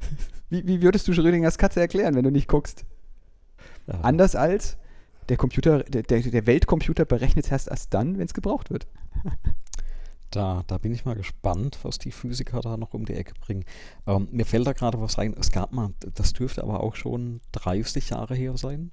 [0.54, 2.84] Wie, wie würdest du Schrödingers Katze erklären, wenn du nicht guckst?
[3.88, 4.00] Ja.
[4.02, 4.76] Anders als
[5.28, 8.86] der Computer, der, der Weltcomputer berechnet erst, erst dann, wenn es gebraucht wird.
[10.30, 13.64] Da, da bin ich mal gespannt, was die Physiker da noch um die Ecke bringen.
[14.04, 15.32] Ähm, mir fällt da gerade was ein.
[15.38, 18.90] Es gab mal, das dürfte aber auch schon 30 Jahre her sein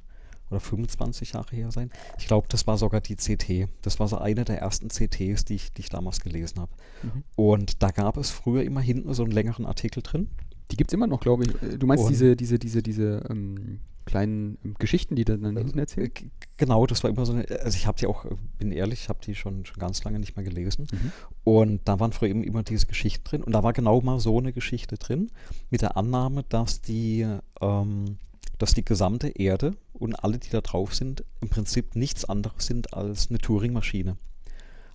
[0.52, 1.90] oder 25 Jahre her sein.
[2.20, 3.70] Ich glaube, das war sogar die CT.
[3.82, 6.72] Das war so eine der ersten CTs, die ich, die ich damals gelesen habe.
[7.02, 7.24] Mhm.
[7.36, 10.30] Und da gab es früher immer hinten so einen längeren Artikel drin.
[10.72, 11.50] Die gibt es immer noch, glaube ich.
[11.64, 15.58] Äh, Du meinst Und- diese, diese, diese, diese ähm, kleinen ähm, Geschichten, die dann, dann
[15.58, 16.12] hinten Äh, erzählen?
[16.58, 19.10] Genau, das war immer so eine, also ich habe die auch, äh, bin ehrlich, ich
[19.10, 20.88] habe die schon, schon ganz lange nicht mehr gelesen.
[20.92, 21.12] Mhm.
[21.44, 23.44] Und da waren früher eben immer diese Geschichten drin.
[23.44, 25.30] Und da war genau mal so eine Geschichte drin,
[25.70, 27.26] mit der Annahme, dass die,
[27.62, 28.18] ähm,
[28.58, 32.94] dass die gesamte Erde und alle, die da drauf sind, im Prinzip nichts anderes sind
[32.94, 34.18] als eine Turing-Maschine.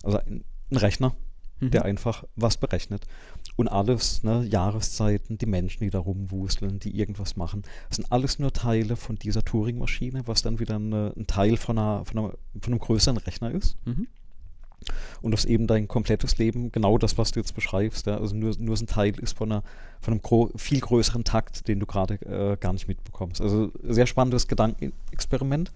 [0.03, 1.15] Also ein, ein Rechner,
[1.59, 1.71] Mhm.
[1.71, 3.07] der einfach was berechnet.
[3.57, 8.53] Und alles, ne, Jahreszeiten, die Menschen, die da rumwuseln, die irgendwas machen, sind alles nur
[8.53, 12.29] Teile von dieser Turing-Maschine, was dann wieder eine, ein Teil von, einer, von, einer,
[12.61, 13.75] von einem größeren Rechner ist.
[13.85, 14.07] Mhm.
[15.23, 18.55] Und dass eben dein komplettes Leben, genau das, was du jetzt beschreibst, ja, also nur,
[18.59, 19.63] nur so ein Teil ist von, einer,
[19.99, 23.41] von einem gro viel größeren Takt, den du gerade äh, gar nicht mitbekommst.
[23.41, 25.71] Also sehr spannendes Gedankenexperiment.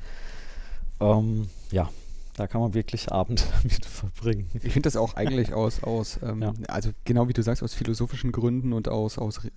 [0.99, 1.89] Ähm, ja,
[2.41, 4.49] da kann man wirklich Abend mit verbringen.
[4.55, 6.53] Ich finde das auch eigentlich aus, aus ähm, Ja.
[6.69, 9.49] also genau wie du sagst, aus philosophischen Gründen und aus, aus äh,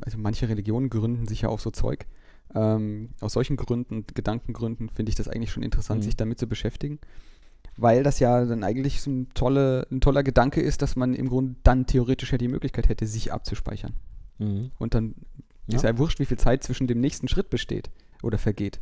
[0.00, 2.06] also manche Religionen gründen sich ja auf so Zeug.
[2.54, 6.02] Ähm, aus solchen Gründen, Gedankengründen finde ich das eigentlich schon interessant, Mhm.
[6.04, 6.98] sich damit zu beschäftigen.
[7.76, 11.28] Weil das ja dann eigentlich so ein, tolle, ein toller Gedanke ist, dass man im
[11.28, 13.94] Grunde dann theoretisch ja die Möglichkeit hätte, sich abzuspeichern.
[14.38, 14.72] Mhm.
[14.78, 15.14] Und dann
[15.68, 15.76] Ja.
[15.76, 17.88] ist ja wurscht, wie viel Zeit zwischen dem nächsten Schritt besteht
[18.22, 18.80] oder vergeht.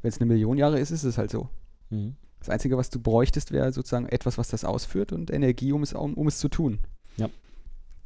[0.00, 1.48] Wenn es eine Million Jahre ist, ist es halt so.
[1.90, 2.14] Mhm.
[2.40, 5.92] Das Einzige, was du bräuchtest, wäre sozusagen etwas, was das ausführt und Energie, um es,
[5.92, 6.78] um, um es zu tun.
[7.16, 7.28] Ja.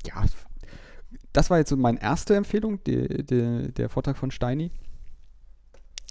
[0.07, 0.25] Ja,
[1.33, 4.71] das war jetzt so meine erste Empfehlung, die, die, der Vortrag von Steini.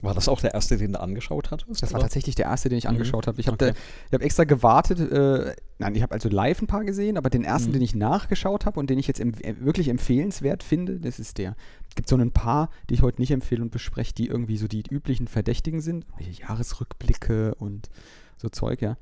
[0.01, 1.81] War das auch der erste, den du angeschaut hattest?
[1.81, 2.05] Das war oder?
[2.07, 2.89] tatsächlich der erste, den ich Mhm.
[2.91, 3.39] angeschaut habe.
[3.39, 3.73] Ich habe Okay.
[4.11, 4.99] hab extra gewartet.
[4.99, 7.73] Äh, nein, ich habe also live ein paar gesehen, aber den ersten, Mhm.
[7.73, 11.37] den ich nachgeschaut habe und den ich jetzt em äh, wirklich empfehlenswert finde, das ist
[11.37, 11.55] der.
[11.93, 14.67] Es gibt so ein paar, die ich heute nicht empfehle und bespreche, die irgendwie so
[14.67, 16.07] die üblichen Verdächtigen sind.
[16.17, 17.91] Jahresrückblicke und
[18.35, 18.97] so Zeug, ja.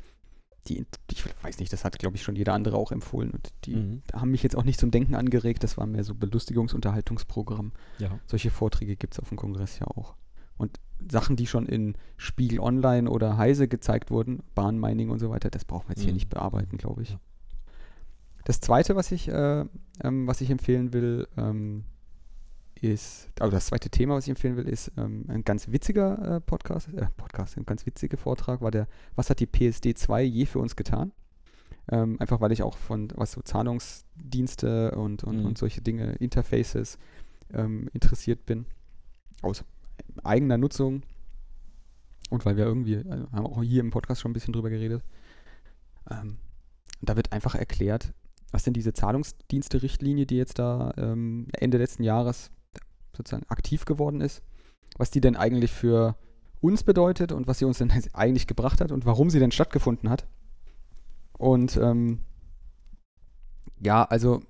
[0.67, 3.31] Die, ich weiß nicht, das hat, glaube ich, schon jeder andere auch empfohlen.
[3.31, 4.01] Und die Mhm.
[4.13, 5.63] haben mich jetzt auch nicht zum Denken angeregt.
[5.63, 7.71] Das war mehr so Belustigungs-Unterhaltungsprogramm.
[7.97, 8.19] Ja.
[8.27, 10.15] Solche Vorträge gibt es auf dem Kongress ja auch.
[10.57, 10.77] Und
[11.09, 15.63] Sachen, die schon in Spiegel Online oder Heise gezeigt wurden, Bahnmining und so weiter, das
[15.63, 16.15] brauchen wir jetzt hier Mhm.
[16.17, 17.11] nicht bearbeiten, glaube ich.
[17.11, 17.19] Ja.
[18.43, 19.65] Das zweite, was ich, äh,
[20.03, 21.85] ähm, was ich empfehlen will, ähm,
[22.82, 26.41] ist, also das zweite Thema, was ich empfehlen will, ist ähm, ein ganz witziger äh,
[26.41, 30.45] Podcast, äh, Podcast, ein ganz witziger Vortrag, war der, was hat die PSD 2 je
[30.45, 31.11] für uns getan?
[31.91, 35.45] Ähm, einfach weil ich auch von, was so Zahlungsdienste und, und, Mhm.
[35.45, 36.97] und solche Dinge, Interfaces
[37.53, 38.65] ähm, interessiert bin.
[39.41, 39.63] Aus
[40.23, 41.03] eigener Nutzung.
[42.29, 45.03] Und weil wir irgendwie, also haben auch hier im Podcast schon ein bisschen drüber geredet.
[46.09, 46.38] Ähm,
[47.01, 48.13] da wird einfach erklärt,
[48.51, 52.51] was denn diese Zahlungsdienste-Richtlinie, die jetzt da ähm, Ende letzten Jahres
[53.16, 54.41] sozusagen aktiv geworden ist,
[54.97, 56.16] was die denn eigentlich für
[56.62, 60.09] uns bedeutet und was sie uns denn eigentlich gebracht hat und warum sie denn stattgefunden
[60.09, 60.28] hat.
[61.38, 62.20] Und ähm,
[63.80, 64.41] ja, also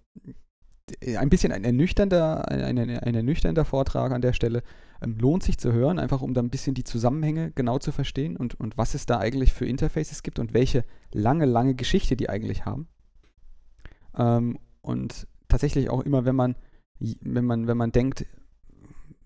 [1.03, 4.63] d- ein bisschen ein ernüchternder, ein, ein, ein ernüchternder Vortrag an der Stelle.
[5.01, 8.37] Ähm, lohnt sich zu hören, einfach um da ein bisschen die Zusammenhänge genau zu verstehen
[8.37, 10.83] und, und was es da eigentlich für Interfaces gibt und welche
[11.13, 12.87] lange, lange Geschichte die eigentlich haben.
[14.17, 16.55] Ähm, und tatsächlich auch immer, wenn man,
[16.99, 18.25] wenn man, wenn man denkt,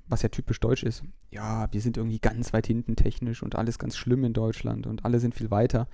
[0.07, 3.79] was ja typisch deutsch ist, ja, wir sind irgendwie ganz weit hinten technisch und alles
[3.79, 5.87] ganz schlimm in Deutschland und alle sind viel weiter.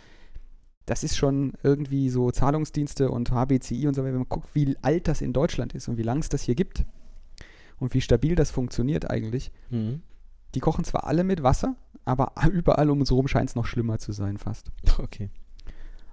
[0.85, 4.75] Das ist schon irgendwie so Zahlungsdienste und HBCI und so weiter, wenn man guckt, wie
[4.81, 6.85] alt das in Deutschland ist und wie lange es das hier gibt
[7.79, 9.51] und wie stabil das funktioniert eigentlich.
[9.69, 10.01] Mhm.
[10.55, 13.99] Die kochen zwar alle mit Wasser, aber überall um uns herum scheint es noch schlimmer
[13.99, 14.71] zu sein fast.
[14.97, 15.29] Okay.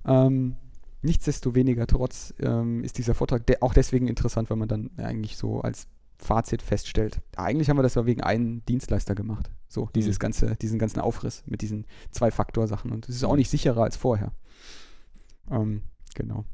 [0.04, 0.56] Ähm,
[1.02, 5.88] nichtsdestoweniger trotz ähm, ist dieser Vortrag auch deswegen interessant, weil man dann eigentlich so als
[6.18, 9.50] Fazit feststellt, eigentlich haben wir das ja wegen einem Dienstleister gemacht.
[9.68, 10.20] So, dieses Mhm.
[10.20, 12.90] ganze, diesen ganzen Aufriss mit diesen Zwei-Faktor-Sachen.
[12.90, 14.32] Und es ist auch nicht sicherer als vorher.
[15.50, 15.82] Ähm,
[16.14, 16.44] genau.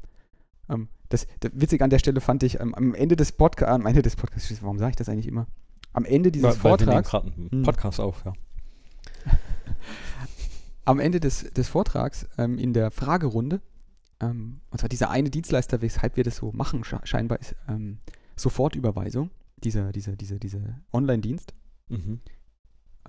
[0.69, 3.85] Ähm, das, das witzig an der Stelle fand ich ähm, am Ende des Podcasts, am
[3.85, 5.47] Ende des Podcasts, warum sage ich das eigentlich immer?
[5.93, 7.63] Am Ende dieses Weil- weil wir nehmen Vortrags, gerade einen Mhm.
[7.63, 8.33] Podcast auf, ja.
[10.85, 13.61] am Ende des, des Vortrags ähm, in der Fragerunde,
[14.19, 17.99] ähm, und zwar dieser eine Dienstleister, weshalb wir das so machen, sche scheinbar ist ähm,
[18.35, 19.29] Sofortüberweisung,
[19.63, 20.59] dieser, dieser, dieser, dieser
[20.93, 21.53] Online-Dienst,
[21.89, 22.19] Mhm.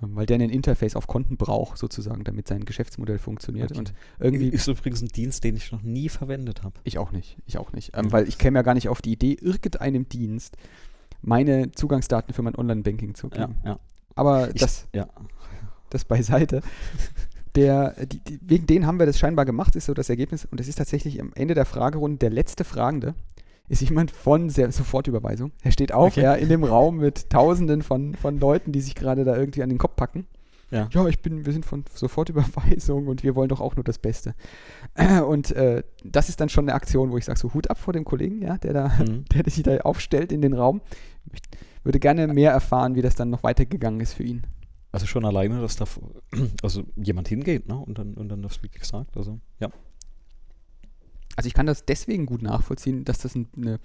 [0.01, 3.71] ähm, weil der ein Interface auf Konten braucht, sozusagen, damit sein Geschäftsmodell funktioniert.
[3.71, 3.79] Okay.
[3.79, 4.49] Und irgendwie.
[4.49, 6.79] Ist übrigens ein Dienst, den ich noch nie verwendet habe.
[6.83, 7.95] Ich auch nicht, ich auch nicht.
[7.95, 8.11] Ähm, Ja.
[8.11, 10.57] Weil ich käme ja gar nicht auf die Idee, irgendeinem Dienst
[11.21, 13.59] meine Zugangsdaten für mein Online-Banking zu Ja, geben.
[13.65, 13.79] ja.
[14.15, 15.07] Aber Ich- das, ja.
[15.89, 16.61] das beiseite.
[17.55, 20.45] Der, die, die, wegen denen haben wir das scheinbar gemacht, ist so das Ergebnis.
[20.45, 23.15] Und es ist tatsächlich am Ende der Fragerunde der letzte Fragende.
[23.69, 25.51] Ist jemand von sehr, Sofortüberweisung.
[25.61, 26.21] Er steht auf, Okay.
[26.23, 29.69] ja, in dem Raum mit Tausenden von, von Leuten, die sich gerade da irgendwie an
[29.69, 30.25] den Kopf packen.
[30.71, 30.89] Ja.
[30.91, 34.35] Ja, ich bin, wir sind von Sofortüberweisung und wir wollen doch auch nur das Beste.
[35.27, 37.93] Und äh, das ist dann schon eine Aktion, wo ich sage, so Hut ab vor
[37.93, 39.23] dem Kollegen, ja, der da, Mhm.
[39.33, 40.81] der sich da aufstellt in den Raum.
[41.31, 41.39] Ich
[41.85, 44.43] würde gerne mehr erfahren, wie das dann noch weitergegangen ist für ihn.
[44.91, 45.85] Also schon alleine, dass da
[46.63, 47.77] also jemand hingeht, ne?
[47.77, 49.15] Und dann, und dann das wirklich sagt.
[49.15, 49.69] Also, ja.
[51.37, 53.79] Also ich kann das deswegen gut nachvollziehen, dass das ein- eine,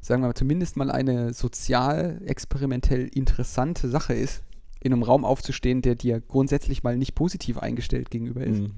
[0.00, 4.42] sagen wir mal, zumindest mal eine sozial experimentell interessante Sache ist,
[4.80, 8.62] in einem Raum aufzustehen, der dir grundsätzlich mal nicht positiv eingestellt gegenüber ist.
[8.62, 8.72] Mhm.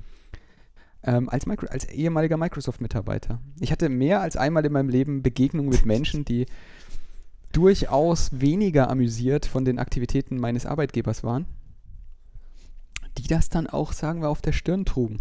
[1.05, 3.40] Ähm, als, Micro als ehemaliger Microsoft-Mitarbeiter.
[3.61, 6.47] Ich hatte mehr als einmal in meinem Leben Begegnungen mit Menschen, die
[7.53, 11.47] durchaus weniger amüsiert von den Aktivitäten meines Arbeitgebers waren,
[13.18, 15.20] die das dann auch, sagen wir, auf der Stirn trugen.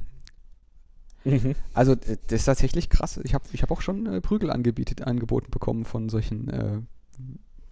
[1.26, 1.56] Mhm.
[1.74, 3.20] Also das ist tatsächlich krass.
[3.24, 6.80] Ich habe ich hab auch schon äh, Prügel angebietet, angeboten bekommen von solchen äh,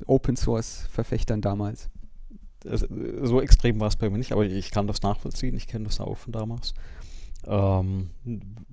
[0.08, 1.90] Open-Source-Verfechtern damals.
[2.68, 5.56] Also, äh, so extrem war es bei mir nicht, aber ich kann das nachvollziehen.
[5.56, 6.74] Ich kenne das auch von damals.
[7.46, 8.12] Ähm,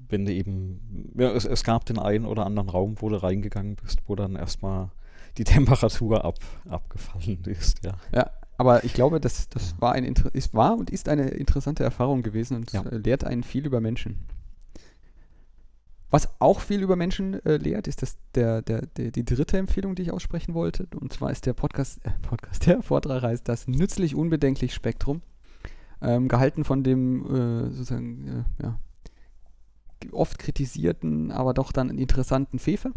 [0.09, 3.77] wenn du eben, ja, es, es gab den einen oder anderen Raum, wo du reingegangen
[3.77, 4.91] bist, wo dann erstmal
[5.39, 7.95] die Temperatur ab, abgefallen ist, ja.
[8.15, 12.23] Ja, aber ich glaube, das, das war, ein, ist, war und ist eine interessante Erfahrung
[12.23, 12.83] gewesen und Ja.
[12.83, 14.19] äh, lehrt einen viel über Menschen.
[16.11, 19.95] Was auch viel über Menschen äh, lehrt, ist das der, der, der, die dritte Empfehlung,
[19.95, 20.89] die ich aussprechen wollte.
[20.99, 25.23] Und zwar ist der Podcast, äh, Podcast der Vortrag heißt das Nützlich Unbedenklich Spektrum.
[26.01, 28.79] Ähm, gehalten von dem äh, sozusagen äh, ja,
[30.13, 32.93] oft kritisierten, aber doch dann interessanten Fefe.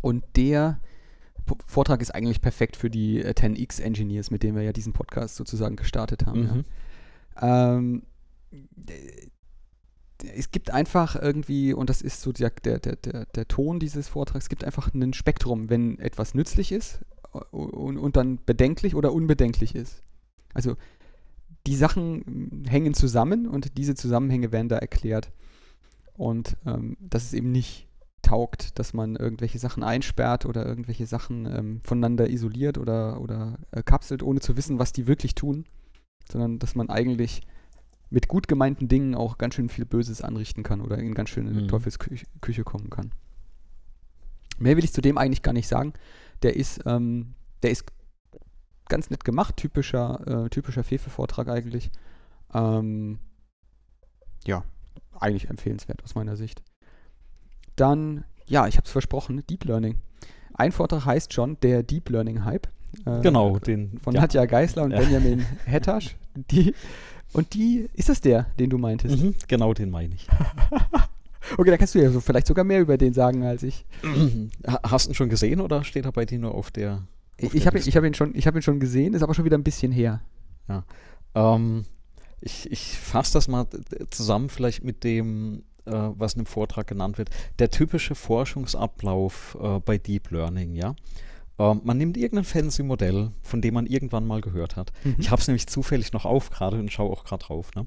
[0.00, 0.80] Und der
[1.66, 5.36] Vortrag ist eigentlich perfekt für die äh, 10x Engineers, mit denen wir ja diesen Podcast
[5.36, 6.40] sozusagen gestartet haben.
[6.40, 6.64] Mhm.
[7.40, 7.76] Ja.
[7.76, 8.02] Ähm,
[10.22, 14.46] es gibt einfach irgendwie, und das ist so der, der, der, der, Ton dieses Vortrags,
[14.46, 17.00] es gibt einfach ein Spektrum, wenn etwas nützlich ist
[17.34, 20.02] äh, und, und dann bedenklich oder unbedenklich ist.
[20.54, 20.76] Also
[21.66, 25.32] die Sachen mm, hängen zusammen und diese Zusammenhänge werden da erklärt.
[26.14, 27.86] Und ähm, dass es eben nicht
[28.22, 33.82] taugt, dass man irgendwelche Sachen einsperrt oder irgendwelche Sachen ähm, voneinander isoliert oder, oder äh,
[33.82, 35.64] kapselt, ohne zu wissen, was die wirklich tun,
[36.30, 37.42] sondern dass man eigentlich
[38.10, 41.50] mit gut gemeinten Dingen auch ganz schön viel Böses anrichten kann oder in ganz schöne
[41.50, 41.68] Mhm.
[41.68, 43.12] Teufelsküche Küche kommen kann.
[44.58, 45.92] Mehr will ich zu dem eigentlich gar nicht sagen.
[46.42, 47.84] Der ist, ähm, der ist
[48.88, 51.90] ganz nett gemacht, typischer, äh, typischer Fefe-Vortrag eigentlich.
[52.54, 53.18] Ähm,
[54.46, 54.64] ja,
[55.18, 56.62] eigentlich empfehlenswert aus meiner Sicht.
[57.74, 59.96] Dann Ja, ich habe es versprochen, Deep Learning.
[60.54, 62.68] Ein Vortrag heißt schon der Deep Learning Hype.
[63.04, 63.98] Äh, genau, den.
[63.98, 64.20] Von ja.
[64.20, 66.16] Nadja Geisler und Benjamin Hettasch.
[66.36, 66.72] Die,
[67.36, 69.22] und die, ist das der, den du meintest?
[69.22, 70.26] Mhm, genau, den meine ich.
[71.58, 73.84] okay, da kannst du ja so vielleicht sogar mehr über den sagen als ich.
[74.82, 77.06] Hast du ihn schon gesehen oder steht er bei dir nur auf der.
[77.42, 79.58] Auf ich habe ihn, hab ihn, schon, hab ihn schon gesehen, ist aber schon wieder
[79.58, 80.22] ein bisschen her.
[80.66, 80.84] Ja.
[81.34, 81.84] Ähm,
[82.40, 83.66] ich ich fasse das mal
[84.08, 87.28] zusammen, vielleicht mit dem, äh, was in dem Vortrag genannt wird.
[87.58, 90.96] Der typische Forschungsablauf äh, bei Deep Learning, ja.
[91.58, 94.92] Ähm, man nimmt irgendein fancy Modell, von dem man irgendwann mal gehört hat.
[95.04, 95.16] Mhm.
[95.18, 97.70] Ich habe es nämlich zufällig noch auf gerade und schaue auch gerade drauf.
[97.74, 97.86] Ne?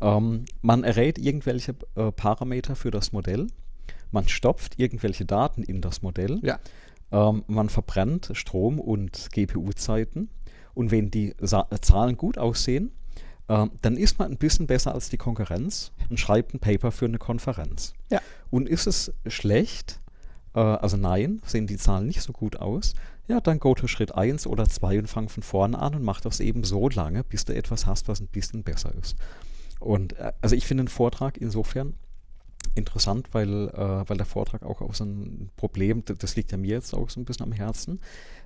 [0.00, 3.46] Ähm, man errät irgendwelche äh, Parameter für das Modell.
[4.10, 6.40] Man stopft irgendwelche Daten in das Modell.
[6.42, 6.58] Ja.
[7.10, 10.30] Ähm, man verbrennt Strom und GPU-Zeiten.
[10.74, 12.92] Und wenn die Sa Zahlen gut aussehen,
[13.48, 17.04] äh, dann ist man ein bisschen besser als die Konkurrenz und schreibt ein Paper für
[17.04, 17.92] eine Konferenz.
[18.10, 18.20] Ja.
[18.50, 20.00] Und ist es schlecht,
[20.54, 22.94] äh, also nein, sehen die Zahlen nicht so gut aus,
[23.28, 26.20] ja, dann go to Schritt 1 oder 2 und fang von vorne an und mach
[26.20, 29.16] das eben so lange, bis du etwas hast, was ein bisschen besser ist.
[29.80, 31.94] Und äh, also ich finde den Vortrag insofern
[32.74, 36.70] interessant, weil, äh, weil der Vortrag auch auf so ein Problem, das liegt ja mir
[36.70, 38.00] jetzt auch so ein bisschen am Herzen,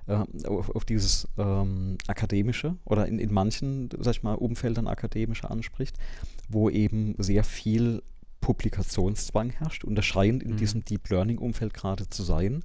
[0.07, 5.49] äh, auf, auf, dieses ähm, akademische oder in, in manchen, sag ich mal, Umfeldern akademische
[5.49, 5.97] anspricht,
[6.49, 8.01] wo eben sehr viel
[8.41, 10.57] Publikationszwang herrscht und das scheint in mhm.
[10.57, 12.63] diesem Deep Learning-Umfeld gerade zu sein.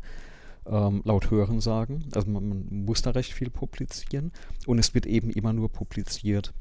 [0.65, 2.05] Ähm, laut Hörensagen.
[2.15, 4.31] Also man, man, muss da recht viel publizieren
[4.66, 6.55] und es wird eben immer nur publiziert,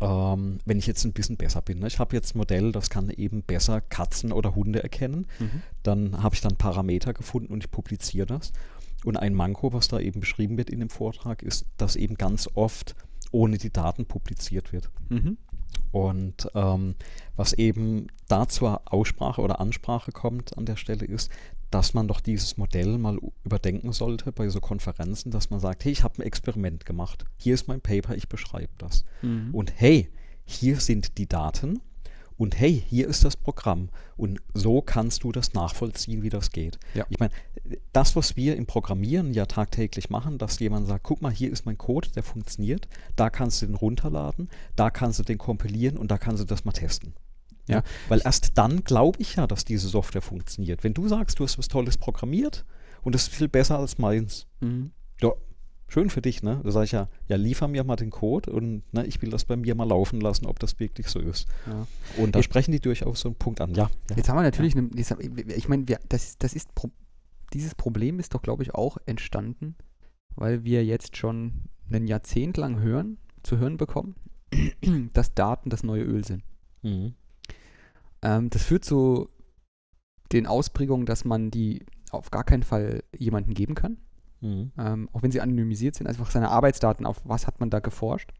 [0.00, 1.80] ähm, wenn ich jetzt ein bisschen besser bin.
[1.80, 1.88] Ne?
[1.88, 5.26] Ich habe jetzt ein Modell, das kann eben besser Katzen oder Hunde erkennen.
[5.40, 5.62] Mhm.
[5.82, 8.52] Dann habe ich dann Parameter gefunden und ich publiziere das.
[9.04, 12.48] Und ein Manko, was da eben beschrieben wird in dem Vortrag, ist, dass eben ganz
[12.54, 12.94] oft
[13.32, 14.90] ohne die Daten publiziert wird.
[15.08, 15.38] Mhm.
[15.92, 16.94] Und ähm,
[17.36, 21.30] was eben da zur Aussprache oder Ansprache kommt an der Stelle ist,
[21.70, 25.92] dass man doch dieses Modell mal überdenken sollte bei so Konferenzen, dass man sagt, hey,
[25.92, 29.04] ich habe ein Experiment gemacht, hier ist mein Paper, ich beschreibe das.
[29.22, 29.54] Mhm.
[29.54, 30.10] Und hey,
[30.44, 31.80] hier sind die Daten
[32.40, 36.78] und hey, hier ist das Programm und so kannst du das nachvollziehen, wie das geht.
[36.94, 37.04] Ja.
[37.10, 37.34] Ich meine,
[37.92, 41.66] das, was wir im Programmieren ja tagtäglich machen, dass jemand sagt, guck mal, hier ist
[41.66, 46.10] mein Code, der funktioniert, da kannst du den runterladen, da kannst du den kompilieren und
[46.10, 47.12] da kannst du das mal testen.
[47.68, 50.82] Ja, ja weil erst dann glaube ich ja, dass diese Software funktioniert.
[50.82, 52.64] Wenn du sagst, du hast was Tolles programmiert
[53.02, 54.92] und es ist viel besser als meins, mhm.
[55.20, 55.30] ja,
[55.90, 56.60] schön für dich, ne?
[56.62, 59.44] Da sage ich ja, ja, liefer mir mal den Code und ne, ich will das
[59.44, 61.48] bei mir mal laufen lassen, ob das wirklich so ist.
[61.66, 61.86] Ja.
[62.16, 63.90] Und da jetzt, sprechen die durchaus so einen Punkt an, ja.
[64.08, 64.16] ja.
[64.16, 64.80] Jetzt haben wir natürlich, ja.
[64.80, 66.70] eine, ich meine, das, das ist,
[67.52, 69.74] dieses Problem ist doch, glaube ich, auch entstanden,
[70.36, 74.14] weil wir jetzt schon ein Jahrzehnt lang hören, zu hören bekommen,
[75.12, 76.44] dass Daten das neue Öl sind.
[76.82, 77.14] Mhm.
[78.22, 79.28] Ähm, das führt zu
[80.32, 83.98] den Ausprägungen, dass man die auf gar keinen Fall jemandem geben kann.
[84.40, 84.72] Mhm.
[84.78, 88.30] Ähm, auch wenn sie anonymisiert sind, einfach seine Arbeitsdaten, auf was hat man da geforscht.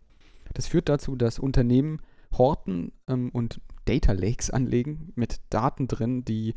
[0.55, 2.01] Das führt dazu, dass Unternehmen
[2.36, 6.55] horten ähm, und Data Lakes anlegen mit Daten drin, die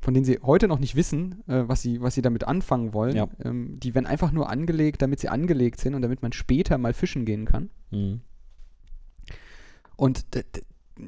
[0.00, 3.14] von denen sie heute noch nicht wissen, äh, was, sie, was sie damit anfangen wollen.
[3.14, 3.28] Ja.
[3.44, 6.92] Ähm, die werden einfach nur angelegt, damit sie angelegt sind und damit man später mal
[6.92, 7.70] fischen gehen kann.
[7.92, 8.20] Mhm.
[9.94, 10.24] Und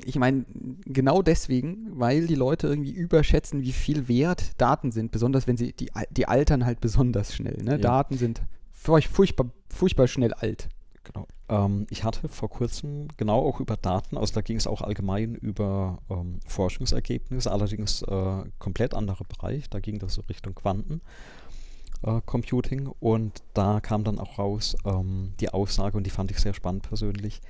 [0.04, 0.44] ich meine,
[0.84, 5.72] genau deswegen, weil die Leute irgendwie überschätzen, wie viel wert Daten sind, besonders wenn sie,
[5.72, 7.62] die, die altern halt besonders schnell.
[7.62, 7.72] Ne?
[7.72, 7.78] Ja.
[7.78, 8.42] Daten sind
[8.72, 10.68] furchtbar, furchtbar schnell alt.
[11.04, 11.26] Genau.
[11.48, 15.34] Ähm, ich hatte vor kurzem genau auch über Daten, also da ging es auch allgemein
[15.34, 22.90] über ähm, Forschungsergebnisse, allerdings äh, komplett anderer Bereich, da ging das so Richtung Quantencomputing äh,
[23.00, 26.84] und da kam dann auch raus ähm, die Aussage, und die fand ich sehr spannend
[26.84, 27.42] persönlich,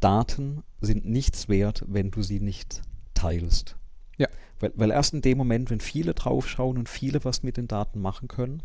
[0.00, 2.82] Daten sind nichts wert, wenn du sie nicht
[3.14, 3.76] teilst.
[4.16, 4.28] Ja.
[4.58, 8.00] Weil, weil erst in dem Moment, wenn viele draufschauen und viele was mit den Daten
[8.00, 8.62] machen können,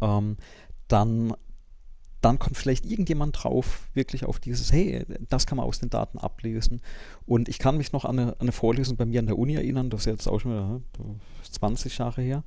[0.00, 0.36] ähm,
[0.88, 1.34] dann,
[2.20, 6.18] dann kommt vielleicht irgendjemand drauf, wirklich auf dieses, hey, das kann man aus den Daten
[6.18, 6.80] ablesen.
[7.26, 9.54] Und ich kann mich noch an eine, an eine Vorlesung bei mir an der Uni
[9.54, 10.80] erinnern, das ist jetzt auch schon wieder
[11.50, 12.44] 20 Jahre her,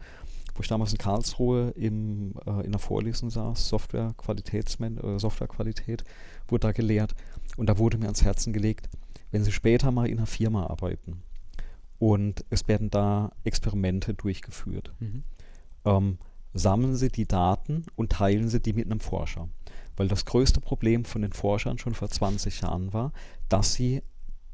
[0.53, 6.03] wo ich damals in Karlsruhe im, äh, in der Vorlesung saß, Software-Qualitätsman, äh, Softwarequalität,
[6.47, 7.15] wurde da gelehrt.
[7.57, 8.89] Und da wurde mir ans Herzen gelegt,
[9.31, 11.23] wenn Sie später mal in einer Firma arbeiten
[11.99, 15.23] und es werden da Experimente durchgeführt, mhm.
[15.85, 16.17] ähm,
[16.53, 19.49] sammeln Sie die Daten und teilen Sie die mit einem Forscher.
[19.97, 23.13] Weil das größte Problem von den Forschern schon vor 20 Jahren war,
[23.47, 24.01] dass sie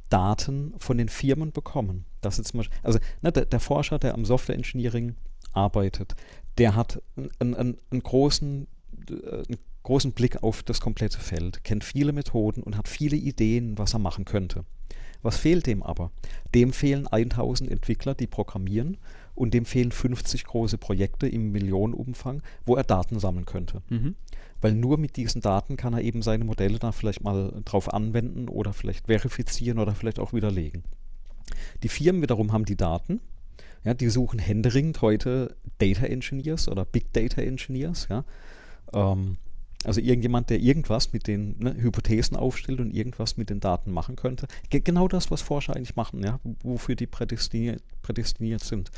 [0.10, 2.06] Daten von den Firmen bekommen.
[2.20, 5.16] Das ist zum Beispiel, also ne, der, der, Forscher, der am Software Engineering
[5.54, 6.16] arbeitet,
[6.58, 7.02] der hat
[7.40, 8.68] einen, einen, einen großen,
[9.10, 9.44] äh,
[9.84, 14.00] großen Blick auf das komplette Feld, kennt viele Methoden und hat viele Ideen, was er
[14.00, 14.66] machen könnte.
[15.24, 16.12] Was fehlt dem aber?
[16.56, 18.98] Dem fehlen 1000 Entwickler, die programmieren
[19.36, 23.82] und dem fehlen 50 große Projekte im Millionenumfang, wo er Daten sammeln könnte.
[23.90, 24.16] Mhm.
[24.62, 28.48] Weil nur mit diesen Daten kann er eben seine Modelle da vielleicht mal drauf anwenden
[28.48, 30.84] oder vielleicht verifizieren oder vielleicht auch widerlegen.
[31.84, 33.22] Die Firmen wiederum haben die Daten.
[33.84, 38.08] Ja, die suchen händeringend heute Data Engineers oder Big Data Engineers.
[38.10, 38.24] Ja.
[38.94, 39.38] Ähm,
[39.84, 44.16] also irgendjemand, der irgendwas mit den ne, Hypothesen aufstellt und irgendwas mit den Daten machen
[44.16, 44.48] könnte.
[44.70, 48.92] Ge genau das, was Forscher eigentlich machen, ja, wofür die prädestiniert, prädestiniert sind.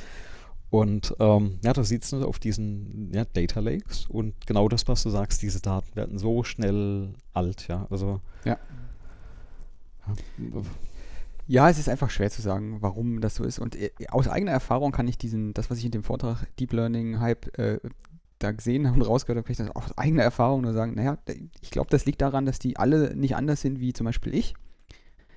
[0.69, 5.03] Und ähm, ja, da sitzt du auf diesen ja, Data Lakes und genau das, was
[5.03, 7.85] du sagst, diese Daten werden so schnell alt, ja.
[7.89, 8.57] Also Ja.
[11.45, 13.59] Ja, es ist einfach schwer zu sagen, warum das so ist.
[13.59, 16.73] Und äh, aus eigener Erfahrung kann ich diesen, das, was ich in dem Vortrag Deep
[16.73, 17.79] Learning Hype äh,
[18.39, 21.17] da gesehen habe und rausgehört habe, kann ich das aus eigener Erfahrung nur sagen, naja,
[21.61, 24.53] ich glaube, das liegt daran, dass die alle nicht anders sind wie zum Beispiel ich.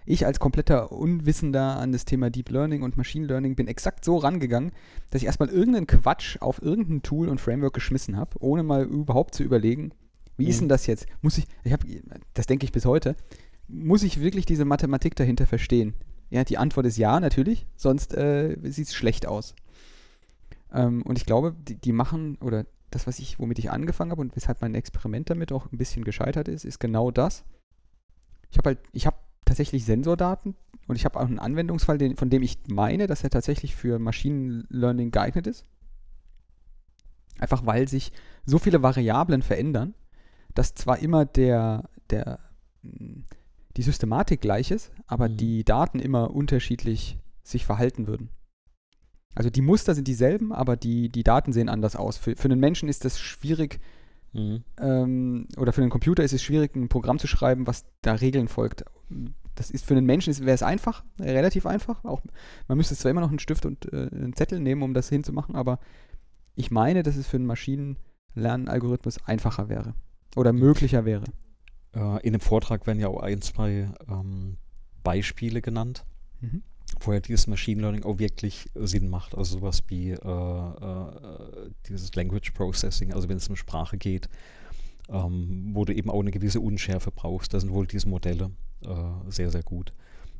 [0.08, 4.16] Ich als kompletter Unwissender an das Thema Deep Learning und Machine Learning bin exakt so
[4.16, 4.70] rangegangen,
[5.10, 9.34] dass ich erstmal irgendeinen Quatsch auf irgendein Tool und Framework geschmissen habe, ohne mal überhaupt
[9.34, 9.90] zu überlegen,
[10.36, 10.50] wie Mhm.
[10.50, 11.06] ist denn das jetzt?
[11.22, 11.84] Muss ich, ich habe,
[12.34, 13.16] das denke ich bis heute,
[13.66, 15.94] muss ich wirklich diese Mathematik dahinter verstehen?
[16.30, 19.54] Ja, die Antwort ist ja, natürlich, sonst äh, sieht es schlecht aus.
[20.72, 24.20] Ähm, und ich glaube, die, die machen, oder das, was ich, womit ich angefangen habe
[24.20, 27.44] und weshalb mein Experiment damit auch ein bisschen gescheitert ist, ist genau das.
[28.50, 30.54] Ich habe halt, ich habe tatsächlich Sensordaten
[30.86, 33.98] und ich habe auch einen Anwendungsfall, den, von dem ich meine, dass er tatsächlich für
[33.98, 35.64] Machine Learning geeignet ist.
[37.38, 38.12] Einfach weil sich
[38.44, 39.94] so viele Variablen verändern,
[40.54, 42.38] dass zwar immer der, der,
[42.82, 43.24] mh,
[43.76, 45.36] die Systematik gleich ist, aber Mhm.
[45.36, 48.30] die Daten immer unterschiedlich sich verhalten würden.
[49.36, 52.16] Also die Muster sind dieselben, aber die, die Daten sehen anders aus.
[52.16, 53.78] Für, für einen Menschen ist das schwierig,
[54.32, 54.64] Mhm.
[54.78, 58.48] ähm, oder für einen Computer ist es schwierig, ein Programm zu schreiben, was da Regeln
[58.48, 58.84] folgt.
[59.54, 62.04] Das ist für einen Menschen wäre es einfach, relativ einfach.
[62.04, 62.20] Auch,
[62.68, 65.54] man müsste zwar immer noch einen Stift und äh, einen Zettel nehmen, um das hinzumachen,
[65.56, 65.78] aber
[66.54, 69.94] ich meine, dass es für einen Maschinenlernalgorithmus einfacher wäre
[70.34, 71.24] oder möglicher wäre.
[71.94, 74.58] Äh, in dem Vortrag werden ja auch ein, zwei ähm,
[75.02, 76.04] Beispiele genannt,
[76.42, 76.62] Mhm.
[77.00, 79.36] Wo ja dieses Machine Learning auch wirklich Sinn macht.
[79.36, 84.28] Also sowas wie äh, äh, dieses Language Processing, also wenn es um Sprache geht,
[85.08, 87.54] ähm, wo du eben auch eine gewisse Unschärfe brauchst.
[87.54, 88.50] Da sind wohl diese Modelle
[88.84, 89.92] äh, sehr, sehr gut.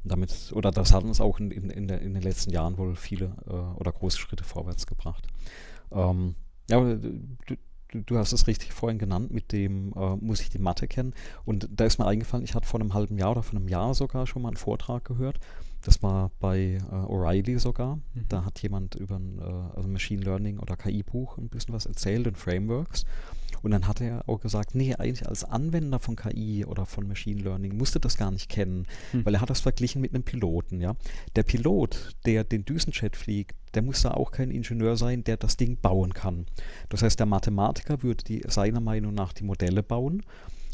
[0.05, 2.95] Damit, oder das hat uns auch in, in, in, der, in den letzten Jahren wohl
[2.95, 5.27] viele äh, oder große Schritte vorwärts gebracht.
[5.91, 6.37] Ähm,
[6.71, 7.57] ja, du,
[7.93, 11.15] du hast es richtig vorhin genannt, mit dem äh, muss ich die Mathe kennen.
[11.45, 13.95] Und da ist mir eingefallen, ich hatte vor einem halben Jahr oder vor einem Jahr
[13.95, 15.39] sogar schon mal einen Vortrag gehört.
[15.87, 17.97] Das war bei äh, O'Reilly sogar.
[17.97, 18.25] Mhm.
[18.29, 22.27] Da hat jemand über ein äh, also Machine Learning oder KI-Buch ein bisschen was erzählt
[22.27, 23.05] und Frameworks.
[23.63, 27.41] Und dann hat er auch gesagt, nee, eigentlich als Anwender von KI oder von Machine
[27.41, 29.25] Learning musste das gar nicht kennen, Hm.
[29.25, 30.97] weil er hat das verglichen mit einem Piloten, ja.
[31.37, 35.57] Der Pilot, der den Düsenjet fliegt, der muss da auch kein Ingenieur sein, der das
[35.57, 36.47] Ding bauen kann.
[36.89, 40.23] Das heißt, der Mathematiker würde die, seiner Meinung nach die Modelle bauen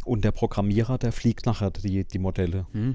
[0.05, 2.95] und der Programmierer, der fliegt nachher die, die Modelle im-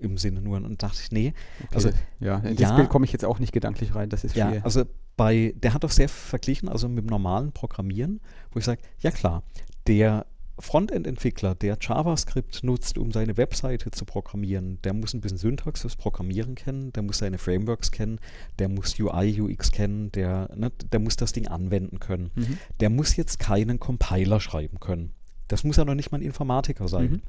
[0.00, 0.56] im Sinne nur.
[0.58, 1.32] Und dachte ich, nee,
[1.64, 1.74] Okay.
[1.74, 2.68] Also, ja, in ja.
[2.68, 4.08] das Bild komme ich jetzt auch nicht gedanklich rein.
[4.08, 4.60] Das ist ja, viel.
[4.62, 4.84] also
[5.16, 8.20] bei, der hat doch sehr verglichen, also mit dem normalen Programmieren,
[8.50, 9.42] wo ich sage, ja klar,
[9.86, 10.26] der
[10.58, 15.96] Frontend-Entwickler, der JavaScript nutzt, um seine Webseite zu programmieren, der muss ein bisschen Syntax fürs
[15.96, 18.18] Programmieren kennen, der muss seine Frameworks kennen,
[18.58, 22.30] der muss UI, UX kennen, der, ne, der muss das Ding anwenden können.
[22.34, 22.58] Mhm.
[22.80, 25.12] Der muss jetzt keinen Compiler schreiben können.
[25.52, 27.10] Das muss ja noch nicht mal ein Informatiker sein.
[27.10, 27.22] Mhm.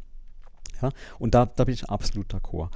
[0.82, 0.90] Ja,
[1.20, 2.70] und da, da bin ich absolut d'accord.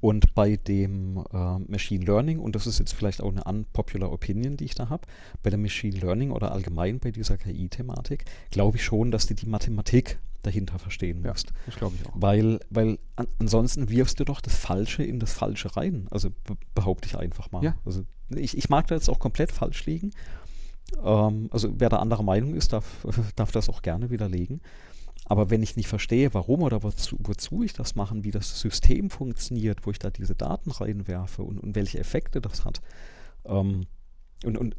[0.00, 4.56] Und bei dem äh, Machine Learning, und das ist jetzt vielleicht auch eine unpopular Opinion,
[4.56, 5.06] die ich da habe,
[5.42, 9.46] bei der Machine Learning oder allgemein bei dieser KI-Thematik, glaube ich schon, dass du die
[9.46, 11.52] Mathematik dahinter verstehen Ja, musst.
[11.66, 12.12] das glaube ich auch.
[12.14, 16.06] Weil, weil an, ansonsten wirfst du doch das Falsche in das Falsche rein.
[16.10, 17.62] Also be behaupte ich einfach mal.
[17.62, 17.76] Ja.
[17.84, 20.10] Also ich, ich mag da jetzt auch komplett falsch liegen.
[21.02, 23.06] Ähm, also wer da anderer Meinung ist, darf,
[23.36, 24.60] darf das auch gerne widerlegen.
[25.24, 29.10] Aber wenn ich nicht verstehe, warum oder wozu, wozu ich das mache, wie das System
[29.10, 32.82] funktioniert, wo ich da diese Daten reinwerfe und, und welche Effekte das hat,
[33.46, 33.86] ähm,
[34.44, 34.76] und, und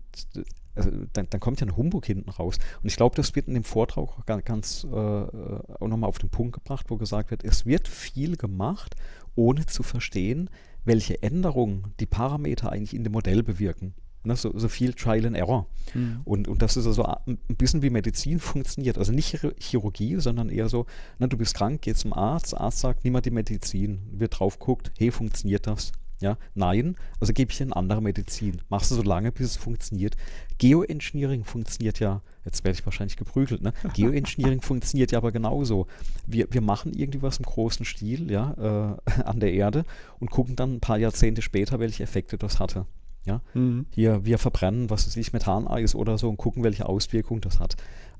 [0.76, 2.58] also dann, dann kommt ja ein Humbug hinten raus.
[2.82, 6.20] Und ich glaube, das wird in dem Vortrag auch ganz, ganz äh, auch nochmal auf
[6.20, 8.96] den Punkt gebracht, wo gesagt wird, es wird viel gemacht,
[9.36, 10.50] ohne zu verstehen,
[10.84, 13.94] welche Änderungen die Parameter eigentlich in dem Modell bewirken.
[14.26, 15.68] Ne, so, so viel Trial and Error.
[15.94, 16.22] Mhm.
[16.26, 18.98] Und, und das ist also ein bisschen wie Medizin funktioniert.
[18.98, 20.86] Also nicht Chir- Chirurgie, sondern eher so,
[21.20, 24.02] ne, du bist krank, geh zum Arzt, Arzt sagt, nimm mal die Medizin.
[24.12, 25.92] Wird drauf guckt, hey, funktioniert das?
[26.22, 28.62] Ja, nein, also gebe ich dir eine andere Medizin.
[28.70, 30.16] Machst du so lange, bis es funktioniert.
[30.60, 33.74] Geoengineering funktioniert ja, jetzt werde ich wahrscheinlich geprügelt, ne?
[33.94, 35.88] Geoengineering funktioniert ja aber genauso.
[36.26, 39.84] Wir, wir machen irgendwie was im großen Stil, ja, äh, an der Erde
[40.20, 42.86] und gucken dann ein paar Jahrzehnte später, welche Effekte das hatte.
[43.26, 43.86] Ja, Mhm.
[43.92, 47.76] hier, wir verbrennen, was weiß ich, Methaneis oder so und gucken, welche Auswirkungen das hat.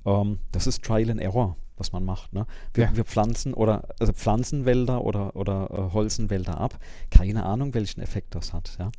[0.06, 2.34] Ähm, das ist Trial and Error, was man macht.
[2.34, 2.46] Ne?
[2.74, 2.96] Wir, Ja.
[2.96, 6.80] wir pflanzen oder also Pflanzenwälder oder, oder äh, Holzenwälder ab.
[7.12, 8.78] Keine Ahnung, welchen Effekt das hat.
[8.80, 8.92] Ja?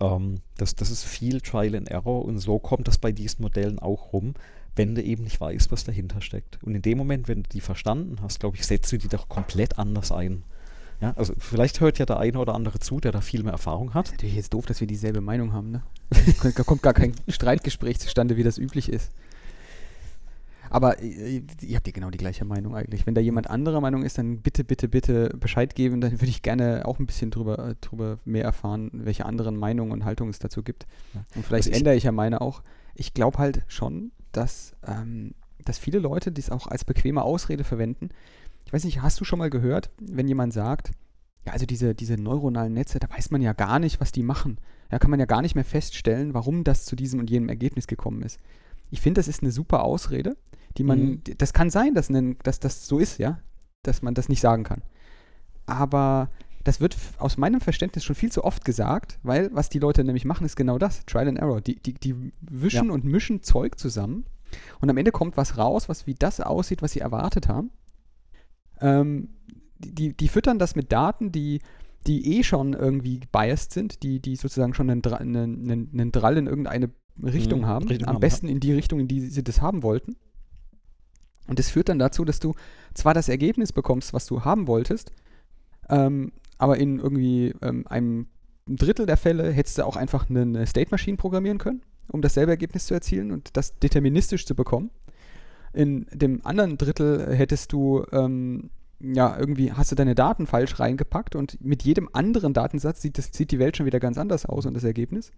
[0.00, 3.78] Ähm, das, das ist viel Trial and Error und so kommt das bei diesen Modellen
[3.78, 4.34] auch rum,
[4.76, 6.62] wenn du eben nicht weißt, was dahinter steckt.
[6.62, 9.28] Und in dem Moment, wenn du die verstanden hast, glaube ich, setzt du die doch
[9.28, 10.44] komplett anders ein.
[11.00, 13.94] Ja, also vielleicht hört ja der eine oder andere zu, der da viel mehr Erfahrung
[13.94, 14.10] hat.
[14.10, 15.82] Natürlich jetzt doof, dass wir dieselbe Meinung haben, ne?
[16.42, 19.12] Da kommt gar kein Streitgespräch zustande, wie das üblich ist.
[20.70, 23.06] Aber äh, ihr habt ja genau die gleiche Meinung eigentlich.
[23.06, 26.00] Wenn da jemand anderer Meinung ist, dann bitte, bitte, bitte Bescheid geben.
[26.00, 29.92] Dann würde ich gerne auch ein bisschen drüber, äh, drüber mehr erfahren, welche anderen Meinungen
[29.92, 30.86] und Haltungen es dazu gibt.
[31.14, 31.24] Ja.
[31.34, 32.62] Und vielleicht Also ändere ich ja meine auch.
[32.94, 35.34] Ich glaube halt schon, dass, ähm,
[35.64, 38.10] dass viele Leute dies auch als bequeme Ausrede verwenden.
[38.68, 40.90] Ich weiß nicht, hast du schon mal gehört, wenn jemand sagt,
[41.46, 44.58] ja, also diese, diese neuronalen Netze, da weiß man ja gar nicht, was die machen.
[44.90, 47.86] Da kann man ja gar nicht mehr feststellen, warum das zu diesem und jenem Ergebnis
[47.86, 48.38] gekommen ist.
[48.90, 50.36] Ich finde, das ist eine super Ausrede,
[50.76, 51.22] die man, Mhm.
[51.38, 53.40] das kann sein, dass, ein, dass das so ist, ja,
[53.84, 54.82] dass man das nicht sagen kann.
[55.64, 56.30] Aber
[56.64, 60.26] das wird aus meinem Verständnis schon viel zu oft gesagt, weil was die Leute nämlich
[60.26, 61.62] machen, ist genau das, Trial and Error.
[61.62, 62.92] Die, die, die wischen Ja.
[62.92, 64.26] und mischen Zeug zusammen
[64.80, 67.70] und am Ende kommt was raus, was wie das aussieht, was sie erwartet haben.
[68.80, 69.28] Ähm,
[69.78, 71.60] die, die, füttern das mit Daten, die,
[72.06, 76.46] die eh schon irgendwie biased sind, die, die sozusagen schon einen, einen, einen Drall in
[76.46, 76.90] irgendeine
[77.22, 77.88] Richtung Mhm, haben.
[77.88, 80.16] Richtung am haben, besten in die Richtung, in die sie das haben wollten.
[81.46, 82.54] Und das führt dann dazu, dass du
[82.94, 85.12] zwar das Ergebnis bekommst, was du haben wolltest,
[85.88, 88.26] ähm, aber in irgendwie ähm, einem
[88.66, 92.52] Drittel der Fälle hättest du auch einfach eine, eine State Machine programmieren können, um dasselbe
[92.52, 94.90] Ergebnis zu erzielen und das deterministisch zu bekommen.
[95.72, 98.70] In dem anderen Drittel hättest du, ähm,
[99.00, 103.30] ja, irgendwie hast du deine Daten falsch reingepackt und mit jedem anderen Datensatz sieht, das,
[103.32, 105.30] sieht die Welt schon wieder ganz anders aus und das Ergebnis.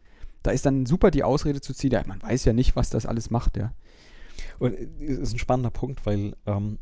[0.43, 3.05] Da ist dann super die Ausrede zu ziehen, ja, man weiß ja nicht, was das
[3.07, 3.73] alles macht, ja.
[4.61, 6.79] Und äh, ist ein spannender Punkt, weil ähm,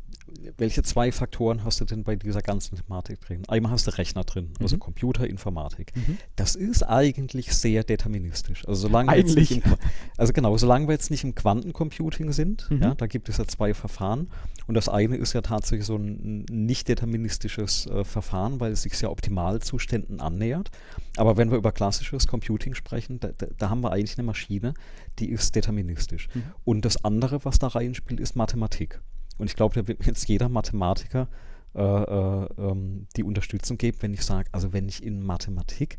[0.57, 3.41] welche zwei Faktoren hast du denn bei dieser ganzen Thematik drin?
[3.47, 4.79] Einmal hast du Rechner drin, also Mhm.
[4.79, 5.91] Computer, Informatik.
[6.35, 8.67] Das ist eigentlich sehr deterministisch.
[8.67, 9.49] Also solange wir jetzt Eigentlich.
[9.49, 9.75] nicht im,
[10.17, 12.81] also genau, solange wir jetzt nicht im Quantencomputing sind, Mhm.
[12.81, 14.29] ja, da gibt es ja zwei Verfahren.
[14.69, 18.95] Und das eine ist ja tatsächlich so ein nicht deterministisches äh, Verfahren, weil es sich
[18.95, 20.69] sehr Optimalzuständen annähert.
[21.17, 24.75] Aber wenn wir über klassisches Computing sprechen, da, da, da haben wir eigentlich eine Maschine,
[25.17, 26.27] die ist deterministisch.
[26.35, 26.43] Mhm.
[26.65, 29.01] Und das andere, was da reinspielt, ist Mathematik.
[29.39, 31.29] Und ich glaube, da wird mir jetzt jeder Mathematiker
[31.73, 35.97] äh, äh, ähm, die Unterstützung geben, wenn ich sage, also wenn ich in Mathematik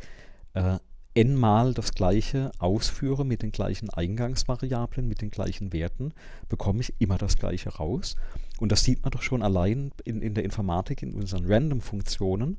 [0.54, 0.78] äh,
[1.14, 6.12] n-mal das gleiche ausführe mit den gleichen Eingangsvariablen, mit den gleichen Werten,
[6.48, 8.16] bekomme ich immer das gleiche raus.
[8.58, 12.58] Und das sieht man doch schon allein in, in der Informatik, in unseren Random-Funktionen,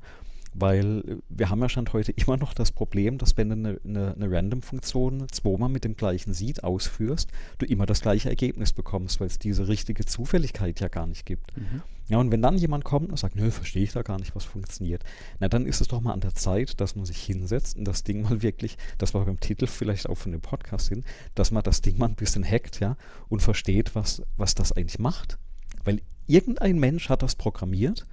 [0.54, 3.80] weil äh, wir haben ja Stand heute immer noch das Problem, dass wenn du eine,
[3.86, 9.20] eine, eine Random-Funktion zweimal mit dem gleichen Seed ausführst, du immer das gleiche Ergebnis bekommst,
[9.20, 11.56] weil es diese richtige Zufälligkeit ja gar nicht gibt.
[11.58, 11.82] Mhm.
[12.12, 14.44] Ja, und wenn dann jemand kommt und sagt, nö, verstehe ich da gar nicht, was
[14.44, 15.02] funktioniert,
[15.40, 18.04] na dann ist es doch mal an der Zeit, dass man sich hinsetzt und das
[18.04, 21.06] Ding mal wirklich, das war beim Titel vielleicht auch von dem Podcast hin,
[21.36, 22.98] dass man das Ding mal ein bisschen hackt, ja,
[23.30, 25.38] und versteht, was, was das eigentlich macht.
[25.86, 28.06] Weil irgendein Mensch hat das programmiert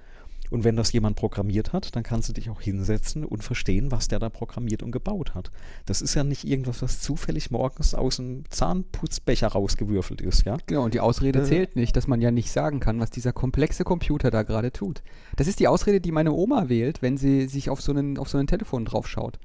[0.49, 4.07] und wenn das jemand programmiert hat, dann kannst du dich auch hinsetzen und verstehen, was
[4.07, 5.51] der da programmiert und gebaut hat.
[5.85, 10.57] Das ist ja nicht irgendwas, was zufällig morgens aus dem Zahnputzbecher rausgewürfelt ist, ja.
[10.65, 11.43] Genau, und die Ausrede Äh.
[11.43, 15.03] zählt nicht, dass man ja nicht sagen kann, was dieser komplexe Computer da gerade tut.
[15.35, 18.29] Das ist die Ausrede, die meine Oma wählt, wenn sie sich auf so einen, auf
[18.29, 19.39] so ein Telefon draufschaut.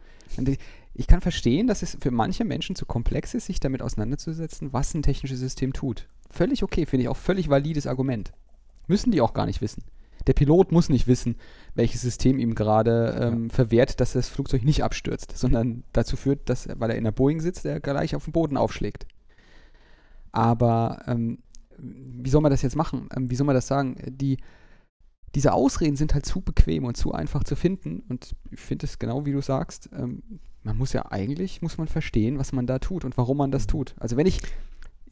[0.95, 4.95] Ich kann verstehen, dass es für manche Menschen zu komplex ist, sich damit auseinanderzusetzen, was
[4.95, 6.09] ein technisches System tut.
[6.31, 8.33] Völlig okay, finde ich auch völlig valides Argument.
[8.87, 9.83] Müssen die auch gar nicht wissen.
[10.27, 11.37] Der Pilot muss nicht wissen,
[11.75, 16.69] welches System ihm gerade ähm, verwehrt, dass das Flugzeug nicht abstürzt, sondern dazu führt, dass,
[16.79, 19.07] weil er in der Boeing sitzt, er gleich auf den Boden aufschlägt.
[20.33, 21.39] Aber ähm,
[21.79, 23.09] wie soll man das jetzt machen?
[23.15, 23.97] Ähm, wie soll man das sagen?
[24.07, 24.39] Die,
[25.35, 28.03] diese Ausreden sind halt zu bequem und zu einfach zu finden.
[28.09, 30.23] Und ich finde es genau wie du sagst, ähm,
[30.63, 33.67] man muss ja eigentlich, muss man verstehen, was man da tut und warum man das
[33.67, 33.95] tut.
[33.99, 34.41] Also wenn ich,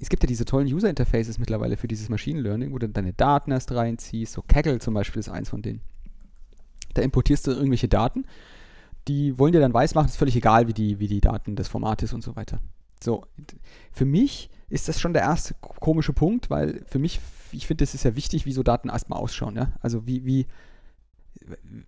[0.03, 3.53] es gibt ja diese tollen User-Interfaces mittlerweile für dieses Machine Learning, wo du deine Daten
[3.53, 4.33] erst reinziehst.
[4.33, 5.81] So Kaggle zum Beispiel ist eins von denen.
[6.95, 8.27] Da importierst du irgendwelche Daten,
[9.07, 12.13] die wollen dir dann weismachen, ist völlig egal, wie die, wie die Daten des Formates
[12.13, 12.61] und so weiter.
[13.01, 13.25] So,
[13.93, 17.21] für mich ist das schon der erste komische Punkt, weil für mich,
[17.53, 19.55] ich finde, es ist ja wichtig, wie so Daten erstmal ausschauen.
[19.55, 19.71] Ja?
[19.83, 20.47] Also wie, wie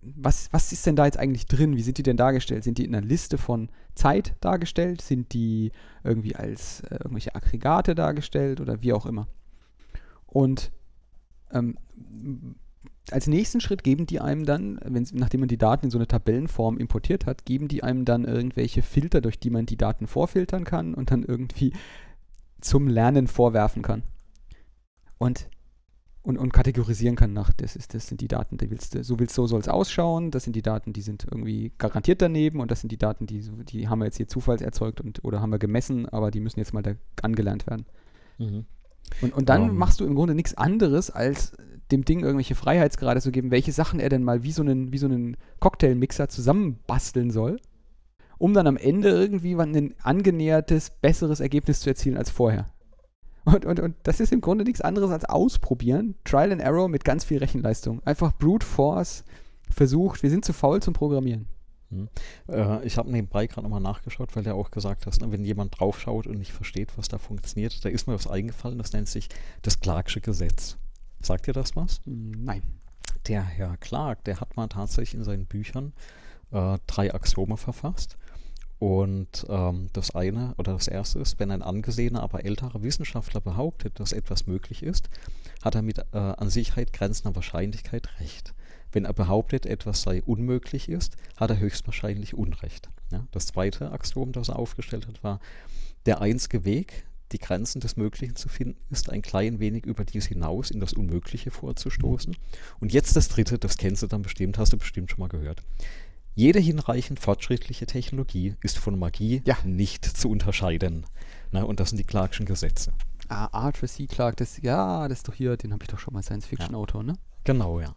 [0.01, 1.75] was, was ist denn da jetzt eigentlich drin?
[1.75, 2.63] Wie sind die denn dargestellt?
[2.63, 5.01] Sind die in einer Liste von Zeit dargestellt?
[5.01, 5.71] Sind die
[6.03, 9.27] irgendwie als äh, irgendwelche Aggregate dargestellt oder wie auch immer?
[10.25, 10.71] Und
[11.51, 11.77] ähm,
[13.11, 14.79] als nächsten Schritt geben die einem dann,
[15.13, 18.81] nachdem man die Daten in so eine Tabellenform importiert hat, geben die einem dann irgendwelche
[18.81, 21.73] Filter, durch die man die Daten vorfiltern kann und dann irgendwie
[22.61, 24.03] zum Lernen vorwerfen kann.
[25.17, 25.47] Und,
[26.25, 29.19] und, und kategorisieren kann nach, das, ist, das sind die Daten, die willst du, so
[29.19, 32.71] willst so soll es ausschauen, das sind die Daten, die sind irgendwie garantiert daneben und
[32.71, 35.59] das sind die Daten, die, die haben wir jetzt hier zufallserzeugt und, oder haben wir
[35.59, 37.85] gemessen, aber die müssen jetzt mal da angelernt werden.
[38.39, 38.65] Mhm.
[39.21, 39.69] Und, und dann um.
[39.69, 39.77] Ähm.
[39.77, 41.53] machst du im Grunde nichts anderes, als
[41.91, 44.97] dem Ding irgendwelche Freiheitsgrade zu geben, welche Sachen er denn mal wie so einen, wie
[44.97, 47.59] so einen Cocktailmixer zusammenbasteln soll,
[48.39, 52.65] um dann am Ende irgendwie ein angenähertes, besseres Ergebnis zu erzielen als vorher.
[53.45, 56.15] Und, und, und das ist im Grunde nichts anderes als ausprobieren.
[56.23, 58.01] Trial and Error mit ganz viel Rechenleistung.
[58.03, 59.23] Einfach Brute Force
[59.69, 60.23] versucht.
[60.23, 61.47] Wir sind zu faul zum Programmieren.
[61.91, 62.09] Hm.
[62.47, 65.79] Äh, ich habe nebenbei gerade nochmal nachgeschaut, weil der auch gesagt hat, ne, wenn jemand
[65.79, 69.29] draufschaut und nicht versteht, was da funktioniert, da ist mir was eingefallen, das nennt sich
[69.61, 70.77] das Clarksche Gesetz.
[71.21, 72.01] Sagt dir das was?
[72.05, 72.63] Nein.
[73.27, 75.93] Der Herr Clark, der hat mal tatsächlich in seinen Büchern
[76.51, 78.17] äh, drei Axiome verfasst.
[78.85, 83.99] Und ähm, das eine oder das erste ist, wenn ein angesehener, aber älterer Wissenschaftler behauptet,
[83.99, 85.09] dass etwas möglich ist,
[85.63, 88.53] hat er mit äh, an Sicherheit grenzender Wahrscheinlichkeit recht.
[88.91, 92.91] Wenn er behauptet, etwas sei unmöglich ist, hat er höchstwahrscheinlich Unrecht.
[93.11, 93.25] Ja?
[93.31, 95.39] Das zweite Axiom, das er aufgestellt hat, war,
[96.05, 100.27] der einzige Weg, die Grenzen des Möglichen zu finden, ist ein klein wenig über dies
[100.27, 102.37] hinaus in das Unmögliche vorzustoßen.
[102.79, 105.63] Und jetzt das dritte, das kennst du dann bestimmt, hast du bestimmt schon mal gehört.
[106.35, 109.57] Jede hinreichend fortschrittliche Technologie ist von Magie ja.
[109.63, 111.05] nicht zu unterscheiden.
[111.51, 112.91] Na, und das sind die Clarkschen Gesetze.
[113.29, 114.05] Ah, Arthur C.
[114.05, 117.07] Clarke, das, ja, das ist doch hier, den habe ich doch schon mal Science-Fiction-Autor, ja.
[117.13, 117.17] ne?
[117.45, 117.95] Genau, ja.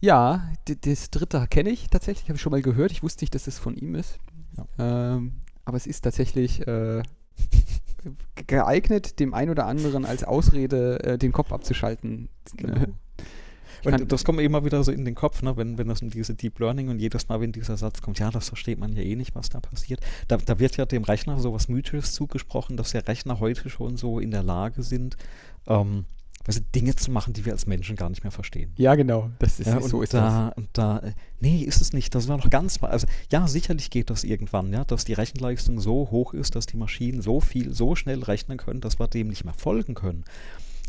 [0.00, 2.90] Ja, das dritte kenne ich tatsächlich, habe ich schon mal gehört.
[2.90, 4.18] Ich wusste nicht, dass das von ihm ist.
[4.56, 5.14] Ja.
[5.14, 7.02] Ähm, aber es ist tatsächlich äh,
[8.46, 12.28] geeignet, dem einen oder anderen als Ausrede äh, den Kopf abzuschalten.
[12.56, 12.86] Genau.
[13.84, 16.34] Und das kommt immer wieder so in den Kopf, ne, wenn, wenn das um diese
[16.34, 19.16] Deep Learning und jedes Mal, wenn dieser Satz kommt, ja, das versteht man ja eh
[19.16, 20.00] nicht, was da passiert.
[20.28, 23.96] Da, da wird ja dem Rechner so was Mythisches zugesprochen, dass ja Rechner heute schon
[23.96, 25.16] so in der Lage sind,
[25.66, 26.06] ähm,
[26.46, 28.72] du, Dinge zu machen, die wir als Menschen gar nicht mehr verstehen.
[28.76, 29.30] Ja, genau.
[29.38, 30.56] Das ist, ja, so ist da, das.
[30.56, 32.14] Und da, äh, nee, ist es nicht.
[32.14, 36.10] Das war noch ganz, also ja, sicherlich geht das irgendwann, ja, dass die Rechenleistung so
[36.10, 39.44] hoch ist, dass die Maschinen so viel, so schnell rechnen können, dass wir dem nicht
[39.44, 40.24] mehr folgen können.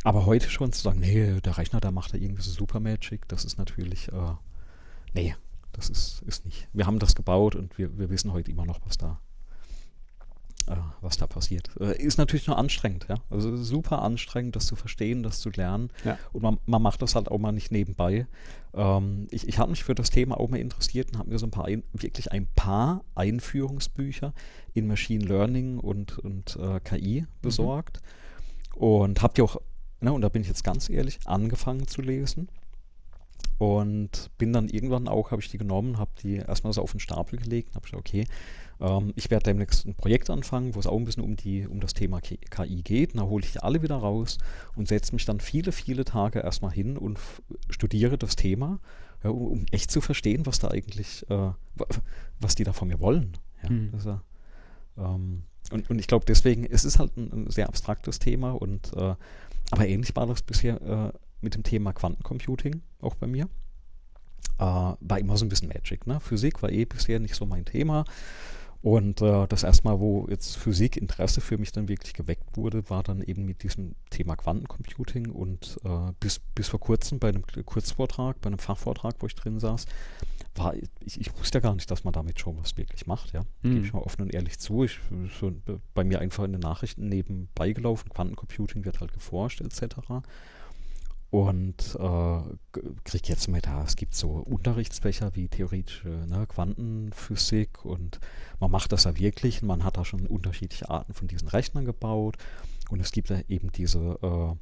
[0.06, 3.27] Aber heute schon zu sagen, nee, der Rechner, da macht er irgendwie so Super Magic,
[3.27, 4.34] das ist natürlich, äh,
[5.14, 5.36] nee,
[5.72, 6.68] das ist, ist nicht.
[6.73, 9.19] Wir haben das gebaut und wir, wir wissen heute immer noch, was da
[10.68, 11.69] äh, was da passiert.
[11.80, 13.15] Äh, ist natürlich nur anstrengend, ja.
[13.30, 15.90] Also super anstrengend, das zu verstehen, das zu lernen.
[16.03, 16.18] Ja.
[16.34, 18.27] Und man, man, macht das halt auch mal nicht nebenbei.
[18.73, 21.45] Ähm, ich ich habe mich für das Thema auch mal interessiert und habe mir so
[21.45, 24.34] ein paar, ein, wirklich ein paar Einführungsbücher
[24.73, 27.27] in Machine Learning und, und äh, KI mhm.
[27.41, 28.02] besorgt.
[28.76, 28.82] Mhm.
[28.82, 29.57] Und habe die auch,
[30.06, 32.48] ne, und da bin ich jetzt ganz ehrlich, angefangen zu lesen.
[33.57, 36.99] Und bin dann irgendwann auch, habe ich die genommen, habe die erstmal so auf den
[36.99, 38.26] Stapel gelegt und habe gesagt, okay,
[38.82, 41.80] ähm, ich werde demnächst ein Projekt anfangen, wo es auch ein bisschen um, die, um
[41.80, 43.14] das Thema KI geht.
[43.14, 44.40] Und da hole ich die alle wieder raus
[44.76, 47.18] und setze mich dann viele, viele Tage erstmal hin und
[47.69, 48.80] studiere das Thema,
[49.23, 51.52] ja, um, um, echt zu verstehen, was da eigentlich, äh,
[52.41, 53.38] was die da von mir wollen.
[53.64, 53.91] Ja, mhm.
[54.06, 58.52] äh, ähm, und, und, ich glaube deswegen, es ist halt ein, ein sehr abstraktes Thema
[58.52, 59.15] und äh,
[59.72, 63.46] aber ähnlich war das bisher äh, mit dem Thema Quantencomputing auch bei mir.
[64.58, 66.08] Äh, war immer so ein bisschen Magic.
[66.08, 66.20] Ne?
[66.20, 68.06] Physik war eh bisher nicht so mein Thema.
[68.81, 73.02] Und äh, das erste Mal, wo jetzt Physikinteresse für mich dann wirklich geweckt wurde, war
[73.02, 78.39] dann eben mit diesem Thema Quantencomputing und äh, bis, bis vor kurzem bei einem Kurzvortrag,
[78.41, 79.85] bei einem Fachvortrag, wo ich drin saß,
[80.56, 83.41] war ich, ich wusste ja gar nicht, dass man damit schon was wirklich macht, ja.
[83.64, 83.73] Mhm.
[83.73, 84.84] Gebe ich mal offen und ehrlich zu.
[84.84, 84.99] Ich
[85.30, 89.95] schon bei mir einfach in den Nachrichten nebenbei gelaufen, Quantencomputing wird halt geforscht, etc
[91.30, 98.19] und äh, kriege jetzt mit, ah, es gibt so Unterrichtsfächer wie theoretische ne, Quantenphysik und
[98.60, 99.61] man macht das ja wirklich.
[99.61, 102.38] Man hat da schon unterschiedliche Arten von diesen Rechnern gebaut
[102.89, 104.56] und es gibt ja eben diese äh,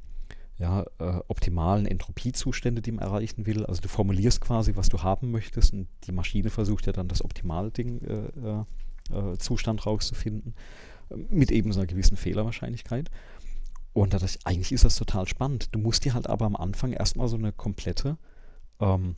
[0.58, 3.66] ja, äh, optimalen Entropiezustände, die man erreichen will.
[3.66, 7.24] Also du formulierst quasi, was du haben möchtest und die Maschine versucht ja dann das
[7.24, 8.64] optimale Ding, äh,
[9.12, 10.54] äh, Zustand rauszufinden,
[11.28, 13.10] mit eben so einer gewissen Fehlerwahrscheinlichkeit.
[13.94, 15.68] Und dadurch, eigentlich ist das total spannend.
[15.72, 18.18] Du musst dir halt aber am Anfang erstmal so eine komplette
[18.80, 19.16] ähm,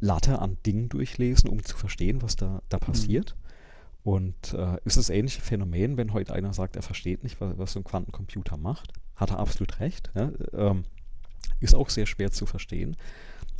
[0.00, 2.80] Latte an Dingen durchlesen, um zu verstehen, was da, da mhm.
[2.80, 3.36] passiert.
[3.36, 4.10] Mhm.
[4.10, 7.72] Und äh, ist das ähnliche Phänomen, wenn heute einer sagt, er versteht nicht, was, was
[7.72, 10.10] so ein Quantencomputer macht, hat er absolut recht.
[10.14, 10.30] Ja?
[10.52, 10.84] Ähm,
[11.60, 12.96] ist auch sehr schwer zu verstehen.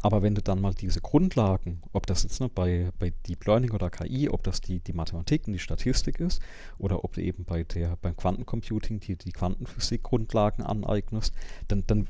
[0.06, 3.72] Aber wenn du dann mal diese Grundlagen, ob das jetzt ne, bei, bei Deep Learning
[3.72, 6.40] oder KI, ob das die, die Mathematik und die Statistik ist
[6.78, 11.34] oder ob du eben bei der, beim Quantencomputing die, die Quantenphysik-Grundlagen aneignest,
[11.66, 12.08] dann, dann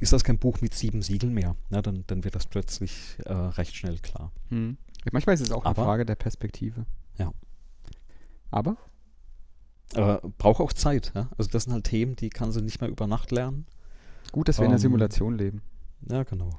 [0.00, 1.56] ist das kein Buch mit sieben Siegeln mehr.
[1.70, 1.80] Ne?
[1.80, 4.30] Dann, dann wird das plötzlich äh, recht schnell klar.
[4.50, 4.76] Hm.
[5.10, 6.84] Manchmal ist es auch Aber- eine Frage der Perspektive.
[7.16, 7.32] Ja.
[8.50, 8.76] Aber?
[9.94, 11.12] Äh, braucht auch Zeit.
[11.14, 11.30] Ja?
[11.38, 13.64] Also das sind halt Themen, die kannst du nicht mehr über Nacht lernen.
[14.30, 15.62] Gut, dass wir in der Ähm, Simulation leben.
[16.06, 16.50] Ja, genau.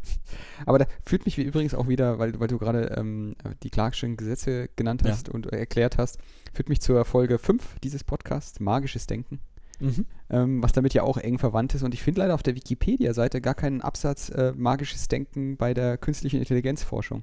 [0.66, 4.16] Aber da führt mich wie übrigens auch wieder, weil, weil du gerade ähm, die Clarkschen
[4.16, 5.10] Gesetze genannt Ja.
[5.10, 6.18] hast und erklärt hast,
[6.54, 9.40] führt mich zur Folge 5 dieses Podcasts, Magisches Denken,
[9.78, 10.06] Mhm.
[10.30, 11.82] ähm, was damit ja auch eng verwandt ist.
[11.82, 15.98] Und ich finde leider auf der Wikipedia-Seite gar keinen Absatz äh, Magisches Denken bei der
[15.98, 17.22] künstlichen Intelligenzforschung.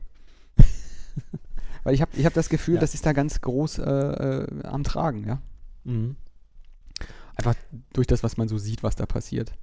[1.84, 2.82] weil ich habe ich hab das Gefühl, Ja.
[2.82, 5.42] das ist da ganz groß äh, äh, am Tragen, ja.
[5.84, 6.16] Mhm.
[7.36, 7.56] Einfach
[7.94, 9.54] durch das, was man so sieht, was da passiert.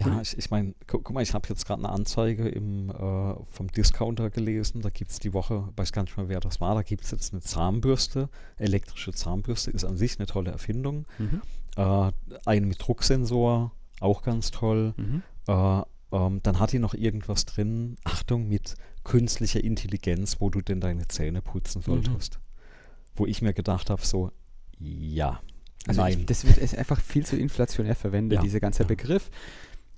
[0.00, 3.34] Ja, ich, ich meine, gu guck mal, ich habe jetzt gerade eine Anzeige im, äh,
[3.50, 4.80] vom Discounter gelesen.
[4.82, 7.10] Da gibt es die Woche, weiß gar nicht mehr, wer das war, da gibt es
[7.10, 11.06] jetzt eine Zahnbürste, elektrische Zahnbürste, ist an sich eine tolle Erfindung.
[11.18, 11.42] Mhm.
[11.76, 12.12] Äh,
[12.44, 14.94] eine mit Drucksensor, auch ganz toll.
[14.96, 15.22] Mhm.
[15.46, 20.80] Äh, ähm, dann hat die noch irgendwas drin, Achtung, mit künstlicher Intelligenz, wo du denn
[20.80, 22.38] deine Zähne putzen solltest.
[23.14, 24.30] Wo ich mir gedacht habe, so,
[24.78, 25.40] ja,
[25.86, 26.20] Also nein.
[26.20, 28.86] Ich, das wird einfach viel zu inflationär verwendet, Ja, dieser ganze ja.
[28.86, 29.30] Begriff.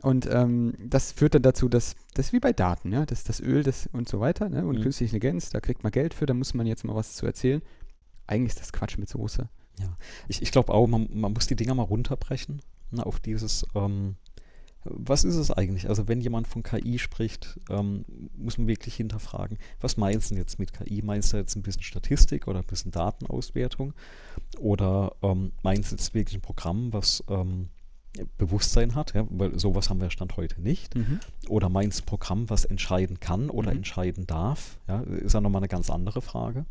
[0.02, 3.40] Und ähm, das führt dann dazu, dass das ist wie bei Daten, ja, das, das
[3.40, 4.66] Öl das und so weiter, ne?
[4.66, 4.82] Und Mhm.
[4.82, 7.62] künstliche Intelligenz, da kriegt man Geld für, da muss man jetzt mal was zu erzählen.
[8.27, 9.48] Eigentlich ist das Quatsch mit Soße.
[10.28, 12.60] Ich, ich glaube auch, man, man muss die Dinger mal runterbrechen
[12.90, 14.16] ne, auf dieses, ähm,
[14.85, 15.89] was ist es eigentlich?
[15.89, 18.05] Also wenn jemand von KI spricht, ähm,
[18.36, 21.02] muss man wirklich hinterfragen, was meinst du denn jetzt mit KI?
[21.02, 23.93] Meinst du jetzt ein bisschen Statistik oder ein bisschen Datenauswertung?
[24.59, 27.68] Oder ähm, meinst du jetzt wirklich ein Programm, was ähm,
[28.39, 29.15] Bewusstsein hat?
[29.15, 29.27] Ja?
[29.31, 30.95] Weil sowas haben wir Stand heute nicht.
[31.49, 33.78] Oder meinst du ein Programm, was entscheiden kann oder Mhm.
[33.78, 34.78] entscheiden darf?
[34.89, 36.65] Ja, ist ja nochmal eine ganz andere Frage.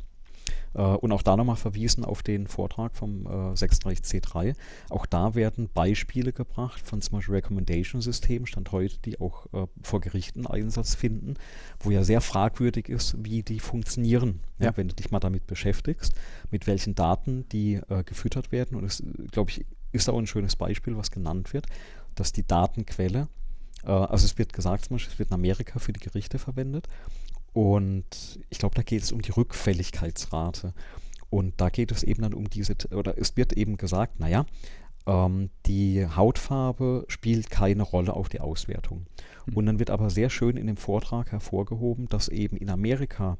[0.74, 4.54] Äh, und auch da nochmal verwiesen auf den Vortrag vom äh, 36C3.
[4.90, 10.02] Auch da werden Beispiele gebracht von zum Beispiel Recommendation-Systemen, Stand heute, die auch äh, vor
[10.02, 11.36] Gerichten Einsatz finden,
[11.80, 14.42] wo ja sehr fragwürdig ist, wie die funktionieren.
[14.60, 14.68] Ja.
[14.68, 14.78] Ja.
[14.78, 16.14] wenn du dich mal damit beschäftigst,
[16.52, 18.78] mit welchen Daten die äh, gefüttert werden.
[18.78, 19.02] Und es,
[19.32, 21.68] glaube ich, ist auch ein schönes Beispiel, was genannt wird,
[22.16, 23.28] dass die Datenquelle,
[23.84, 26.88] äh, also es wird gesagt, zum Beispiel, es wird in Amerika für die Gerichte verwendet.
[27.54, 30.74] Und ich glaube, da geht es um die Rückfälligkeitsrate.
[31.30, 34.46] Und da geht es eben dann um diese, oder es wird eben gesagt, naja,
[35.06, 39.06] ähm, die Hautfarbe spielt keine Rolle auf die Auswertung.
[39.46, 39.58] Hm.
[39.58, 43.38] Und dann wird aber sehr schön in dem Vortrag hervorgehoben, dass eben in Amerika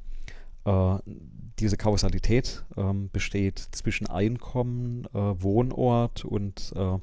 [0.64, 0.98] äh,
[1.58, 6.98] diese Kausalität ähm, besteht zwischen Einkommen, äh, Wohnort und äh,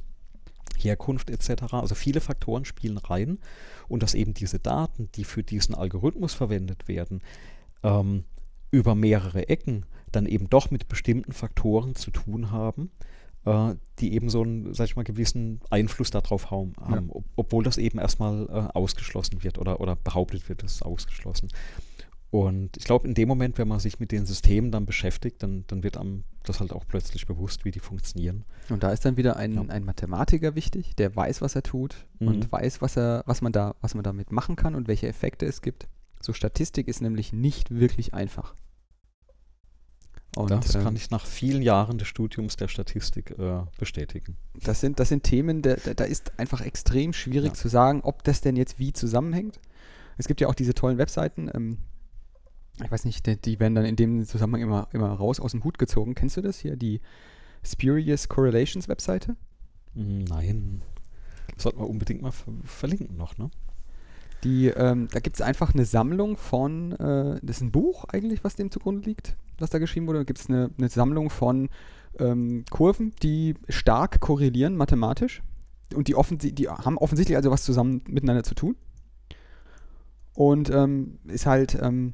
[0.77, 1.73] Herkunft etc.
[1.73, 3.39] Also viele Faktoren spielen rein
[3.87, 7.21] und dass eben diese Daten, die für diesen Algorithmus verwendet werden,
[7.83, 8.23] ähm,
[8.71, 12.91] über mehrere Ecken dann eben doch mit bestimmten Faktoren zu tun haben,
[13.45, 17.63] äh, die eben so einen, sag ich mal, gewissen Einfluss darauf haben, haben ob, obwohl
[17.63, 21.49] das eben erstmal äh, ausgeschlossen wird oder, oder behauptet wird, es ist ausgeschlossen.
[22.29, 25.63] Und ich glaube, in dem Moment, wenn man sich mit den Systemen dann beschäftigt, dann,
[25.67, 28.43] dann wird einem das halt auch plötzlich bewusst, wie die funktionieren.
[28.69, 29.61] Und da ist dann wieder ein, Ja.
[29.69, 32.27] ein Mathematiker wichtig, der weiß, was er tut Mhm.
[32.27, 35.45] und weiß, was er, was man da, was man damit machen kann und welche Effekte
[35.45, 35.87] es gibt.
[36.21, 38.55] So Statistik ist nämlich nicht wirklich einfach.
[40.35, 44.37] Und das ähm, kann ich nach vielen Jahren des Studiums der Statistik äh, bestätigen.
[44.63, 47.53] das sind, das sind Themen, da, da da ist einfach extrem schwierig Ja.
[47.55, 49.59] zu sagen, ob das denn jetzt wie zusammenhängt.
[50.17, 51.77] Es gibt ja auch diese tollen Webseiten, ähm,
[52.83, 55.63] ich weiß nicht, die, die werden dann in dem Zusammenhang immer, immer raus aus dem
[55.63, 56.15] Hut gezogen.
[56.15, 56.75] Kennst du das hier?
[56.75, 57.01] Die
[57.63, 59.35] Spurious Correlations Webseite?
[59.95, 60.81] Hm, Nein,
[61.57, 63.49] sollten wir unbedingt mal ver verlinken noch, ne?
[64.43, 68.43] Die, ähm, da gibt es einfach eine Sammlung von, äh, das ist ein Buch eigentlich,
[68.43, 70.19] was dem zugrunde liegt, was da geschrieben wurde.
[70.19, 71.69] Da gibt es eine, eine Sammlung von
[72.19, 75.41] ähm, Kurven, die stark korrelieren mathematisch.
[75.95, 78.75] Und die, offensi die haben offensichtlich also was zusammen miteinander zu tun.
[80.33, 82.13] Und ähm, ist halt, ähm,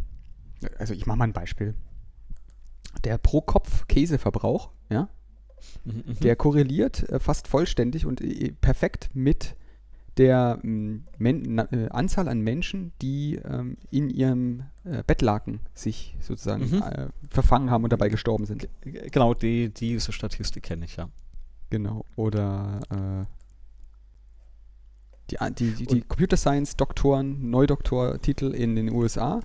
[0.78, 1.76] also ich mache mal ein Beispiel.
[3.04, 5.10] Der Pro-Kopf-Käseverbrauch, ja,
[5.86, 6.20] Mhm, mhm.
[6.22, 9.56] der korreliert äh, fast vollständig und äh, perfekt mit
[10.18, 16.16] der m, Men na, äh, Anzahl an Menschen, die ähm, in ihrem äh, Bettlaken sich
[16.20, 16.82] sozusagen Mhm.
[16.84, 18.68] äh, verfangen haben und dabei gestorben sind.
[18.82, 21.10] Genau, die, diese Statistik kenne ich ja.
[21.70, 22.06] Genau.
[22.16, 23.26] Oder äh,
[25.32, 29.40] die, die, die, die Computer Science Doktoren, Neudoktortitel in den USA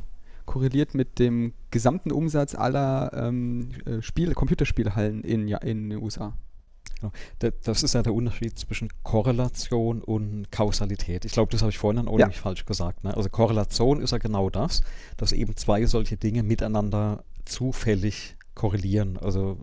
[0.48, 6.36] korreliert mit dem gesamten Umsatz aller ähm, äh, Spiele, Computerspielhallen in, ja, in den USA.
[6.98, 7.12] Genau.
[7.38, 11.24] Da- Das ist ja der Unterschied zwischen Korrelation und Kausalität.
[11.26, 12.26] Ich glaube, das habe ich vorhin dann auch Ja.
[12.26, 13.04] nämlich falsch gesagt.
[13.04, 13.14] Ne?
[13.16, 14.80] Also Korrelation ist ja genau das,
[15.18, 19.58] dass eben zwei solche Dinge miteinander zufällig korrelieren, also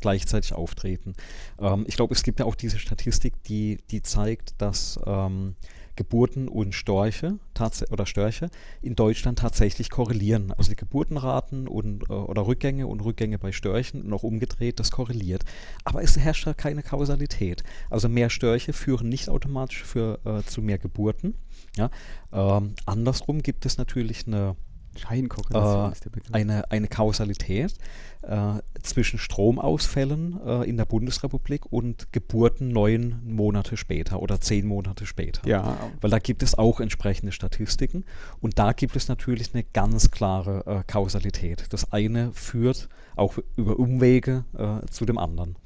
[0.00, 1.14] gleichzeitig auftreten.
[1.58, 5.56] Ähm, ich glaube, es gibt ja auch diese Statistik, die, die zeigt, dass ähm,
[5.96, 8.50] Geburten und Storche tats- oder Störche
[8.82, 10.52] in Deutschland tatsächlich korrelieren.
[10.52, 15.44] Also die Geburtenraten und, äh, oder Rückgänge und Rückgänge bei Störchen auch umgedreht, das korreliert.
[15.84, 17.64] Aber es herrscht da keine Kausalität.
[17.90, 21.34] Also mehr Störche führen nicht automatisch für, äh, zu mehr Geburten.
[21.76, 21.90] Ja?
[22.32, 24.56] Ähm, andersrum gibt es natürlich eine
[24.96, 26.34] Scheinkorrelation Äh, ist der Begriff.
[26.34, 27.74] eine, eine Kausalität
[28.22, 35.06] äh, zwischen Stromausfällen äh, in der Bundesrepublik und Geburten neun Monate später oder zehn Monate
[35.06, 35.46] später.
[35.48, 38.04] ja, Weil da gibt es auch entsprechende Statistiken
[38.40, 41.66] und da gibt es natürlich eine ganz klare äh, Kausalität.
[41.70, 45.56] Das eine führt auch über Umwege äh, zu dem anderen.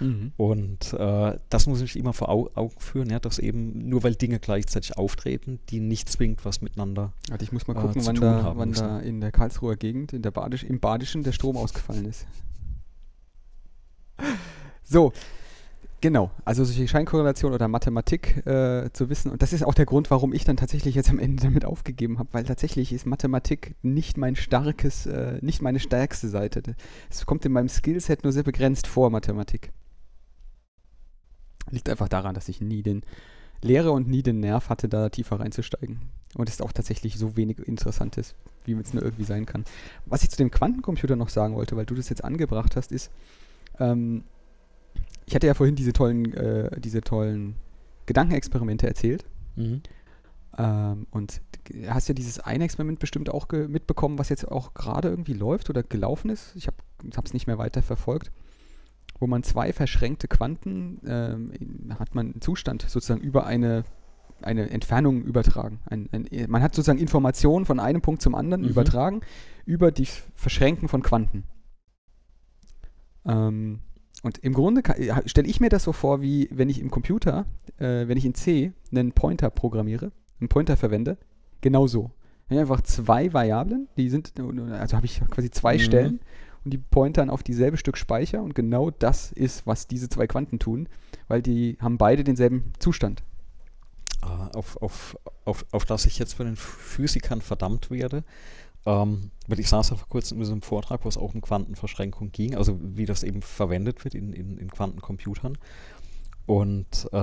[0.00, 0.32] Mhm.
[0.36, 4.14] Und äh, das muss ich immer vor Au Augen führen, ja, dass eben nur weil
[4.14, 8.06] Dinge gleichzeitig auftreten, die nicht zwingend was miteinander Warte, ich muss mal äh, gucken, zu
[8.06, 11.56] wann, da, wann da in der Karlsruher Gegend, in der Badisch, im Badischen der Strom
[11.56, 12.26] ausgefallen ist.
[14.84, 15.12] So,
[16.00, 16.30] genau.
[16.44, 19.30] Also solche Scheinkorrelation oder Mathematik äh, zu wissen.
[19.30, 22.18] Und das ist auch der Grund, warum ich dann tatsächlich jetzt am Ende damit aufgegeben
[22.18, 26.62] habe, weil tatsächlich ist Mathematik nicht mein starkes, äh, nicht meine stärkste Seite.
[27.10, 29.72] Es kommt in meinem Skillset nur sehr begrenzt vor, Mathematik.
[31.70, 33.02] Liegt einfach daran, dass ich nie den
[33.62, 36.00] Lehre und nie den Nerv hatte, da tiefer reinzusteigen.
[36.34, 38.34] Und es auch tatsächlich so wenig interessant ist,
[38.64, 39.64] wie es nur irgendwie sein kann.
[40.06, 43.10] Was ich zu dem Quantencomputer noch sagen wollte, weil du das jetzt angebracht hast, ist,
[43.80, 44.24] ähm,
[45.26, 47.54] ich hatte ja vorhin diese tollen, äh, diese tollen
[48.06, 49.24] Gedankenexperimente erzählt.
[49.56, 49.82] Mhm.
[50.56, 55.08] Ähm, und du hast ja dieses eine Experiment bestimmt auch mitbekommen, was jetzt auch gerade
[55.08, 56.54] irgendwie läuft oder gelaufen ist.
[56.56, 56.76] Ich habe
[57.24, 58.30] es nicht mehr weiter verfolgt.
[59.20, 61.52] Wo man zwei verschränkte Quanten, ähm,
[61.98, 63.84] hat man einen Zustand sozusagen über eine,
[64.42, 65.80] eine Entfernung übertragen.
[65.86, 68.68] Ein, ein, man hat sozusagen Informationen von einem Punkt zum anderen Mhm.
[68.68, 69.20] übertragen
[69.66, 71.44] über die Verschränken von Quanten.
[73.26, 73.80] Ähm,
[74.22, 74.82] und im Grunde
[75.26, 77.46] stelle ich mir das so vor, wie wenn ich im Computer,
[77.78, 81.18] äh, wenn ich in C einen Pointer programmiere, einen Pointer verwende,
[81.60, 82.10] genau so.
[82.48, 85.80] Ich habe einfach zwei Variablen, die sind, also habe ich quasi zwei Mhm.
[85.80, 86.20] Stellen
[86.64, 90.58] und die pointern auf dieselbe Stück Speicher und genau das ist, was diese zwei Quanten
[90.58, 90.88] tun,
[91.28, 93.22] weil die haben beide denselben Zustand.
[94.22, 98.24] äh, auf, auf, auf, auf das ich jetzt von den Physikern verdammt werde.
[98.86, 102.32] Ähm, weil ich saß ja vor kurzem in einem Vortrag, wo es auch um Quantenverschränkung
[102.32, 105.58] ging, also wie das eben verwendet wird in, in, in Quantencomputern.
[106.46, 107.16] Und äh,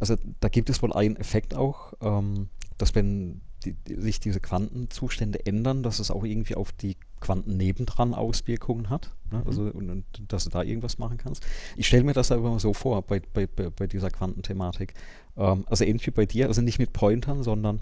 [0.00, 4.40] also da gibt es wohl einen Effekt auch, ähm, dass wenn die, die, sich diese
[4.40, 6.96] Quantenzustände ändern, dass es auch irgendwie auf die
[7.28, 9.10] Quanten nebendran Auswirkungen hat.
[9.30, 9.40] Ne?
[9.40, 9.46] Mhm.
[9.46, 11.44] Also und, und dass du da irgendwas machen kannst.
[11.76, 14.94] Ich stelle mir das aber mal so vor bei, bei, bei, bei dieser Quantenthematik.
[15.36, 17.80] Ähm, also ähnlich wie bei dir, also nicht mit Pointern, sondern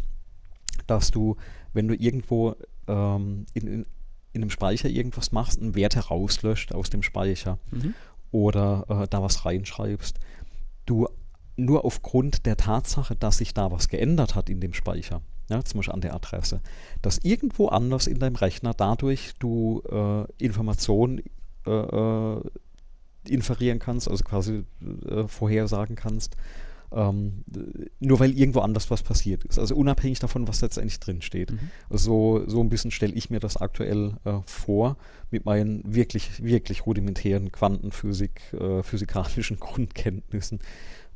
[0.88, 1.36] dass du,
[1.74, 2.56] wenn du irgendwo
[2.88, 3.86] ähm, in, in,
[4.32, 7.94] in einem Speicher irgendwas machst, einen Wert herauslöscht aus dem Speicher Mhm.
[8.32, 10.18] oder äh, da was reinschreibst,
[10.86, 11.06] du
[11.56, 15.78] nur aufgrund der Tatsache, dass sich da was geändert hat in dem Speicher, ja, zum
[15.78, 16.60] Beispiel an der Adresse,
[17.02, 21.22] dass irgendwo anders in deinem Rechner dadurch du äh, Informationen
[21.66, 22.40] äh, äh,
[23.28, 24.64] inferieren kannst, also quasi
[25.08, 26.36] äh, vorhersagen kannst,
[26.92, 27.44] ähm,
[27.98, 29.58] nur weil irgendwo anders was passiert ist.
[29.58, 31.50] Also unabhängig davon, was letztendlich drin steht.
[31.50, 31.58] Mhm.
[31.90, 34.96] So, so ein bisschen stelle ich mir das aktuell äh, vor,
[35.30, 40.60] mit meinen wirklich, wirklich rudimentären Quantenphysik, äh, physikalischen Grundkenntnissen,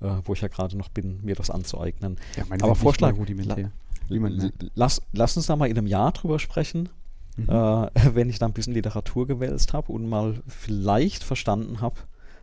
[0.00, 2.16] äh, wo ich ja gerade noch bin, mir das anzueignen.
[2.36, 3.70] Ja, Aber Vorschlag, rudimentär.
[4.08, 4.66] Wie man L- merkt.
[4.74, 6.88] Lass, lass uns da mal in einem Jahr drüber sprechen,
[7.36, 7.48] Mhm.
[7.48, 11.96] äh, wenn ich da ein bisschen Literatur gewälzt habe und mal vielleicht verstanden habe,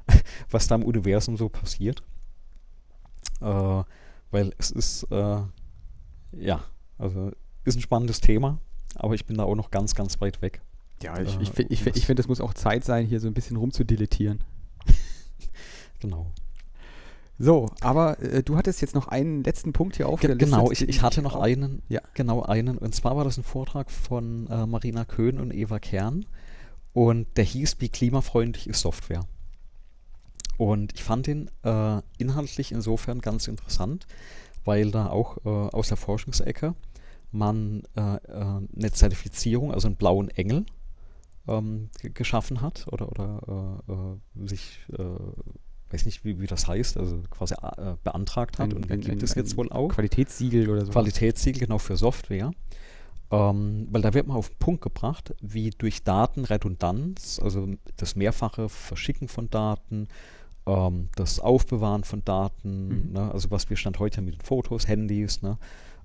[0.50, 2.04] was da im Universum so passiert.
[3.42, 3.84] Äh,
[4.32, 5.40] weil es ist, äh,
[6.34, 6.64] ja,
[6.98, 7.32] also
[7.66, 8.60] ist ein spannendes Thema,
[8.96, 10.62] aber ich bin da auch noch ganz, ganz weit weg.
[11.04, 13.06] Ja, ich, äh, ich, find- ich, um find- ich finde, es muss auch Zeit sein,
[13.06, 14.44] hier so ein bisschen rumzudilettieren.
[16.00, 16.32] Genau.
[17.40, 20.50] So, aber äh, du hattest jetzt noch einen letzten Punkt hier auf Ge der Liste.
[20.56, 22.02] genau, ich, ich hatte noch auch- einen, Ja.
[22.16, 26.26] genau einen, und zwar war das ein Vortrag von äh, Marina Köhn und Eva Kern
[26.94, 29.26] und der hieß, wie klimafreundlich ist Software.
[30.58, 34.08] Und ich fand ihn äh, inhaltlich insofern ganz interessant,
[34.66, 36.74] weil da auch äh, aus der Forschungsecke
[37.32, 40.66] man äh, äh, eine Zertifizierung, also einen blauen Engel,
[41.48, 44.80] ähm, ge- geschaffen hat oder, oder sich,
[45.92, 49.24] weiß nicht, wie, wie das heißt, also quasi äh, beantragt hat Ein- und ein- gibt
[49.24, 49.90] es jetzt wohl auch.
[49.90, 50.92] Qualitätssiegel oder so.
[50.92, 52.52] Qualitätssiegel genau für Software.
[53.30, 58.70] Ähm, weil da wird man auf den Punkt gebracht, wie durch Datenredundanz, also das mehrfache
[58.70, 60.08] Verschicken von Daten,
[60.66, 63.12] ähm, das Aufbewahren von Daten, Mhm.
[63.14, 65.58] ne, also was wir Stand heute mit den Fotos, Handys, ne,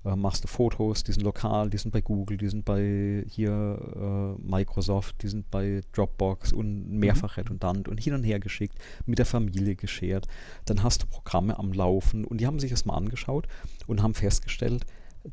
[0.05, 4.37] äh, machst du Fotos, die sind lokal, die sind bei Google, die sind bei hier
[4.37, 9.19] äh, Microsoft, die sind bei Dropbox und mehrfach redundant und hin und her geschickt, mit
[9.19, 10.27] der Familie geschert.
[10.65, 13.47] Dann hast du Programme am Laufen und die haben sich das mal angeschaut
[13.87, 14.85] und haben festgestellt,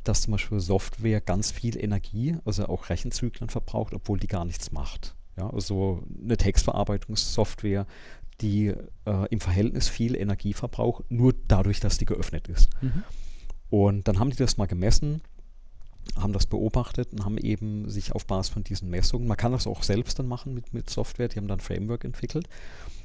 [0.05, 4.71] dass zum Beispiel Software ganz viel Energie, also auch Rechenzyklen verbraucht, obwohl die gar nichts
[4.73, 5.17] macht.
[5.37, 7.87] Ja, also eine Textverarbeitungssoftware,
[8.41, 8.69] die
[9.05, 12.71] äh, im Verhältnis viel Energie verbraucht, nur dadurch, dass die geöffnet ist.
[12.83, 13.03] Mhm.
[13.71, 15.23] Und dann haben die das mal gemessen,
[16.17, 19.67] haben das beobachtet und haben eben sich auf Basis von diesen Messungen, man kann das
[19.67, 22.49] auch selbst dann machen mit, mit Software, die haben dann ein Framework entwickelt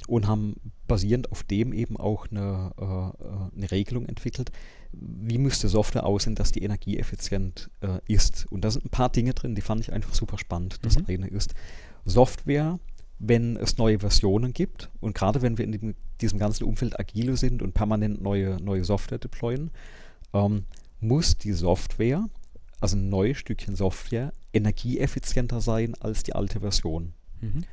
[0.08, 0.56] und haben
[0.86, 4.50] basierend auf dem eben auch eine, äh, äh, eine Regelung entwickelt,
[4.92, 8.46] wie müsste Software aussehen, dass die energieeffizient äh, ist.
[8.50, 10.84] Und da sind ein paar Dinge drin, die fand ich einfach super spannend.
[10.84, 11.04] Das Mhm.
[11.08, 11.54] eine ist
[12.04, 12.78] Software,
[13.18, 17.36] wenn es neue Versionen gibt und gerade wenn wir in dem, diesem ganzen Umfeld agile
[17.36, 19.70] sind und permanent neue, neue Software deployen,
[20.32, 20.64] ähm,
[21.00, 22.28] muss die Software,
[22.80, 27.12] also ein neues Stückchen Software, energieeffizienter sein als die alte Version.
[27.40, 27.64] Mhm.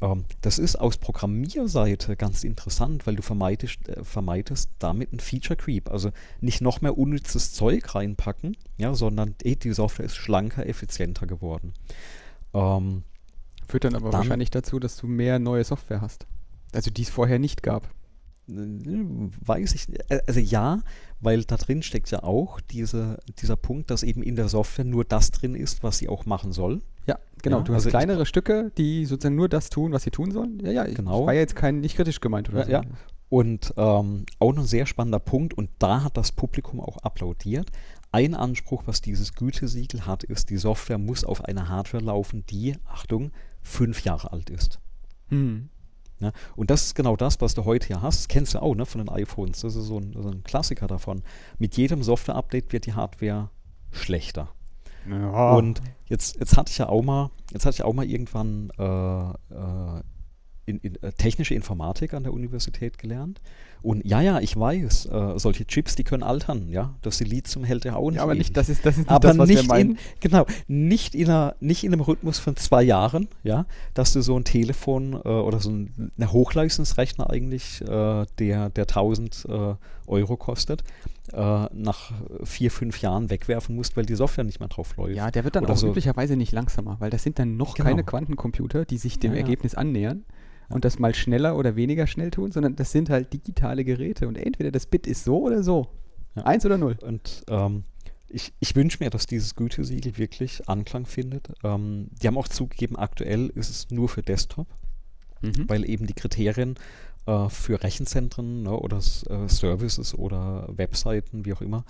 [0.00, 5.56] Ähm, das ist aus Programmierseite ganz interessant, weil du vermeidest, äh, vermeidest damit einen Feature
[5.56, 5.90] Creep.
[5.90, 6.10] Also
[6.40, 11.72] nicht noch mehr unnützes Zeug reinpacken, ja, sondern ey, die Software ist schlanker, effizienter geworden.
[12.54, 13.02] Ähm,
[13.68, 16.26] Führt dann aber Dann- wahrscheinlich dazu, dass du mehr neue Software hast.
[16.72, 17.88] Also die es vorher nicht gab.
[18.48, 20.10] Weiß ich nicht.
[20.10, 20.80] Äh, Also ja,
[21.20, 25.04] weil da drin steckt ja auch diese, dieser Punkt, dass eben in der Software nur
[25.04, 26.82] das drin ist, was sie auch machen soll.
[27.06, 27.58] Ja, genau.
[27.58, 30.30] Ja, du hast also ich- kleinere Stücke, die sozusagen nur das tun, was sie tun
[30.30, 30.60] sollen.
[30.64, 31.26] Ja, ja, ich- Genau.
[31.26, 32.72] war ja jetzt kein nicht kritisch gemeint oder Ja, so.
[32.72, 32.82] ja.
[33.28, 37.70] Und ähm, auch noch ein sehr spannender Punkt, und da hat das Publikum auch applaudiert.
[38.12, 42.76] Ein Anspruch, was dieses Gütesiegel hat, ist, die Software muss auf einer Hardware laufen, die,
[42.86, 43.32] Achtung,
[43.62, 44.78] fünf Jahre alt ist.
[45.28, 45.70] Hm.
[46.18, 46.32] Ne?
[46.54, 48.20] Und das ist genau das, was du heute hier hast.
[48.20, 49.60] Das kennst du auch ne, von den iPhones.
[49.60, 51.22] Das ist so ein, so ein Klassiker davon.
[51.58, 53.50] Mit jedem Software-Update wird die Hardware
[53.90, 54.48] schlechter.
[55.08, 55.52] Ja.
[55.54, 59.30] Und jetzt, jetzt hatte ich ja auch mal, jetzt hatte ich auch mal irgendwann äh,
[59.30, 60.02] äh,
[60.66, 63.40] in, in, äh, technische Informatik an der Universität gelernt.
[63.82, 66.94] Und ja, ja, ich weiß, äh, solche Chips, die können altern, ja.
[67.02, 68.16] Das Silizium hält ja auch nicht.
[68.16, 69.90] ja, aber nicht, das ist, das ist nicht aber das, was nicht wir meinen.
[69.92, 73.64] in, genau, nicht in, einer, nicht in einem Rhythmus von zwei Jahren, ja,
[73.94, 79.46] dass du so ein Telefon äh, oder so ein Hochleistungsrechner eigentlich, äh, der, der 1000
[79.48, 79.74] äh,
[80.06, 80.82] Euro kostet,
[81.32, 82.12] äh, nach
[82.44, 85.16] vier, fünf Jahren wegwerfen musst, weil die Software nicht mehr drauf läuft.
[85.16, 85.88] Ja, der wird dann Oder auch so.
[85.88, 87.88] üblicherweise nicht langsamer, weil das sind dann noch Genau.
[87.88, 89.44] keine Quantencomputer, die sich dem Ja, ja.
[89.44, 90.24] Ergebnis annähern
[90.68, 94.36] und das mal schneller oder weniger schnell tun, sondern das sind halt digitale Geräte und
[94.36, 95.88] entweder das Bit ist so oder so.
[96.34, 96.42] Ja.
[96.44, 96.96] Eins oder null.
[97.02, 97.84] Und ähm,
[98.28, 101.48] ich, ich wünsche mir, dass dieses Gütesiegel wirklich Anklang findet.
[101.62, 104.66] Ähm, die haben auch zugegeben, aktuell ist es nur für Desktop,
[105.42, 105.68] Mhm.
[105.68, 106.76] weil eben die Kriterien
[107.26, 111.84] äh, für Rechenzentren ne, oder äh, Services oder Webseiten, wie auch immer,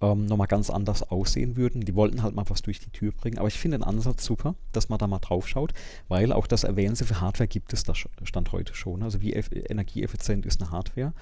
[0.00, 1.80] ähm, nochmal ganz anders aussehen würden.
[1.82, 3.38] Die wollten halt mal was durch die Tür bringen.
[3.38, 5.72] Aber ich finde den Ansatz super, dass man da mal drauf schaut,
[6.08, 9.02] weil auch das erwähnen für Hardware gibt es das sch- Stand heute schon.
[9.02, 11.12] Also wie eff energieeffizient ist eine Hardware.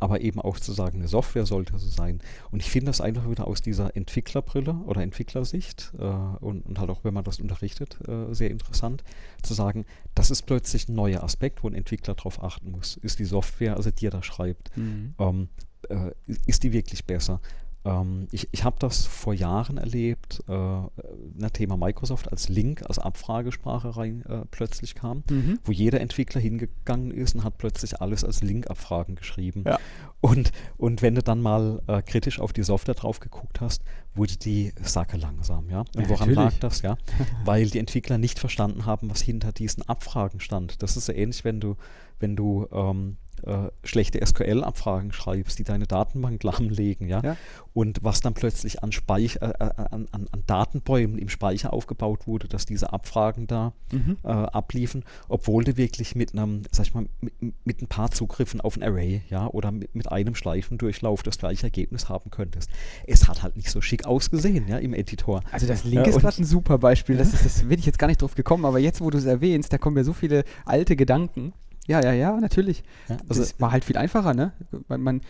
[0.00, 2.20] Aber eben auch zu sagen, eine Software sollte so sein.
[2.50, 6.90] Und ich finde das einfach wieder aus dieser Entwicklerbrille oder Entwicklersicht äh, und, und halt
[6.90, 9.04] auch, wenn man das unterrichtet, äh, sehr interessant,
[9.42, 9.84] zu sagen,
[10.16, 12.96] das ist plötzlich ein neuer Aspekt, wo ein Entwickler darauf achten muss.
[12.96, 15.14] Ist die Software, also die er da schreibt, Mhm.
[15.20, 15.48] ähm,
[15.88, 16.10] äh,
[16.46, 17.40] ist die wirklich besser?
[17.86, 22.98] Ähm, ich ich habe das vor Jahren erlebt, äh, ein Thema Microsoft als Link, als
[22.98, 25.58] Abfragesprache rein äh, plötzlich kam, Mhm.
[25.64, 29.64] wo jeder Entwickler hingegangen ist und hat plötzlich alles als Link-Abfragen geschrieben.
[29.66, 29.78] Ja.
[30.20, 33.82] Und, und wenn du dann mal äh, kritisch auf die Software drauf geguckt hast,
[34.14, 35.80] wurde die Sacke langsam, ja.
[35.94, 36.60] Und Ja, woran lag natürlich.
[36.60, 36.96] das, ja?
[37.44, 40.82] Weil die Entwickler nicht verstanden haben, was hinter diesen Abfragen stand.
[40.82, 41.76] Das ist so ähnlich, wenn du,
[42.18, 47.20] wenn du ähm, äh, schlechte SQL-Abfragen schreibst, die deine Datenbank lahmlegen, ja.
[47.22, 47.36] Ja.
[47.72, 52.26] Und was dann plötzlich an, Speich äh, äh, an, an, an Datenbäumen im Speicher aufgebaut
[52.26, 54.16] wurde, dass diese Abfragen da Mhm.
[54.24, 58.60] äh, abliefen, obwohl du wirklich mit einem, sag ich mal, mit, mit ein paar Zugriffen
[58.60, 62.68] auf ein Array, ja, oder mit, mit einem Schleifendurchlauf das gleiche Ergebnis haben könntest.
[63.06, 65.40] Es hat halt nicht so schick ausgesehen, ja, im Editor.
[65.52, 67.16] Also das Ja, Link ist und- gerade ein super Beispiel.
[67.26, 69.24] Das, ist, das bin ich jetzt gar nicht drauf gekommen, aber jetzt, wo du es
[69.24, 71.52] erwähnst, da kommen mir so viele alte Gedanken.
[71.86, 72.82] Ja, ja, ja, natürlich.
[73.08, 74.52] Ja, Also es war halt viel einfacher, ne?
[74.88, 75.20] Man, man,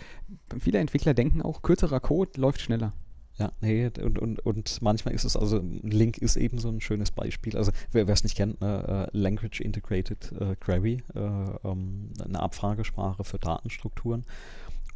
[0.59, 2.93] viele Entwickler denken auch, kürzerer Code läuft schneller.
[3.39, 7.11] ja, nee, und, und, und manchmal ist es, also Link ist eben so ein schönes
[7.11, 7.57] Beispiel.
[7.57, 13.25] Also wer es nicht kennt, ne, äh, Language Integrated äh, Query, äh, ähm, eine Abfragesprache
[13.25, 14.25] für Datenstrukturen.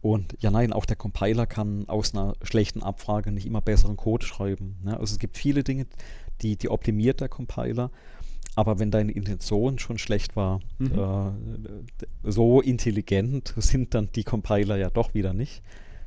[0.02, 4.24] Und ja, nein, auch der Compiler kann aus einer schlechten Abfrage nicht immer besseren Code
[4.24, 4.78] schreiben.
[4.82, 4.98] Ne?
[4.98, 5.86] Also es gibt viele Dinge,
[6.40, 7.90] die, die optimiert der Compiler.
[8.56, 10.98] Aber wenn deine Intention schon schlecht war, Mhm.
[10.98, 15.62] äh, so intelligent sind dann die Compiler ja doch wieder nicht.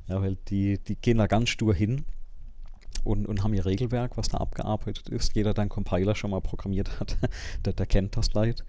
[0.07, 2.03] Ja, weil die, die gehen da ganz stur hin
[3.05, 5.33] und, und haben ihr Regelwerk, was da abgearbeitet ist.
[5.35, 7.17] Jeder, der einen Compiler schon mal programmiert hat,
[7.65, 8.63] der, der kennt das Leid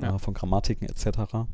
[0.00, 0.16] Ja.
[0.16, 1.46] äh, von Grammatiken etc.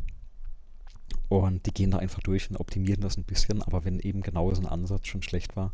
[1.29, 4.53] Und die gehen da einfach durch und optimieren das ein bisschen, aber wenn eben genau
[4.55, 5.73] so ein Ansatz schon schlecht war,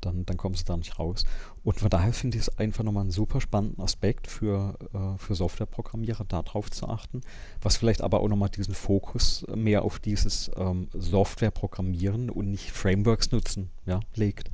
[0.00, 1.24] dann, dann kommst du da nicht raus.
[1.62, 5.34] Und von daher finde ich es einfach nochmal einen super spannenden Aspekt für, äh, für
[5.34, 7.22] Softwareprogrammierer, darauf zu achten,
[7.62, 13.30] was vielleicht aber auch nochmal diesen Fokus mehr auf dieses ähm, Softwareprogrammieren und nicht Frameworks
[13.32, 14.50] nutzen ja, legt.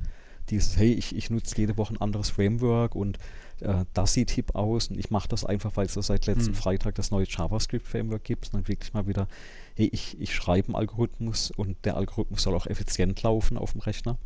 [0.49, 3.17] Dieses, hey, ich, ich nutze jede Woche ein anderes Framework und
[3.61, 6.55] äh, das sieht hip aus und ich mache das einfach, weil es seit letzten Hm.
[6.55, 9.27] Freitag das neue JavaScript-Framework gibt, sondern wirklich mal wieder,
[9.75, 13.81] hey, ich, ich schreibe einen Algorithmus und der Algorithmus soll auch effizient laufen auf dem
[13.81, 14.17] Rechner.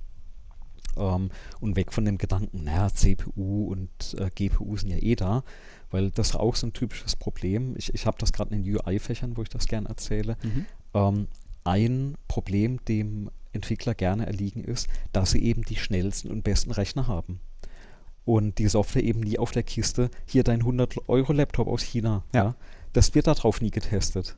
[0.97, 5.43] Ähm, und weg von dem Gedanken, naja, CPU und äh, GPU sind ja eh da,
[5.91, 7.75] weil das ist auch so ein typisches Problem.
[7.77, 10.37] Ich, ich habe das gerade in den UI-Fächern, wo ich das gerne erzähle.
[10.43, 10.65] Mhm.
[10.93, 11.27] Ähm,
[11.63, 17.07] ein Problem, dem Entwickler gerne erliegen ist, dass sie eben die schnellsten und besten Rechner
[17.07, 17.39] haben.
[18.25, 22.23] Und die Software eben nie auf der Kiste, hier dein 100-Euro-Laptop aus China.
[22.33, 22.55] Ja.
[22.93, 24.37] Das wird darauf nie getestet.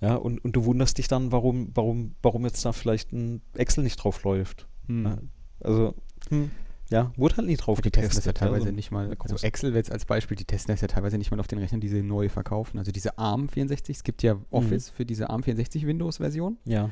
[0.00, 3.84] Ja, und, und du wunderst dich dann, warum, warum, warum jetzt da vielleicht ein Excel
[3.84, 4.66] nicht drauf läuft.
[4.86, 5.30] Hm.
[5.64, 5.94] Also,
[6.28, 6.50] hm,
[6.90, 8.18] ja, wurde halt nie drauf Die testen getestet.
[8.18, 10.80] das ja teilweise so nicht mal, also große- Excel jetzt als Beispiel, die testen das
[10.82, 12.78] ja teilweise nicht mal auf den Rechnern, die sie neu verkaufen.
[12.78, 16.58] Also diese ARM64, es gibt ja Office für diese ARM64 Windows-Version.
[16.64, 16.90] Ja,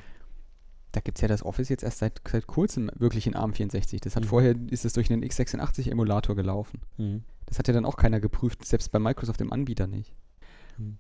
[0.93, 4.01] Da gibt es ja das Office jetzt erst seit, seit kurzem wirklich in ARM64.
[4.03, 4.29] Das hat Mhm.
[4.29, 6.81] vorher, ist es durch einen x86-Emulator gelaufen.
[6.97, 7.23] hm.
[7.47, 10.15] Das hat ja dann auch keiner geprüft, selbst bei Microsoft im Anbieter nicht.
[10.77, 10.97] Hm.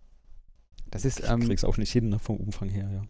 [0.91, 3.03] Das ist, ich ähm, krieg's auch nicht hin, ne, vom Umfang her, ja.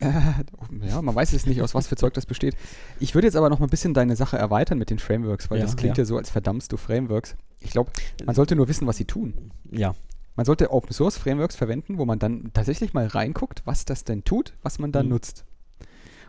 [0.82, 2.54] ja, man weiß es nicht, aus was für Zeug das besteht.
[3.00, 5.58] Ich würde jetzt aber noch mal ein bisschen deine Sache erweitern mit den Frameworks, weil
[5.58, 6.02] Ja, das klingt ja.
[6.02, 6.06] ja.
[6.06, 7.36] so, als verdammst du Frameworks.
[7.60, 7.90] Ich glaube,
[8.24, 9.50] man sollte nur wissen, was sie tun.
[9.70, 9.94] Ja,
[10.36, 14.22] Man sollte Open Source Frameworks verwenden, wo man dann tatsächlich mal reinguckt, was das denn
[14.22, 15.08] tut, was man da Mhm.
[15.08, 15.44] nutzt.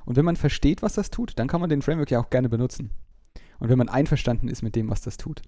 [0.06, 2.50] Und wenn man versteht, was das tut, dann kann man den Framework ja auch gerne
[2.50, 2.90] benutzen.
[3.60, 5.44] Und wenn man einverstanden ist mit dem, was das tut.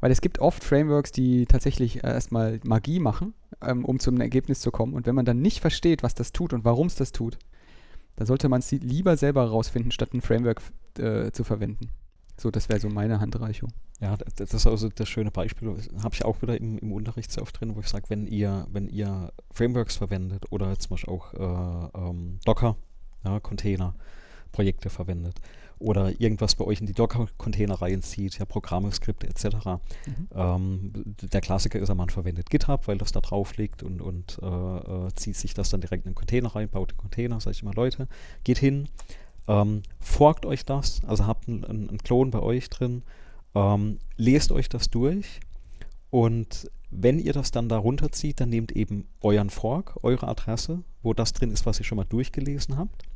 [0.00, 3.32] Weil es gibt oft Frameworks, die tatsächlich äh, erstmal Magie machen,
[3.66, 4.94] ähm, um zum Ergebnis zu kommen.
[4.94, 7.38] Und wenn man dann nicht versteht, was das tut und warum es das tut,
[8.16, 10.62] dann sollte man es lieber selber herausfinden, statt ein Framework
[10.98, 11.90] äh, zu verwenden.
[12.38, 13.72] So, das wäre so meine Handreichung.
[14.00, 17.42] Ja, das ist also das schöne Beispiel, habe ich auch wieder im, im Unterricht sehr
[17.42, 21.34] oft drin, wo ich sage, wenn ihr, wenn ihr Frameworks verwendet oder zum Beispiel auch
[21.34, 22.76] äh, ähm, Docker,
[23.24, 23.94] ja, Container,
[24.50, 25.40] Projekte verwendet
[25.82, 29.44] oder irgendwas bei euch in die Docker-Container reinzieht, ja, Programme, Skripte etc.
[30.06, 30.28] Mhm.
[30.34, 34.46] Ähm, der Klassiker ist man verwendet GitHub, weil das da drauf liegt und, und äh,
[34.46, 37.62] äh, zieht sich das dann direkt in den Container rein, baut den Container, sage ich
[37.62, 38.08] immer, Leute,
[38.44, 38.88] geht hin,
[39.48, 43.02] ähm, forkt euch das, also habt einen ein Klon bei euch drin,
[43.54, 45.40] ähm, lest euch das durch
[46.10, 51.14] und wenn ihr das dann da runterzieht, dann nehmt eben euren Fork, eure Adresse, wo
[51.14, 53.06] das drin ist, was ihr schon mal durchgelesen habt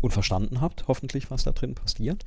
[0.00, 2.24] und verstanden habt, hoffentlich, was da drin passiert.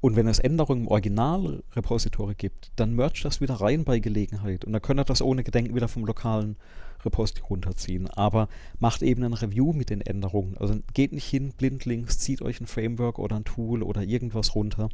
[0.00, 4.64] Und wenn es Änderungen im Original-Repository gibt, dann mercht das wieder rein bei Gelegenheit.
[4.64, 6.56] Und dann könnt ihr das ohne Gedenken wieder vom lokalen
[7.04, 8.08] Repository runterziehen.
[8.08, 8.48] Aber
[8.80, 10.56] macht eben ein Review mit den Änderungen.
[10.58, 14.88] Also geht nicht hin, blindlings, zieht euch ein Framework oder ein Tool oder irgendwas runter,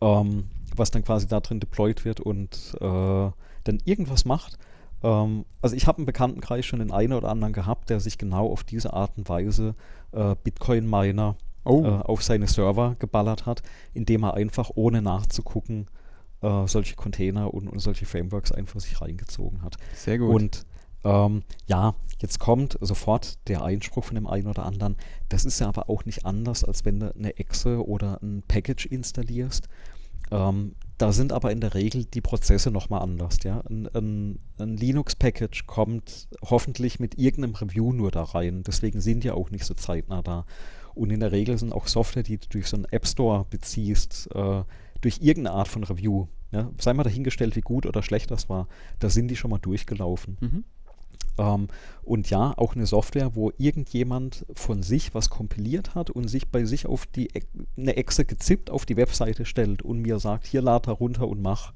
[0.00, 0.44] ähm,
[0.76, 3.30] was dann quasi da drin deployed wird und äh,
[3.64, 4.58] dann irgendwas macht.
[5.02, 8.50] Ähm, also ich habe einen Bekanntenkreis schon den einen oder anderen gehabt, der sich genau
[8.50, 9.74] auf diese Art und Weise
[10.12, 13.62] äh, Bitcoin-Miner Oh, äh, auf seine Server geballert hat,
[13.92, 15.88] indem er einfach ohne nachzugucken
[16.40, 19.76] äh, solche Container und, und solche Frameworks einfach sich reingezogen hat.
[19.94, 20.34] sehr gut.
[20.34, 20.66] Und
[21.04, 24.96] ähm, ja, jetzt kommt sofort der Einspruch von dem einen oder anderen.
[25.28, 28.86] Das ist ja aber auch nicht anders, als wenn du eine Exe oder ein Package
[28.86, 29.68] installierst.
[30.30, 33.38] Ähm, da sind aber in der Regel die Prozesse nochmal anders.
[33.42, 33.62] Ja?
[33.70, 38.62] Ein, ein, ein Linux-Package kommt hoffentlich mit irgendeinem Review nur da rein.
[38.66, 40.44] Deswegen sind die auch nicht so zeitnah da.
[40.94, 44.28] Und in der Regel sind auch Software, die du durch so einen App Store beziehst,
[44.34, 44.62] äh,
[45.00, 46.26] durch irgendeine Art von Review.
[46.52, 46.70] Ja?
[46.78, 48.68] Sei mal dahingestellt, wie gut oder schlecht das war.
[48.98, 50.36] Da sind die schon mal durchgelaufen.
[50.40, 50.64] mhm.
[51.38, 51.68] Ähm,
[52.02, 56.64] und ja, auch eine Software, wo irgendjemand von sich was kompiliert hat und sich bei
[56.64, 57.42] sich auf die E-
[57.76, 61.40] eine Exe gezippt auf die Webseite stellt und mir sagt, hier lad da runter und
[61.42, 61.72] mach.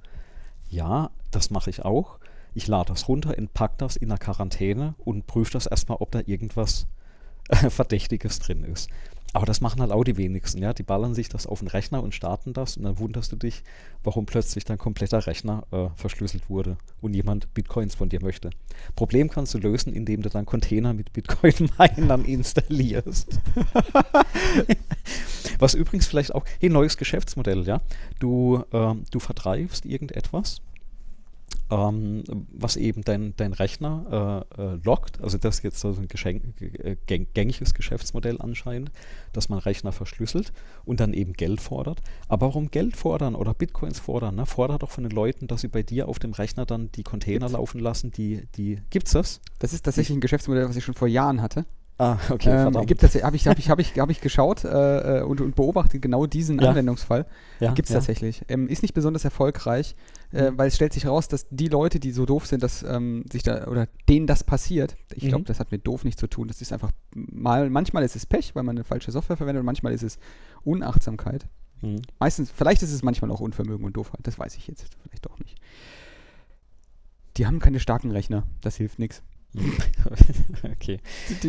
[0.69, 2.19] Ja, das mache ich auch.
[2.55, 6.21] Ich lade das runter, entpack das in der Quarantäne und prüfe das erstmal, ob da
[6.25, 6.87] irgendwas
[7.49, 8.89] äh, Verdächtiges drin ist.
[9.35, 10.73] Aber das machen halt auch die wenigsten, ja.
[10.73, 13.65] Die ballern sich das auf den Rechner und starten das und dann wunderst du dich,
[14.05, 18.51] warum plötzlich dein kompletter Rechner äh, verschlüsselt wurde und jemand Bitcoins von dir möchte.
[18.94, 23.40] Problem kannst du lösen, indem du dann Container mit Bitcoin-Minern installierst.
[25.59, 27.81] Was übrigens vielleicht auch, hey, neues Geschäftsmodell, ja.
[28.20, 30.62] Du, ähm, du vertreibst irgendetwas,
[31.74, 32.22] ähm,
[32.52, 35.20] was eben dein, dein Rechner äh, äh, lockt.
[35.22, 38.92] Also das ist jetzt so ein Geschenk, äh, gängiges Geschäftsmodell anscheinend,
[39.32, 40.52] dass man Rechner verschlüsselt
[40.84, 42.01] und dann eben Geld fordert.
[42.28, 44.36] Aber warum Geld fordern oder Bitcoins fordern?
[44.36, 44.46] Ne?
[44.46, 47.46] Forder doch von den Leuten, dass sie bei dir auf dem Rechner dann die Container
[47.46, 47.52] gibt's?
[47.52, 49.40] laufen lassen, die, die gibt's das?
[49.59, 51.66] Das ist tatsächlich ein Geschäftsmodell, was ich schon vor Jahren hatte.
[51.96, 52.86] Ah, okay, ähm, verdammt.
[52.88, 55.55] Gibt das, habe ich, hab ich, hab ich, hab ich geschaut äh, äh, und, und,
[55.55, 56.70] beobachtet genau diesen ja.
[56.70, 57.24] Anwendungsfall.
[57.60, 58.01] Ja, Gibt es ja.
[58.01, 58.42] tatsächlich.
[58.48, 59.94] Ähm, ist nicht besonders erfolgreich,
[60.35, 60.59] äh, mhm.
[60.59, 63.43] weil es stellt sich heraus, dass die Leute, die so doof sind, dass ähm, sich
[63.43, 65.47] da oder denen das passiert, ich glaube, mhm.
[65.47, 66.48] das hat mit doof nichts zu tun.
[66.48, 69.66] Das ist einfach mal, manchmal ist es Pech, weil man eine falsche Software verwendet und
[69.66, 70.19] manchmal ist es
[70.65, 71.47] Unachtsamkeit.
[71.82, 72.02] Mhm.
[72.19, 75.39] Meistens, vielleicht ist es manchmal auch Unvermögen und Doofheit, das weiß ich jetzt vielleicht doch
[75.39, 75.56] nicht.
[77.36, 79.23] Die haben keine starken Rechner, das hilft nichts.
[80.65, 81.01] okay.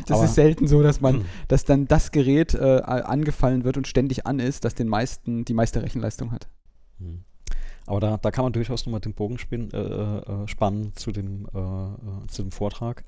[0.06, 1.26] Das Aber ist selten so, dass man, hm.
[1.48, 5.56] dass dann das Gerät äh, angefallen wird und ständig an ist, das den meisten, die
[5.56, 6.48] meiste Rechenleistung hat.
[7.00, 7.24] Hm.
[7.86, 11.48] Aber da, da kann man durchaus nochmal den Bogen spinnen, äh, äh, spannen zu dem,
[11.54, 13.04] äh, äh, zu dem Vortrag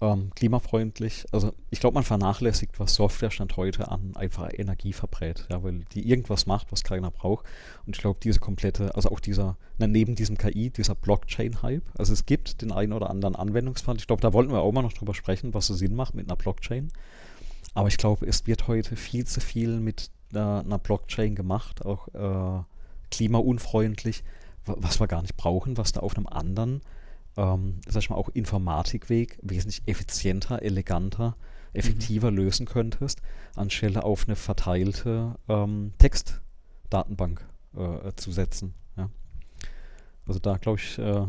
[0.00, 1.24] ähm, klimafreundlich.
[1.32, 5.84] Also ich glaube, man vernachlässigt, was Software stand heute an einfach Energie verbrät, ja, weil
[5.92, 7.46] die irgendwas macht, was keiner braucht.
[7.86, 12.12] Und ich glaube, diese komplette, also auch dieser, na, neben diesem KI, dieser Blockchain-Hype, also
[12.12, 13.96] es gibt den einen oder anderen Anwendungsfall.
[13.96, 16.28] Ich glaube, da wollten wir auch mal noch drüber sprechen, was so Sinn macht mit
[16.28, 16.88] einer Blockchain.
[17.74, 22.08] Aber ich glaube, es wird heute viel zu viel mit einer, einer Blockchain gemacht, auch
[22.08, 22.64] äh,
[23.16, 24.24] klimaunfreundlich,
[24.64, 26.82] was wir gar nicht brauchen, was da auf einem anderen
[27.36, 31.36] ähm, sag ich mal, auch Informatikweg wesentlich effizienter, eleganter,
[31.72, 32.36] effektiver mhm.
[32.38, 33.20] lösen könntest,
[33.54, 38.74] anstelle auf eine verteilte ähm, Textdatenbank äh, zu setzen.
[38.96, 39.10] Ja.
[40.26, 41.26] Also da glaube ich, äh,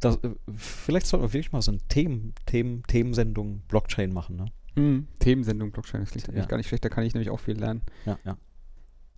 [0.00, 4.36] das, äh, vielleicht sollten wir wirklich mal so eine Themen, Themen, Themensendung Blockchain machen.
[4.36, 4.46] Ne?
[4.74, 5.08] Mhm.
[5.18, 6.44] Themensendung Blockchain, das klingt ja.
[6.44, 7.82] gar nicht schlecht, da kann ich nämlich auch viel lernen.
[8.04, 8.36] Ja, ja.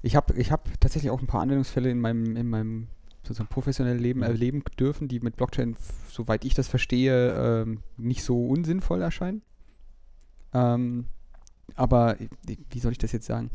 [0.03, 2.89] Ich habe ich hab tatsächlich auch ein paar Anwendungsfälle in meinem, in meinem
[3.23, 4.27] sozusagen professionelle Leben mhm.
[4.27, 5.77] erleben dürfen, die mit Blockchain,
[6.09, 9.43] soweit ich das verstehe, ähm, nicht so unsinnvoll erscheinen.
[10.53, 11.07] Ähm,
[11.77, 13.51] aber wie soll ich das jetzt sagen?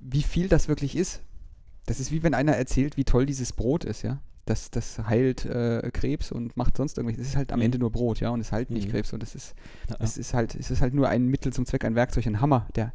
[0.00, 1.22] Wie viel das wirklich ist,
[1.86, 4.20] das ist wie wenn einer erzählt, wie toll dieses Brot ist, ja.
[4.46, 7.20] Das, das heilt äh, Krebs und macht sonst irgendwas.
[7.20, 7.66] Es ist halt am mhm.
[7.66, 8.92] Ende nur Brot, ja, und es heilt nicht mhm.
[8.92, 9.54] Krebs und es ist,
[9.88, 12.40] ja, es ist halt, es ist halt nur ein Mittel zum Zweck, ein Werkzeug, ein
[12.40, 12.92] Hammer, der,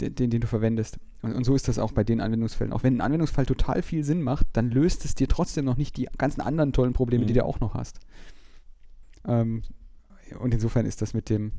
[0.00, 0.98] den, den du verwendest.
[1.22, 2.72] Und, und, so ist das auch bei den Anwendungsfällen.
[2.72, 5.96] Auch wenn ein Anwendungsfall total viel Sinn macht, dann löst es dir trotzdem noch nicht
[5.96, 7.28] die ganzen anderen tollen Probleme, mhm.
[7.28, 8.00] die du auch noch hast.
[9.26, 9.62] Ähm,
[10.38, 11.52] und insofern ist das mit dem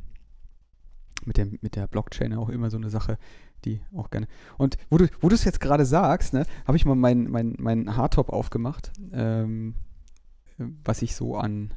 [1.26, 3.18] mit, dem, mit der Blockchain auch immer so eine Sache,
[3.65, 4.27] die auch gerne.
[4.57, 7.97] Und wo du wo es jetzt gerade sagst, ne, habe ich mal meinen mein, mein
[7.97, 9.73] Hardtop aufgemacht, ähm,
[10.57, 11.73] was ich so an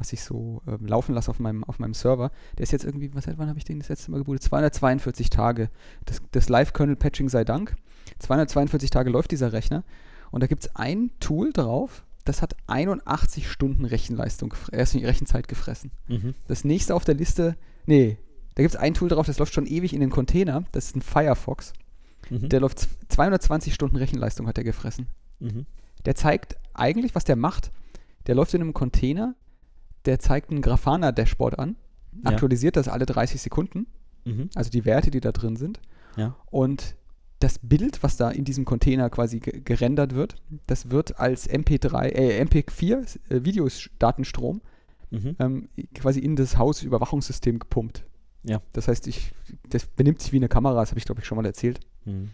[0.00, 3.14] was ich so ähm, laufen lasse auf meinem, auf meinem Server, der ist jetzt irgendwie,
[3.14, 4.42] was, wann habe ich den das letzte Mal gebootet?
[4.42, 5.70] 242 Tage.
[6.06, 7.76] Das, das Live-Kernel-Patching sei Dank.
[8.18, 9.84] 242 Tage läuft dieser Rechner.
[10.30, 15.90] Und da gibt es ein Tool drauf, das hat 81 Stunden Rechenleistung, äh, Rechenzeit gefressen.
[16.08, 16.34] Mhm.
[16.48, 17.56] Das nächste auf der Liste,
[17.86, 18.18] nee,
[18.54, 20.64] da gibt es ein Tool drauf, das läuft schon ewig in den Container.
[20.72, 21.72] Das ist ein Firefox.
[22.28, 22.48] Mhm.
[22.48, 25.06] Der läuft 220 Stunden Rechenleistung, hat er gefressen.
[25.38, 25.66] Mhm.
[26.04, 27.70] Der zeigt eigentlich, was der macht.
[28.26, 29.34] Der läuft in einem Container,
[30.06, 31.76] der zeigt ein Grafana-Dashboard an,
[32.24, 32.82] aktualisiert ja.
[32.82, 33.86] das alle 30 Sekunden,
[34.24, 34.50] mhm.
[34.54, 35.80] also die Werte, die da drin sind.
[36.16, 36.36] Ja.
[36.50, 36.96] Und
[37.38, 40.36] das Bild, was da in diesem Container quasi gerendert wird,
[40.66, 44.60] das wird als MP3, äh, MP4 äh, Videodatenstrom
[45.10, 45.36] mhm.
[45.38, 48.04] ähm, quasi in das Hausüberwachungssystem gepumpt.
[48.42, 48.60] Ja.
[48.72, 49.32] Das heißt, ich,
[49.68, 51.80] das benimmt sich wie eine Kamera, das habe ich glaube ich schon mal erzählt.
[52.04, 52.30] Mhm.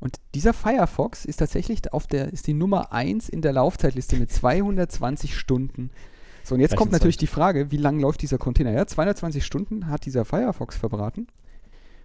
[0.00, 4.32] Und dieser Firefox ist tatsächlich auf der, ist die Nummer 1 in der Laufzeitliste mit
[4.32, 5.90] 220 Stunden
[6.50, 8.72] so, und jetzt kommt natürlich die Frage, wie lang läuft dieser Container?
[8.72, 11.28] Ja, 220 Stunden hat dieser Firefox verbraten.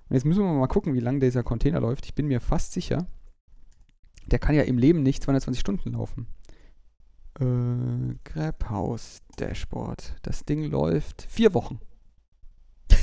[0.07, 2.05] Und jetzt müssen wir mal gucken, wie lang dieser Container läuft.
[2.05, 3.07] Ich bin mir fast sicher,
[4.27, 6.27] der kann ja im Leben nicht 220 Stunden laufen.
[7.39, 10.13] Äh, Grabhouse Dashboard.
[10.21, 11.79] Das Ding läuft vier Wochen.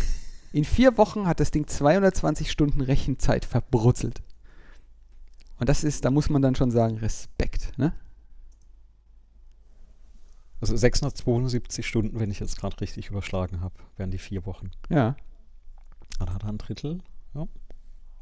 [0.52, 4.23] In vier Wochen hat das Ding 220 Stunden Rechenzeit verbrutzelt.
[5.59, 7.94] Und das ist, da muss man dann schon sagen, Respekt, ne?
[10.62, 14.70] Also 672 Stunden, wenn ich jetzt gerade richtig überschlagen habe, wären die vier Wochen.
[14.89, 15.16] Ja.
[16.20, 17.01] Dann hat er ein Drittel.
[17.34, 17.48] Ja.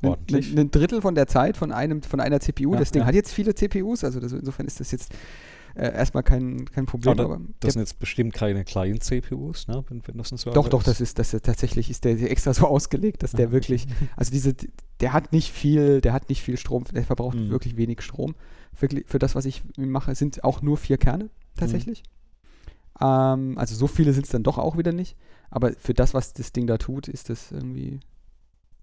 [0.02, 0.52] Ordentlich.
[0.52, 2.72] Ein, ein, Drittel von der Zeit von, einem, von einer CPU.
[2.72, 3.06] Ja, das Ding ja.
[3.06, 5.12] hat jetzt viele CPUs, also das, insofern ist das jetzt
[5.74, 7.12] äh, erstmal kein, kein Problem.
[7.12, 9.84] Aber, aber das sind jetzt bestimmt keine kleinen CPUs, ne?
[9.90, 12.54] wenn, wenn das ein Server Doch, doch, das ist, das ist tatsächlich ist der extra
[12.54, 13.86] so ausgelegt, dass der wirklich,
[14.16, 14.54] also diese,
[15.00, 17.50] der hat nicht viel, der hat nicht viel Strom, der verbraucht mhm.
[17.50, 18.34] wirklich wenig Strom.
[18.72, 22.02] Für, für das, was ich mache, sind auch nur vier Kerne tatsächlich.
[22.02, 22.19] Mhm.
[23.00, 25.16] Ähm, also so viele sind es dann doch auch wieder nicht.
[25.50, 28.00] Aber für das, was das Ding da tut, ist das irgendwie,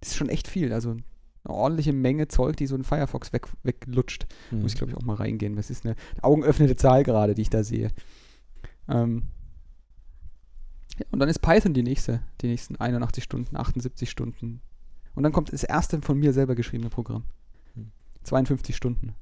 [0.02, 0.74] das ist schon echt viel.
[0.74, 4.28] Also eine ordentliche Menge Zeug, die so ein Firefox weg, weglutscht.
[4.52, 4.62] Mhm.
[4.62, 5.56] Muss ich, glaube ich, auch mal reingehen.
[5.56, 7.92] Das ist eine augenöffnende Zahl gerade, die ich da sehe.
[8.90, 9.24] Ähm,
[10.98, 14.62] ja, und dann ist Python die nächste, die nächsten 81 Stunden, 78 Stunden.
[15.16, 17.24] Und dann kommt das erste von mir selber geschriebene Programm.
[17.76, 17.92] Hm.
[18.24, 19.14] 52 Stunden.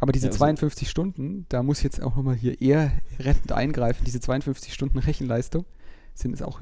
[0.00, 3.52] Aber diese Ja, also- 52 Stunden, da muss ich jetzt auch nochmal hier eher rettend
[3.52, 4.04] eingreifen.
[4.04, 5.64] Diese 52 Stunden Rechenleistung
[6.14, 6.60] sind es auch,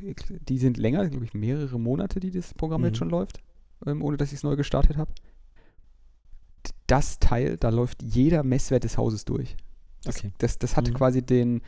[0.49, 2.87] die sind länger, glaube ich, mehrere Monate, die das Programm Mhm.
[2.89, 3.41] jetzt schon läuft,
[3.87, 5.11] ähm, ohne dass ich es neu gestartet habe.
[6.87, 9.57] Das Teil, da läuft jeder Messwert des Hauses durch.
[10.05, 10.33] Das, Okay.
[10.39, 10.95] das, das hatte Mhm.
[10.97, 11.63] quasi den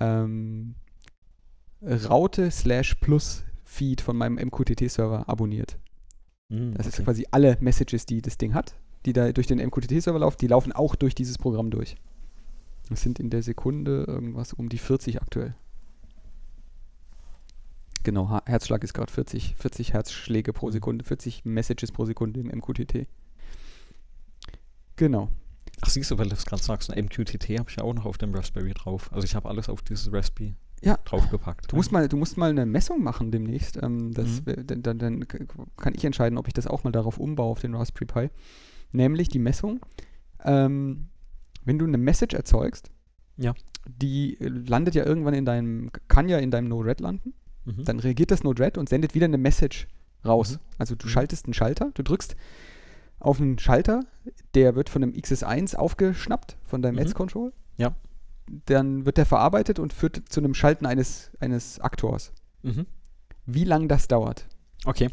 [0.00, 0.74] ähm,
[1.82, 5.78] Raute slash Plus Feed von meinem MQTT-Server abonniert.
[6.48, 6.96] Mhm, Das okay.
[6.98, 8.74] ist quasi alle Messages, die das Ding hat,
[9.06, 11.96] die da durch den MQTT-Server laufen, die laufen auch durch dieses Programm durch.
[12.88, 15.54] Das sind in der Sekunde irgendwas um die 40 aktuell.
[18.04, 20.72] Genau, Herzschlag ist gerade 40, 40 Herzschläge pro Mhm.
[20.72, 23.06] Sekunde, 40 Messages pro Sekunde im MQTT.
[24.96, 25.28] Genau.
[25.80, 28.04] Ach, siehst du, weil du es gerade sagst, ein MQTT habe ich ja auch noch
[28.04, 29.10] auf dem Raspberry drauf.
[29.12, 30.96] Also ich habe alles auf dieses Raspberry Ja.
[31.04, 31.70] draufgepackt.
[31.72, 33.80] Du musst mal, du musst mal eine Messung machen demnächst.
[33.82, 34.46] Ähm, Mhm.
[34.46, 35.26] wär- dann, dann,
[35.76, 38.30] kann ich entscheiden, ob ich das auch mal darauf umbaue auf den Raspberry Pi.
[38.92, 39.80] Nämlich die Messung.
[40.44, 41.08] Ähm,
[41.64, 42.90] wenn du eine Message erzeugst,
[43.36, 43.54] Ja.
[43.86, 47.34] die äh, landet ja irgendwann in deinem, kann ja in deinem Node-RED landen.
[47.64, 47.84] Mhm.
[47.84, 49.86] Dann reagiert das Node-RED und sendet wieder eine Message
[50.24, 50.52] raus.
[50.54, 50.58] Mhm.
[50.78, 51.10] Also du Mhm.
[51.10, 52.36] schaltest einen Schalter, du drückst
[53.20, 54.04] auf einen Schalter,
[54.54, 57.00] der wird von einem XS1 aufgeschnappt, von deinem Mhm.
[57.02, 57.52] Edge-Control.
[57.76, 57.94] Ja.
[58.66, 62.32] Dann wird der verarbeitet und führt zu einem Schalten eines, eines Aktors.
[62.62, 62.86] Mhm.
[63.46, 64.46] Wie lange das dauert.
[64.84, 65.08] Okay.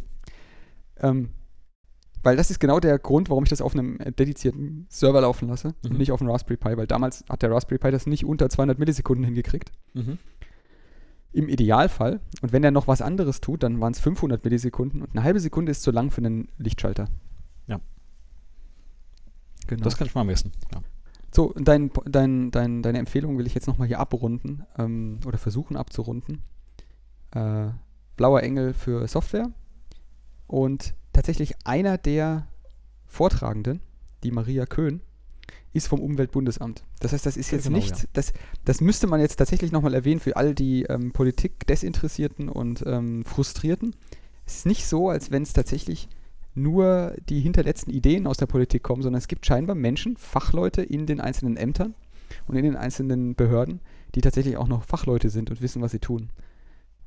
[0.98, 1.30] Ähm,
[2.24, 5.70] weil das ist genau der Grund, warum ich das auf einem dedizierten Server laufen lasse
[5.84, 5.92] Mhm.
[5.92, 8.50] und nicht auf einem Raspberry Pi, weil damals hat der Raspberry Pi das nicht unter
[8.50, 9.72] 200 Millisekunden hingekriegt.
[9.94, 10.18] Mhm.
[11.32, 12.20] Im Idealfall.
[12.42, 15.40] Und wenn er noch was anderes tut, dann waren es 500 Millisekunden und eine halbe
[15.40, 17.08] Sekunde ist zu lang für einen Lichtschalter.
[17.68, 17.80] Ja.
[19.68, 19.84] Genau.
[19.84, 20.52] Das kann ich mal messen.
[20.74, 20.82] Ja.
[21.32, 25.78] So, dein, dein, dein, deine Empfehlung will ich jetzt nochmal hier abrunden ähm, oder versuchen
[25.78, 26.42] abzurunden.
[27.32, 27.68] Äh,
[28.18, 29.52] Blauer Engel für Software.
[30.48, 32.48] Und tatsächlich einer der
[33.06, 33.82] Vortragenden,
[34.24, 35.02] die Maria Köhn,
[35.74, 36.84] ist vom Umweltbundesamt.
[37.02, 38.04] Das heißt, das ist jetzt genau, nicht, ja.
[38.14, 38.32] das,
[38.64, 43.96] das müsste man jetzt tatsächlich nochmal erwähnen für all die ähm, Politik-Desinteressierten und ähm, Frustrierten.
[44.46, 46.08] Es ist nicht so, als wenn es tatsächlich
[46.56, 51.06] nur die hinterletzten Ideen aus der Politik kommen, sondern es gibt scheinbar Menschen, Fachleute in
[51.06, 51.96] den einzelnen Ämtern
[52.48, 53.82] und in den einzelnen Behörden,
[54.16, 56.30] die tatsächlich auch noch Fachleute sind und wissen, was sie tun.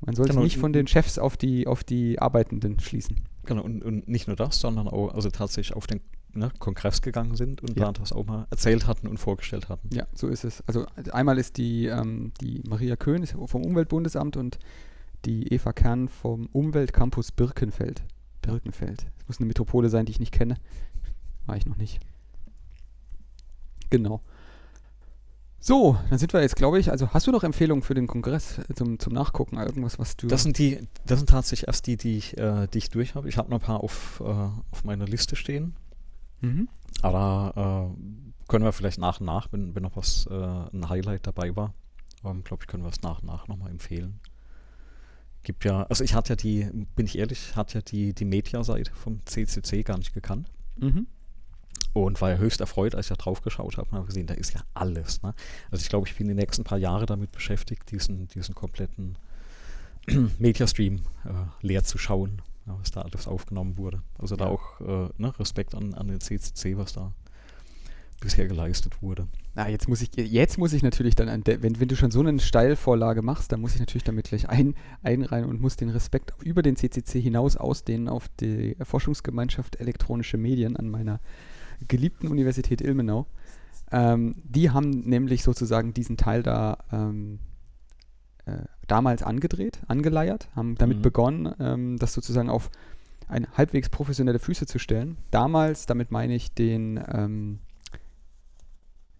[0.01, 3.17] Man sollte Genau, nicht von den Chefs auf die, auf die Arbeitenden schließen.
[3.45, 6.01] Genau, und, und nicht nur das, sondern auch also tatsächlich auf den
[6.33, 7.85] ne, Kongress gegangen sind und Ja.
[7.85, 9.89] da das auch mal erzählt hatten und vorgestellt hatten.
[9.93, 10.63] Ja, so ist es.
[10.67, 14.59] Also einmal ist die, ähm, die Maria Köhn vom Umweltbundesamt und
[15.25, 18.03] die Eva Kern vom Umweltcampus Birkenfeld.
[18.41, 19.05] Birkenfeld.
[19.19, 20.57] Das muss eine Metropole sein, die ich nicht kenne.
[21.45, 21.99] War ich noch nicht.
[23.89, 24.21] Genau.
[25.65, 28.57] So, dann sind wir jetzt, glaube ich, also hast du noch Empfehlungen für den Kongress
[28.57, 29.57] äh, zum, zum Nachgucken?
[29.57, 30.27] Irgendwas, was du.
[30.27, 33.29] Das sind die, das sind tatsächlich erst die, die ich, äh, die ich durch habe.
[33.29, 35.73] Ich habe noch ein paar auf, äh, auf meiner Liste stehen.
[36.41, 36.67] mhm.
[37.01, 41.27] Aber äh, können wir vielleicht nach und nach, wenn, wenn noch was, äh, ein Highlight
[41.27, 41.73] dabei war,
[42.25, 44.19] ähm, glaube ich, können wir es nach und nach nochmal empfehlen.
[45.43, 48.91] Gibt ja, also ich hatte ja die, bin ich ehrlich, hatte ja die, die Media-Seite
[48.93, 50.51] vom CCC gar nicht gekannt.
[50.75, 51.07] Mhm.
[51.93, 54.33] Und war ja höchst erfreut, als ich da drauf geschaut habe und habe gesehen, da
[54.33, 55.21] ist ja alles.
[55.21, 55.35] Ne?
[55.69, 59.17] Also ich glaube, ich bin die nächsten paar Jahre damit beschäftigt, diesen, diesen kompletten
[60.39, 61.29] Mediastream äh,
[61.61, 64.01] leer zu schauen, ja, was da alles aufgenommen wurde.
[64.17, 67.13] Also da auch äh, ne, Respekt an, an den CCC, was da
[68.23, 69.27] bisher geleistet wurde.
[69.53, 72.39] Na, jetzt muss ich, jetzt muss ich natürlich dann, wenn, wenn du schon so eine
[72.39, 76.61] Steilvorlage machst, dann muss ich natürlich damit gleich ein, einreihen und muss den Respekt über
[76.61, 81.19] den CCC hinaus ausdehnen auf die Forschungsgemeinschaft Elektronische Medien an meiner
[81.87, 83.25] geliebten Universität Ilmenau.
[83.91, 87.39] Ähm, die haben nämlich sozusagen diesen Teil da ähm,
[88.45, 91.01] äh, damals angedreht, angeleiert, haben damit Mhm.
[91.01, 92.69] begonnen, ähm, das sozusagen auf
[93.27, 95.17] ein halbwegs professionelle Füße zu stellen.
[95.31, 97.59] Damals, damit meine ich den ähm,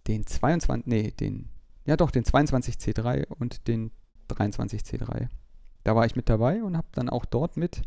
[0.08, 1.50] den 22, nee, den,
[1.86, 3.92] ja doch, den 22C3 und den
[4.30, 5.28] 23C3.
[5.84, 7.82] Da war ich mit dabei und habe dann auch dort mit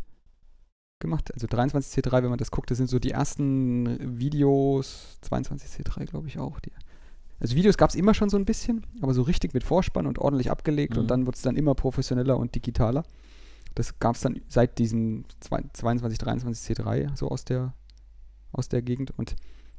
[0.99, 1.33] gemacht.
[1.35, 6.39] Also 23C3, wenn man das guckt, das sind so die ersten Videos, 22C3 glaube ich
[6.39, 6.61] auch.
[6.61, 6.73] Die.
[7.39, 10.19] Also Videos gab es immer schon so ein bisschen, aber so richtig mit Vorspann und
[10.19, 11.01] ordentlich abgelegt Mhm.
[11.01, 13.05] und dann wurde es dann immer professioneller und digitaler.
[13.75, 17.75] Das gab es dann seit diesem 22, 23C3 so aus der,
[18.53, 19.37] aus der Gegend und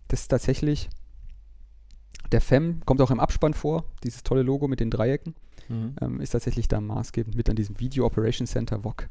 [0.09, 0.89] das ist tatsächlich
[2.31, 5.33] der FEM kommt auch im Abspann vor, dieses tolle Logo mit den Dreiecken,
[6.01, 9.07] ähm, ist tatsächlich da maßgebend mit an diesem Video Operation Center VOC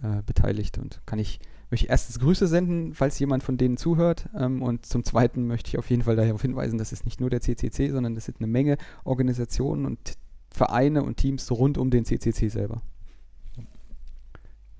[0.00, 1.40] äh, beteiligt und kann ich,
[1.70, 5.68] möchte ich erstens Grüße senden, falls jemand von denen zuhört ähm, und zum Zweiten möchte
[5.68, 8.38] ich auf jeden Fall darauf hinweisen, dass es nicht nur der CCC, sondern es sind
[8.38, 10.16] eine Menge Organisationen und
[10.50, 12.82] Vereine und Teams rund um den CCC selber.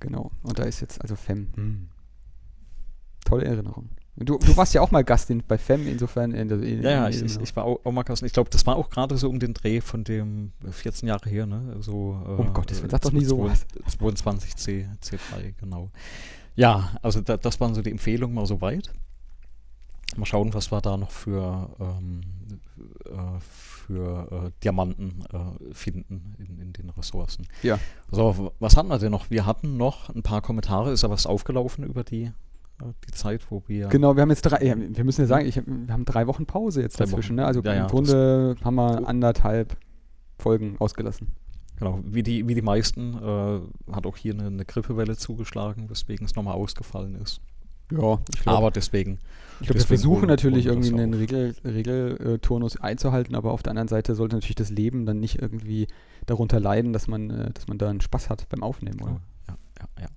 [0.00, 1.48] Genau, und da ist jetzt also FEM.
[1.54, 1.88] Hm.
[3.24, 3.88] Tolle Erinnerung.
[4.16, 6.32] Du, du warst ja auch mal Gast in, bei FEM, insofern.
[6.32, 8.22] In, in, ja, ja, ich, ich, war auch, auch mal Gast.
[8.22, 11.46] Ich glaube, das war auch gerade so um den Dreh von dem 14 Jahre her,
[11.46, 11.76] ne?
[11.80, 13.66] So, oh äh, Gott, sag doch nie so was.
[13.98, 15.90] 22 C, C3, genau.
[16.54, 18.92] Ja, also da, das waren so die Empfehlungen mal so weit.
[20.16, 22.20] Mal schauen, was wir da noch für, ähm,
[23.06, 27.46] äh, für äh, Diamanten äh, finden in, in, den Ressourcen.
[27.62, 27.78] Ja.
[28.10, 29.30] So, was hatten wir denn noch?
[29.30, 30.92] Wir hatten noch ein paar Kommentare.
[30.92, 32.30] Ist da was aufgelaufen über die
[32.80, 33.88] die Zeit, wo wir.
[33.88, 36.46] Genau, wir haben jetzt drei, ja, wir müssen ja sagen, ich, wir haben drei Wochen
[36.46, 37.36] Pause jetzt dazwischen.
[37.36, 37.46] Ne?
[37.46, 39.76] Also ja, im ja, Grunde haben wir anderthalb
[40.38, 41.28] Folgen ausgelassen.
[41.78, 46.26] Genau, wie die, wie die meisten äh, hat auch hier eine, eine Grippewelle zugeschlagen, weswegen
[46.26, 47.40] es nochmal ausgefallen ist.
[47.90, 49.18] Ja, ich glaub, aber deswegen.
[49.60, 54.14] Ich glaube, wir versuchen natürlich irgendwie einen Regelturnus Regel, einzuhalten, aber auf der anderen Seite
[54.14, 55.88] sollte natürlich das Leben dann nicht irgendwie
[56.26, 59.20] darunter leiden, dass man, äh, dass man da einen Spaß hat beim Aufnehmen, oder?
[59.48, 60.08] Ja, ja, ja.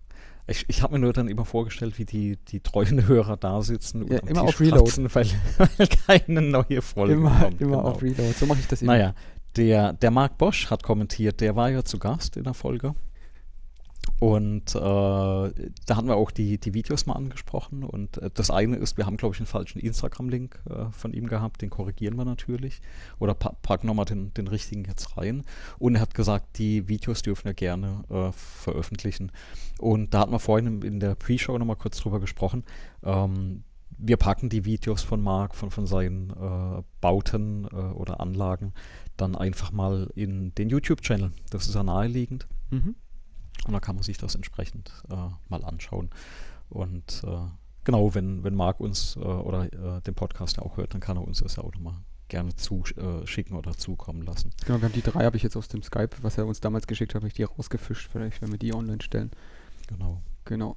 [0.47, 4.03] Ich, ich habe mir nur dann immer vorgestellt, wie die, die treuen Hörer da sitzen
[4.03, 5.27] und ja, immer Tisch auf Reload, weil,
[5.57, 7.61] weil keine neue Folge immer, kommt.
[7.61, 7.89] Immer genau.
[7.89, 8.93] auf Reload, so mache ich das immer.
[8.93, 9.15] Naja,
[9.55, 12.93] der, der Marc Bosch hat kommentiert, der war ja zu Gast in der Folge.
[14.19, 17.83] Und äh, da hatten wir auch die, die Videos mal angesprochen.
[17.83, 21.27] Und äh, das eine ist, wir haben, glaube ich, einen falschen Instagram-Link äh, von ihm
[21.27, 21.61] gehabt.
[21.61, 22.81] Den korrigieren wir natürlich.
[23.19, 25.43] Oder pa packen nochmal den, den richtigen jetzt rein.
[25.79, 29.31] Und er hat gesagt, die Videos dürfen wir gerne äh, veröffentlichen.
[29.79, 32.63] Und da hatten wir vorhin in der Pre-Show nochmal kurz drüber gesprochen.
[33.03, 33.63] Ähm,
[33.97, 38.73] wir packen die Videos von Marc, von, von seinen äh, Bauten äh, oder Anlagen,
[39.17, 41.31] dann einfach mal in den YouTube-Channel.
[41.49, 42.47] Das ist ja naheliegend.
[42.71, 42.95] Mhm.
[43.65, 45.15] Und da kann man sich das entsprechend äh,
[45.49, 46.09] mal anschauen.
[46.69, 47.37] Und äh,
[47.83, 51.17] genau, wenn, wenn Marc uns äh, oder äh, den Podcast ja auch hört, dann kann
[51.17, 51.95] er uns das ja auch nochmal
[52.27, 54.51] gerne zuschicken oder zukommen lassen.
[54.65, 56.87] Genau, wir haben die drei, habe ich jetzt aus dem Skype, was er uns damals
[56.87, 59.31] geschickt hat, habe ich die rausgefischt, vielleicht, wenn wir die online stellen.
[59.87, 60.21] Genau.
[60.45, 60.75] Genau.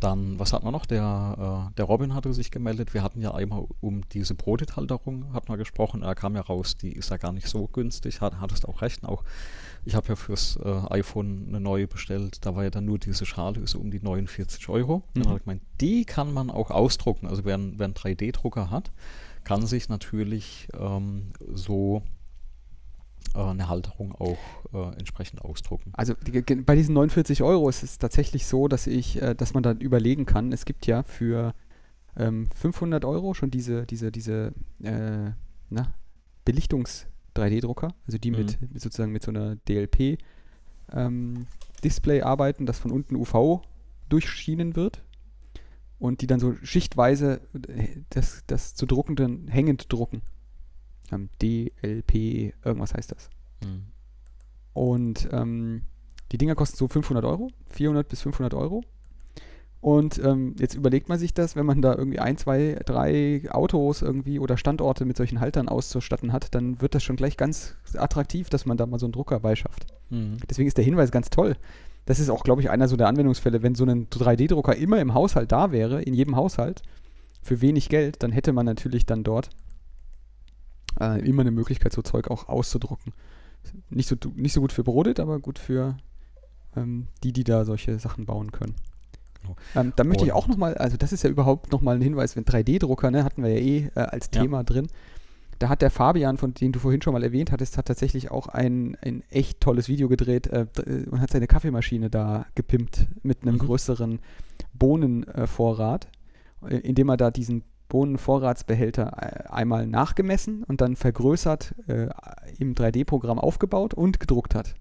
[0.00, 0.86] Dann, was hatten wir noch?
[0.86, 2.94] Der, äh, der Robin hatte sich gemeldet.
[2.94, 6.02] Wir hatten ja einmal um diese Brodit-Halterung hat man gesprochen.
[6.02, 8.20] Er kam ja raus, die ist ja gar nicht so günstig.
[8.20, 9.04] Hat, hattest auch recht.
[9.04, 9.24] Auch
[9.88, 12.44] ich habe ja fürs äh, iPhone eine neue bestellt.
[12.44, 14.98] Da war ja dann nur diese Schale, ist um die 49 Euro.
[14.98, 15.02] Mhm.
[15.14, 17.26] Dann habe ich gemeint, die kann man auch ausdrucken.
[17.26, 18.92] Also wer, wer einen 3D-Drucker hat,
[19.44, 22.02] kann sich natürlich ähm, so
[23.34, 24.36] äh, eine Halterung auch
[24.74, 25.90] äh, entsprechend ausdrucken.
[25.94, 29.62] Also die, bei diesen 49 Euro ist es tatsächlich so, dass ich, äh, dass man
[29.62, 30.52] dann überlegen kann.
[30.52, 31.54] Es gibt ja für
[32.14, 34.52] ähm, 500 Euro schon diese, diese, diese
[34.82, 35.30] äh,
[35.70, 35.94] na,
[36.46, 37.06] Belichtungs-
[37.38, 38.38] 3D-Drucker, also die mhm.
[38.38, 40.18] mit, sozusagen mit so einer DLP
[40.92, 41.46] ähm,
[42.22, 43.62] arbeiten, das von unten UV
[44.08, 45.02] durchschienen wird
[45.98, 50.22] und die dann so schichtweise äh, das, das zu druckenden hängend drucken.
[51.10, 53.30] Ähm, DLP, irgendwas heißt das.
[53.64, 53.86] Mhm.
[54.72, 55.82] Und ähm,
[56.30, 58.84] die Dinger kosten so 500 Euro, 400 bis 500 Euro.
[59.80, 64.02] Und ähm, jetzt überlegt man sich das, wenn man da irgendwie ein, zwei, drei Autos
[64.02, 68.50] irgendwie oder Standorte mit solchen Haltern auszustatten hat, dann wird das schon gleich ganz attraktiv,
[68.50, 69.86] dass man da mal so einen Drucker beischafft.
[70.10, 70.38] Mhm.
[70.50, 71.56] Deswegen ist der Hinweis ganz toll.
[72.06, 73.62] Das ist auch, glaube ich, einer so der Anwendungsfälle.
[73.62, 76.82] Wenn so ein 3D-Drucker immer im Haushalt da wäre, in jedem Haushalt,
[77.42, 79.50] für wenig Geld, dann hätte man natürlich dann dort
[81.00, 83.12] äh, immer eine Möglichkeit, so Zeug auch auszudrucken.
[83.90, 85.96] Nicht so, nicht so gut für Brodit, aber gut für
[86.76, 88.74] ähm, die, die da solche Sachen bauen können.
[89.72, 89.84] Genau.
[89.84, 92.44] Ähm, da möchte ich auch nochmal, also das ist ja überhaupt nochmal ein Hinweis, wenn
[92.44, 94.62] 3D-Drucker, ne, hatten wir ja eh äh, als Thema ja.
[94.64, 94.88] drin.
[95.58, 98.46] Da hat der Fabian, von dem du vorhin schon mal erwähnt hattest, hat tatsächlich auch
[98.46, 103.42] ein, ein echt tolles Video gedreht äh, äh und hat seine Kaffeemaschine da gepimpt mit
[103.42, 103.60] einem mhm.
[103.60, 104.20] größeren
[104.74, 106.08] Bohnenvorrat,
[106.68, 112.08] äh, indem er da diesen Bohnenvorratsbehälter äh, einmal nachgemessen und dann vergrößert äh,
[112.58, 114.74] im 3D-Programm aufgebaut und gedruckt hat.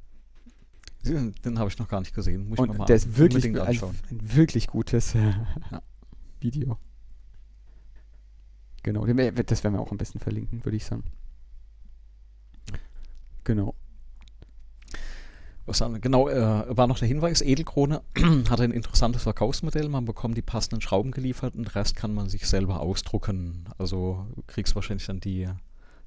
[1.45, 2.49] Den, habe ich noch gar nicht gesehen.
[2.49, 3.79] Muss und ich mal der ist wirklich ein, ein,
[4.09, 5.19] wirklich gutes äh,
[5.71, 5.81] ja.
[6.39, 6.77] Video.
[8.83, 11.03] Genau, das werden wir auch am besten verlinken, würde ich sagen.
[13.43, 13.75] Genau.
[15.65, 18.01] Was haben, genau, äh, war noch der Hinweis, Edelkrone
[18.49, 19.89] hat ein interessantes Verkaufsmodell.
[19.89, 23.65] Man bekommt die passenden Schrauben geliefert und den Rest kann man sich selber ausdrucken.
[23.77, 25.49] Also kriegst wahrscheinlich dann die,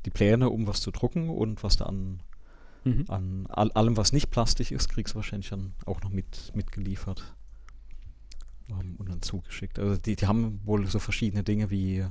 [0.06, 2.22] die Pläne, um was zu drucken und was da an
[2.85, 3.05] Mhm.
[3.09, 7.35] An all, allem, was nicht Plastik ist, kriegst du wahrscheinlich dann auch noch mit, mitgeliefert
[8.70, 9.78] ähm, und dann zugeschickt.
[9.78, 12.07] Also die, die haben wohl so verschiedene Dinge wie, äh,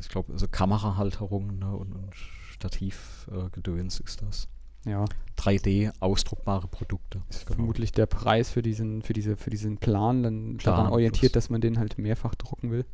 [0.00, 2.10] ich glaube, also Kamerahalterungen ne, und, und
[2.50, 4.48] Stativgedöns äh, ist das.
[4.84, 5.04] Ja.
[5.36, 7.20] 3D ausdruckbare Produkte.
[7.28, 11.34] Ist vermutlich der Preis für diesen, für diese, für diesen Plan dann Klar, daran orientiert,
[11.36, 12.84] das- dass man den halt mehrfach drucken will.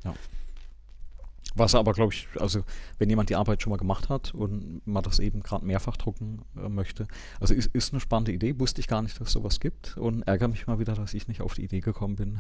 [1.55, 2.63] Was aber, glaube ich, also
[2.99, 6.43] wenn jemand die Arbeit schon mal gemacht hat und man das eben gerade mehrfach drucken
[6.57, 7.07] äh, möchte,
[7.41, 10.23] also ist, ist eine spannende Idee, wusste ich gar nicht, dass es sowas gibt und
[10.23, 12.39] ärgere mich mal wieder, dass ich nicht auf die Idee gekommen bin,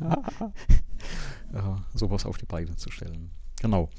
[0.00, 1.60] äh,
[1.94, 3.30] sowas auf die Beine zu stellen.
[3.60, 3.90] Genau.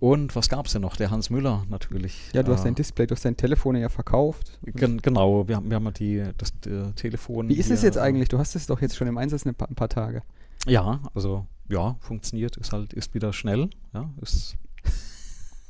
[0.00, 0.96] Und was gab es denn noch?
[0.96, 2.30] Der Hans Müller natürlich.
[2.34, 4.58] Ja, du hast äh, dein Display, du hast dein Telefon ja verkauft.
[4.62, 7.48] Gen genau, wir haben, wir haben ja die, das äh, Telefon.
[7.48, 8.28] Wie ist es jetzt äh, eigentlich?
[8.28, 10.22] Du hast es doch jetzt schon im Einsatz ein paar, ein paar Tage.
[10.66, 14.56] Ja, also ja, funktioniert, ist halt, ist wieder schnell, ja, ist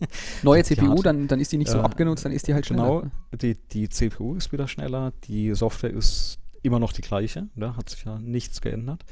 [0.43, 3.03] Neue CPU, dann, dann ist die nicht so äh, abgenutzt, dann ist die halt schneller.
[3.03, 7.77] Genau, die, die CPU ist wieder schneller, die Software ist immer noch die gleiche, da
[7.77, 9.05] hat sich ja nichts geändert.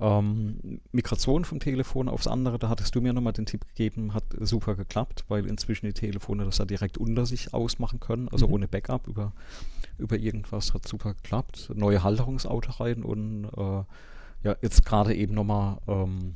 [0.00, 4.24] Ähm, Migration vom Telefon aufs andere, da hattest du mir nochmal den Tipp gegeben, hat
[4.40, 8.54] super geklappt, weil inzwischen die Telefone das ja direkt unter sich ausmachen können, also Mhm.
[8.54, 9.32] ohne Backup über,
[9.98, 11.70] über irgendwas, hat super geklappt.
[11.74, 13.84] Neue Halterungsauto rein und äh,
[14.42, 16.34] ja, jetzt gerade eben nochmal ähm,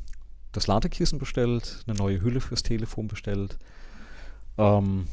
[0.52, 3.58] das Ladekissen bestellt, eine neue Hülle fürs Telefon bestellt.
[4.58, 5.06] Ähm,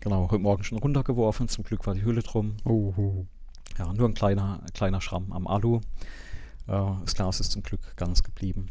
[0.00, 2.56] genau, heute Morgen schon runtergeworfen, zum Glück war die Hülle drum.
[2.64, 3.24] Oh.
[3.78, 5.76] Ja, nur ein kleiner, kleiner Schramm am Alu.
[6.66, 6.72] Äh,
[7.04, 8.68] das Glas ist zum Glück ganz geblieben.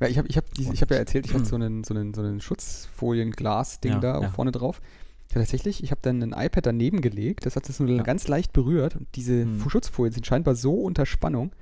[0.00, 2.12] Ja, ich habe ich hab ich hab ja erzählt, ich hatte so einen, so einen,
[2.12, 4.30] so einen Schutzfolien-Glas-Ding Ja, da ja.
[4.30, 4.80] vorne drauf.
[5.32, 8.52] Ja, tatsächlich, ich habe dann ein iPad daneben gelegt, das hat es nur ganz leicht
[8.52, 9.70] berührt und diese Hm.
[9.70, 11.52] Schutzfolien sind scheinbar so unter Spannung,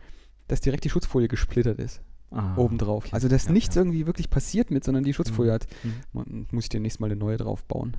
[0.51, 2.03] dass direkt die Schutzfolie gesplittert ist,
[2.33, 3.05] Ah, obendrauf.
[3.07, 3.15] okay.
[3.15, 3.81] Also, dass Ja, nichts ja.
[3.83, 5.55] irgendwie wirklich passiert mit, sondern die Schutzfolie Mhm.
[5.55, 5.67] hat.
[5.83, 5.93] Mhm.
[6.13, 7.97] Man, muss ich demnächst mal eine neue drauf bauen.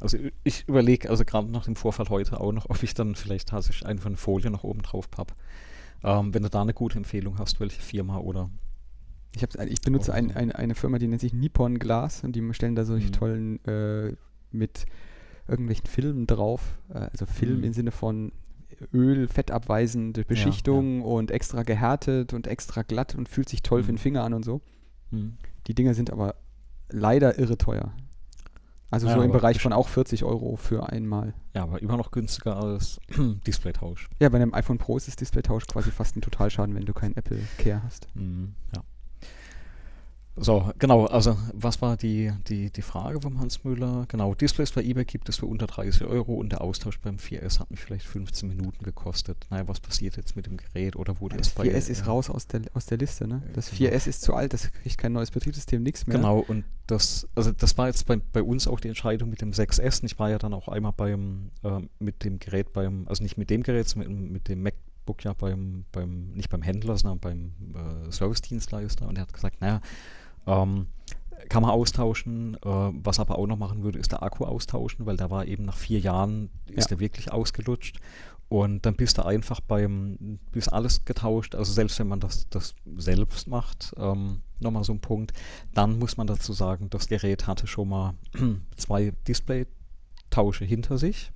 [0.00, 3.50] Also ich überlege, also gerade nach dem Vorfall heute auch noch, ob ich dann vielleicht
[3.50, 5.36] tatsächlich einfach eine Folie noch oben drauf papp.
[6.02, 8.50] Ähm, wenn du da eine gute Empfehlung hast, welche Firma oder
[9.36, 10.34] Ich, hab's, ich benutze ein, so.
[10.34, 13.12] ein, eine Firma, die nennt sich Nippon Glas und die stellen da solche Mhm.
[13.12, 14.16] tollen äh,
[14.50, 14.86] mit
[15.46, 16.76] irgendwelchen Filmen drauf.
[16.88, 17.64] Äh, also Film Mhm.
[17.64, 18.32] im Sinne von
[18.92, 23.96] Öl, fettabweisende Beschichtung und extra gehärtet und extra glatt und fühlt sich toll für den
[23.96, 23.98] Mhm.
[23.98, 24.60] Finger an und so.
[25.10, 25.36] hm.
[25.66, 26.34] Die Dinger sind aber
[26.88, 27.92] leider irre teuer.
[28.90, 31.34] Also Ja, so im Bereich von auch 40 Euro für einmal.
[31.54, 32.98] Ja, aber immer noch günstiger als
[33.46, 34.08] Displaytausch.
[34.18, 37.14] Ja, bei einem iPhone Pro ist das Displaytausch quasi fast ein Totalschaden, wenn du kein
[37.14, 38.08] Apple Care hast.
[38.14, 38.82] Mhm, ja.
[40.40, 44.06] So, genau, also was war die, die, die Frage vom Hans Müller?
[44.08, 47.60] Genau, Displays bei eBay gibt es für unter 30 Euro und der Austausch beim 4S
[47.60, 49.46] hat mich vielleicht 15 Minuten gekostet.
[49.50, 52.04] Naja, was passiert jetzt mit dem Gerät oder wurde Das es bei 4S ist äh,
[52.04, 53.42] raus aus der, aus der Liste, ne?
[53.54, 53.90] Das Genau.
[53.90, 56.16] 4S ist zu alt, das kriegt kein neues Betriebssystem, nichts mehr.
[56.16, 59.50] Genau, und das, also das war jetzt bei, bei uns auch die Entscheidung mit dem
[59.52, 60.00] 6S.
[60.00, 63.36] Und Ich war ja dann auch einmal beim, ähm, mit dem Gerät beim, also nicht
[63.36, 67.18] mit dem Gerät, sondern mit, mit dem MacBook ja beim, beim, nicht beim Händler, sondern
[67.18, 69.06] beim äh, Service-Dienstleister.
[69.06, 69.80] Und er hat gesagt, naja,
[70.46, 70.86] ähm,
[71.48, 72.54] kann man austauschen.
[72.56, 75.64] Äh, was aber auch noch machen würde, ist der Akku austauschen, weil der war eben
[75.64, 76.96] nach vier Jahren, ist Ja.
[76.96, 77.98] der wirklich ausgelutscht.
[78.50, 82.74] Und dann bist du einfach beim, bis alles getauscht, also selbst wenn man das, das
[82.96, 85.34] selbst macht, ähm, nochmal so ein Punkt,
[85.74, 88.14] dann muss man dazu sagen, das Gerät hatte schon mal
[88.76, 91.30] zwei Display-Tausche hinter sich.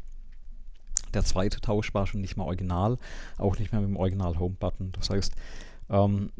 [1.12, 2.96] Der zweite Tausch war schon nicht mehr original,
[3.36, 4.92] auch nicht mehr mit dem Original Home-Button.
[4.92, 5.34] Das heißt,
[5.90, 6.30] ähm,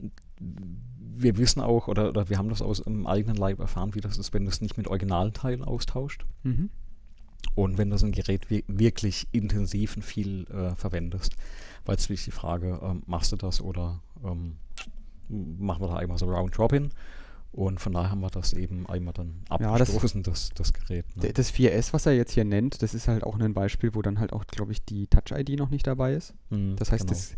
[1.17, 4.19] wir wissen auch, oder, oder wir haben das aus dem eigenen Leib erfahren, wie das
[4.19, 6.25] ist, wenn du es nicht mit originalen Teilen austauscht.
[6.43, 6.71] Mhm.
[7.55, 11.35] Und wenn du so ein Gerät wi- wirklich intensiv und viel äh, verwendest,
[11.85, 14.57] war jetzt wirklich die Frage, ähm, machst du das oder ähm,
[15.29, 16.91] machen wir da einmal so Round Robin?
[17.51, 21.05] Und von daher haben wir das eben einmal dann Ja, das- abgestoßen, das, das, Gerät.
[21.17, 21.33] Ne?
[21.35, 24.19] Das 4S, was er jetzt hier nennt, das ist halt auch ein Beispiel, wo dann
[24.21, 26.33] halt auch, glaube ich, die Touch-ID noch nicht dabei ist.
[26.49, 27.13] Mhm, Das heißt, genau.
[27.13, 27.37] das,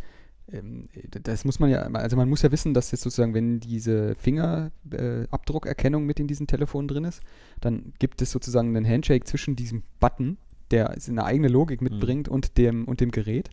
[1.23, 6.05] das muss man ja, also man muss ja wissen, dass jetzt sozusagen, wenn diese Fingerabdruckerkennung
[6.05, 7.23] mit in diesem Telefon drin ist,
[7.61, 10.37] dann gibt es sozusagen einen Handshake zwischen diesem Button,
[10.71, 11.89] der eine eigene Logik Mhm.
[11.89, 13.51] mitbringt, und, dem, und dem Gerät.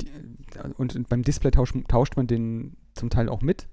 [0.00, 3.66] Die, äh, und beim Display tauscht, tauscht man den zum Teil auch mit.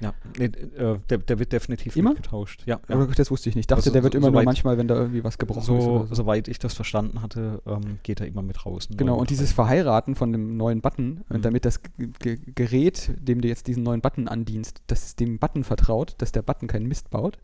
[0.00, 2.10] Ja, nee, äh, der, der wird definitiv Immer?
[2.14, 2.62] mitgetauscht.
[2.66, 3.06] Ja, ja.
[3.06, 3.64] Das wusste ich nicht.
[3.64, 5.60] Ich dachte, Also der wird so- immer nur soweit- manchmal, wenn da irgendwie was gebrochen
[5.60, 5.66] ist.
[5.66, 6.14] So, so.
[6.14, 8.88] Soweit ich das verstanden hatte, ähm, geht er immer mit raus.
[8.96, 9.54] Genau, und dieses rein.
[9.56, 11.42] Verheiraten von dem neuen Button, äh, Mhm.
[11.42, 11.80] damit das
[12.18, 16.32] G Gerät, dem du jetzt diesen neuen Button andienst, dass es dem Button vertraut, dass
[16.32, 17.38] der Button keinen Mist baut,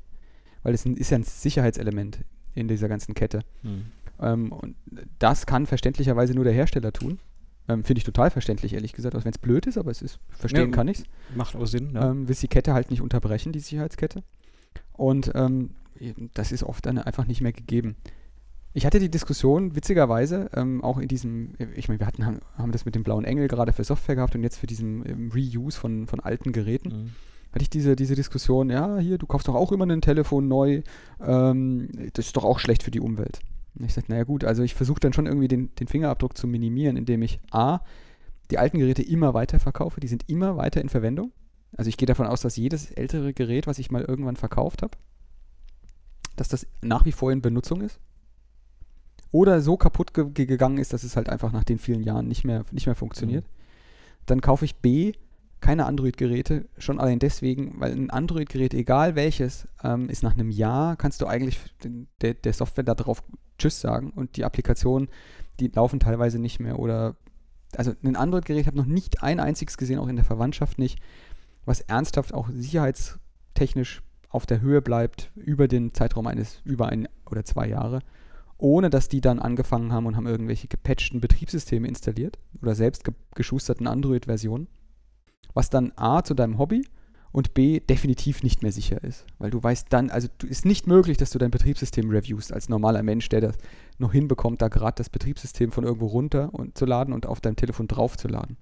[0.62, 2.20] weil es ist ja ein Sicherheitselement
[2.54, 3.40] in dieser ganzen Kette.
[3.62, 3.86] Mhm.
[4.18, 4.76] Ähm, und
[5.18, 7.18] das kann verständlicherweise nur der Hersteller tun.
[7.68, 10.18] Ähm, Finde ich total verständlich, ehrlich gesagt, auch wenn es blöd ist, aber es ist,
[10.30, 11.02] verstehen Ja, kann ich
[11.34, 11.92] Macht auch Sinn.
[11.94, 12.10] Ja.
[12.10, 14.22] ähm, willst die Kette halt nicht unterbrechen, die Sicherheitskette.
[14.92, 15.70] Und ähm,
[16.34, 17.96] das ist oft dann einfach nicht mehr gegeben.
[18.72, 22.72] Ich hatte die Diskussion, witzigerweise, ähm, auch in diesem, ich meine, wir hatten, haben, haben
[22.72, 25.78] das mit dem blauen Engel gerade für Software gehabt und jetzt für diesen ähm, Reuse
[25.78, 27.10] von, von alten Geräten, Mhm.
[27.52, 30.82] hatte ich diese, diese Diskussion, ja, hier, du kaufst doch auch immer ein Telefon neu,
[31.24, 33.40] ähm, das ist doch auch schlecht für die Umwelt.
[33.78, 36.46] Und ich sage, naja gut, also ich versuche dann schon irgendwie den, den Fingerabdruck zu
[36.46, 37.80] minimieren, indem ich A,
[38.50, 41.32] die alten Geräte immer weiter verkaufe, die sind immer weiter in Verwendung.
[41.76, 44.96] Also ich gehe davon aus, dass jedes ältere Gerät, was ich mal irgendwann verkauft habe,
[46.36, 48.00] dass das nach wie vor in Benutzung ist.
[49.32, 52.44] Oder so kaputt ge gegangen ist, dass es halt einfach nach den vielen Jahren nicht
[52.44, 53.44] mehr, nicht mehr funktioniert.
[53.44, 53.50] Mhm.
[54.26, 55.12] Dann kaufe ich B,
[55.66, 60.94] keine Android-Geräte, schon allein deswegen, weil ein Android-Gerät, egal welches, ähm, ist nach einem Jahr,
[60.94, 63.24] kannst du eigentlich den, der, der Software darauf
[63.58, 65.08] Tschüss sagen und die Applikationen,
[65.58, 67.16] die laufen teilweise nicht mehr oder
[67.76, 71.00] also ein Android-Gerät habe noch nicht ein einziges gesehen, auch in der Verwandtschaft nicht,
[71.64, 77.44] was ernsthaft auch sicherheitstechnisch auf der Höhe bleibt über den Zeitraum eines über ein oder
[77.44, 78.02] zwei Jahre,
[78.56, 83.14] ohne dass die dann angefangen haben und haben irgendwelche gepatchten Betriebssysteme installiert oder selbst ge
[83.34, 84.68] geschusterten Android-Versionen,
[85.54, 86.86] was dann A zu deinem Hobby
[87.32, 89.26] und B definitiv nicht mehr sicher ist.
[89.38, 92.70] Weil du weißt dann, also es ist nicht möglich, dass du dein Betriebssystem reviewst als
[92.70, 93.58] normaler Mensch, der das
[93.98, 97.56] noch hinbekommt, da gerade das Betriebssystem von irgendwo runter und zu laden und auf deinem
[97.56, 98.56] Telefon draufzuladen.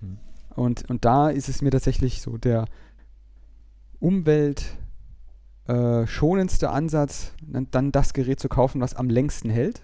[0.00, 0.18] Hm.
[0.56, 2.64] Und, und da ist es mir tatsächlich so der
[4.00, 9.80] umweltschonendste äh, Ansatz, dann das Gerät zu kaufen, was am längsten hält,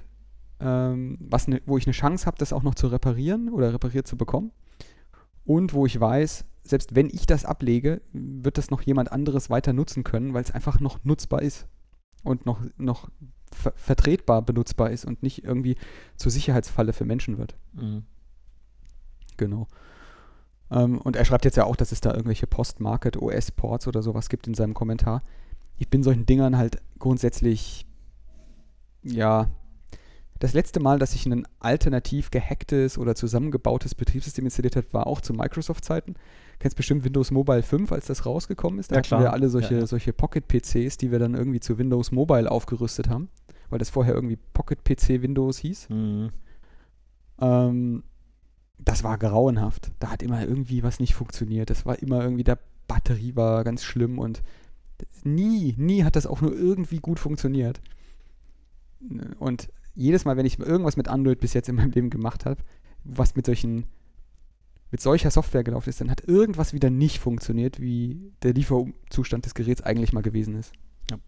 [0.58, 4.08] ähm, was ne, wo ich eine Chance habe, das auch noch zu reparieren oder repariert
[4.08, 4.50] zu bekommen.
[5.48, 9.72] Und wo ich weiß, selbst wenn ich das ablege, wird das noch jemand anderes weiter
[9.72, 11.66] nutzen können, weil es einfach noch nutzbar ist
[12.22, 13.08] und noch, noch
[13.50, 15.76] ver vertretbar benutzbar ist und nicht irgendwie
[16.16, 17.56] zur Sicherheitsfalle für Menschen wird.
[17.72, 18.02] Mhm.
[19.38, 19.68] Genau.
[20.70, 24.28] Ähm, und er schreibt jetzt ja auch, dass es da irgendwelche Post-Market OS-Ports oder sowas
[24.28, 25.22] gibt in seinem Kommentar.
[25.78, 27.86] Ich bin solchen Dingern halt grundsätzlich,
[29.02, 29.48] ja,
[30.38, 35.20] das letzte Mal, dass ich ein alternativ gehacktes oder zusammengebautes Betriebssystem installiert habe, war auch
[35.20, 36.14] zu Microsoft-Zeiten.
[36.60, 38.90] Kennst bestimmt Windows Mobile 5, als das rausgekommen ist.
[38.90, 39.86] Da ja, hatten wir alle solche, ja, ja.
[39.86, 43.28] solche Pocket-PCs, die wir dann irgendwie zu Windows Mobile aufgerüstet haben,
[43.70, 45.88] weil das vorher irgendwie Pocket-PC Windows hieß.
[45.90, 46.30] Mhm.
[47.40, 48.02] Ähm,
[48.78, 49.90] das war grauenhaft.
[49.98, 51.70] Da hat immer irgendwie was nicht funktioniert.
[51.70, 54.42] Das war immer irgendwie, der Batterie war ganz schlimm und
[55.24, 57.80] nie, nie hat das auch nur irgendwie gut funktioniert.
[59.38, 59.68] Und
[59.98, 62.62] jedes Mal, wenn ich irgendwas mit Android bis jetzt in meinem Leben gemacht habe,
[63.04, 63.84] was mit solchen
[64.90, 69.52] mit solcher Software gelaufen ist, dann hat irgendwas wieder nicht funktioniert, wie der Lieferzustand des
[69.52, 70.72] Geräts eigentlich mal gewesen ist.
[71.10, 71.18] Ja.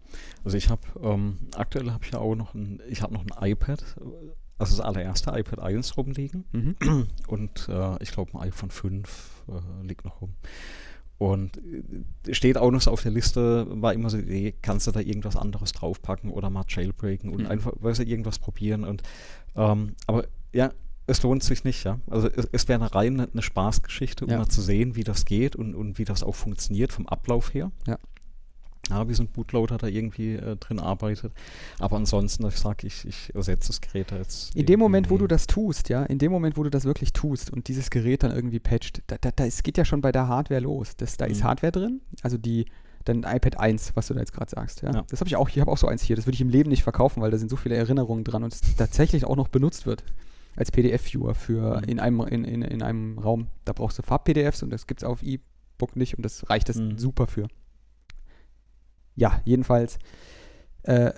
[0.43, 3.51] Also ich habe ähm, aktuell habe ich ja auch noch ein, ich habe noch ein
[3.51, 3.83] iPad,
[4.57, 7.07] also das allererste iPad 1 rumliegen mhm.
[7.27, 10.33] und äh, ich glaube ein iPhone 5 äh, liegt noch rum.
[11.21, 11.61] Und
[12.25, 14.17] äh, steht auch noch so auf der Liste, war immer so,
[14.63, 17.45] kannst du da irgendwas anderes draufpacken oder mal jailbreaken und mhm.
[17.45, 18.83] einfach, weißt du, irgendwas probieren.
[18.83, 19.03] Und
[19.55, 20.71] ähm, aber ja,
[21.05, 21.99] es lohnt sich nicht, ja.
[22.09, 24.39] Also es, es wäre eine rein eine Spaßgeschichte, um ja.
[24.39, 27.71] mal zu sehen, wie das geht und, und wie das auch funktioniert vom Ablauf her.
[27.85, 27.99] Ja.
[28.89, 31.31] Ja, wie so ein Bootloader da irgendwie äh, drin arbeitet.
[31.79, 34.55] Aber ansonsten, ich sage, ich, ich ersetze das Gerät jetzt.
[34.55, 37.13] In dem Moment, wo du das tust, ja, in dem Moment, wo du das wirklich
[37.13, 40.11] tust und dieses Gerät dann irgendwie patcht, da, da, da es geht ja schon bei
[40.11, 40.95] der Hardware los.
[40.97, 41.31] Das, da mhm.
[41.31, 42.65] ist Hardware drin, also die,
[43.05, 44.81] dein iPad 1, was du da jetzt gerade sagst.
[44.81, 44.91] Ja?
[44.91, 45.03] ja.
[45.09, 46.15] Das habe ich auch, ich habe auch so eins hier.
[46.15, 48.53] Das würde ich im Leben nicht verkaufen, weil da sind so viele Erinnerungen dran und
[48.53, 50.03] es tatsächlich auch noch benutzt wird
[50.55, 51.83] als PDF-Viewer für mhm.
[51.83, 53.47] in, einem, in, in, in einem Raum.
[53.65, 56.77] Da brauchst du Farb-PDFs und das gibt es auf E-Book nicht und das reicht das
[56.77, 56.97] mhm.
[56.97, 57.47] super für.
[59.15, 59.99] Ja, jedenfalls
[60.83, 61.11] äh,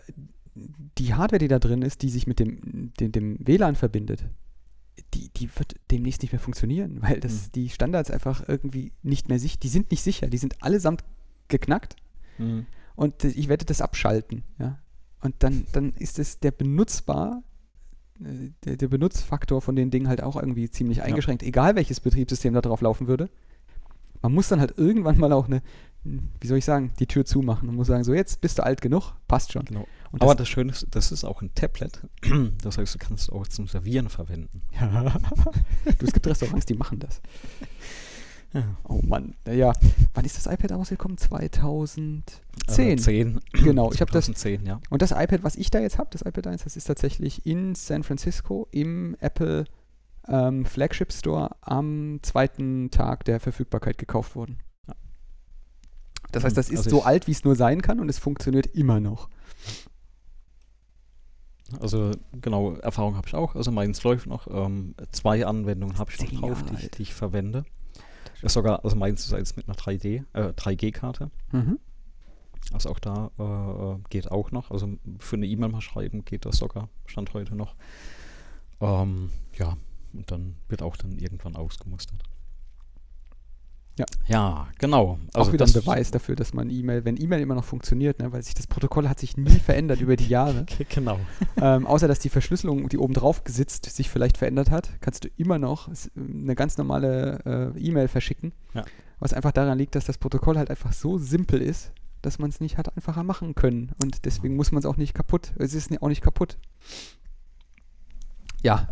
[0.98, 4.26] die Hardware, die da drin ist, die sich mit dem, dem, dem WLAN verbindet,
[5.14, 7.52] die, die wird demnächst nicht mehr funktionieren, weil das, mhm.
[7.56, 11.04] die Standards einfach irgendwie nicht mehr sicher, die sind nicht sicher, die sind allesamt
[11.48, 11.96] geknackt
[12.38, 12.66] mhm.
[12.96, 14.80] und ich werde das abschalten, ja.
[15.22, 17.44] Und dann, dann ist es der benutzbar
[18.20, 21.48] der, der, Benutzfaktor von den Dingen halt auch irgendwie ziemlich eingeschränkt, ja.
[21.48, 23.30] egal welches Betriebssystem da drauf laufen würde.
[24.22, 25.62] Man muss dann halt irgendwann mal auch eine,
[26.04, 28.82] wie soll ich sagen, die Tür zumachen und muss sagen, so jetzt bist du alt
[28.82, 29.66] genug, passt schon.
[29.66, 29.88] Genau.
[30.12, 32.02] Das Aber das Schöne ist, das ist auch ein Tablet.
[32.62, 34.62] Das heißt, du kannst es auch zum Servieren verwenden.
[34.80, 35.14] Ja.
[35.98, 37.22] du, es gibt Restaurants, die machen das.
[38.54, 38.64] Ja.
[38.88, 39.74] Oh Mann, ja.
[40.14, 41.18] Wann ist das iPad rausgekommen?
[41.18, 42.24] 2010.
[42.68, 43.40] Äh, 10.
[43.54, 44.26] Genau, ich habe das.
[44.26, 44.80] 2010, ja.
[44.90, 47.74] Und das iPad, was ich da jetzt habe, das iPad 1, das ist tatsächlich in
[47.74, 49.66] San Francisco im Apple
[50.28, 54.60] ähm, Flagship Store am zweiten Tag der Verfügbarkeit gekauft worden.
[56.34, 58.68] Das heißt, das ist also so alt, wie es nur sein kann und es funktioniert
[58.68, 59.30] immer noch.
[61.80, 63.56] Also genau, Erfahrung habe ich auch.
[63.56, 64.48] Also meins läuft noch.
[64.48, 67.66] Ähm, zwei Anwendungen habe ich noch drauf, die, die ich verwende.
[68.42, 71.32] Ist sogar, also meins ist jetzt mit einer 3D, äh, 3G-Karte.
[71.52, 71.80] Mhm.
[72.72, 74.72] Also auch da äh, geht auch noch.
[74.72, 77.76] Also für eine E-Mail mal schreiben geht das sogar, Stand heute noch.
[78.82, 79.78] Ähm, ja,
[80.14, 82.24] und dann wird auch dann irgendwann ausgemustert.
[84.00, 84.06] Ja.
[84.28, 85.20] Ja, genau.
[85.36, 88.42] auch wieder ein Beweis dafür, dass man E-Mail, wenn E-Mail immer noch funktioniert, ne, weil
[88.42, 90.66] sich das Protokoll hat sich nie verändert über die Jahre.
[90.90, 91.20] Genau.
[91.62, 95.30] ähm, außer dass die Verschlüsselung, die oben drauf gesitzt, sich vielleicht verändert hat, kannst du
[95.38, 98.52] immer noch s- eine ganz normale äh, E-Mail verschicken.
[98.74, 98.84] Ja.
[99.20, 101.92] Was einfach daran liegt, dass das Protokoll halt einfach so simpel ist,
[102.24, 103.92] dass man es nicht hat einfacher machen können.
[104.02, 105.54] Und deswegen muss man es auch nicht kaputt.
[105.58, 106.58] Es ist auch nicht kaputt.
[108.64, 108.88] Ja.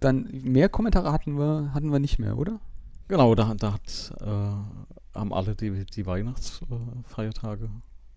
[0.00, 2.60] Dann mehr Kommentare hatten wir, hatten wir nicht mehr, oder?
[3.08, 7.68] Genau, da, da hat, äh, haben alle die, die Weihnachtsfeiertage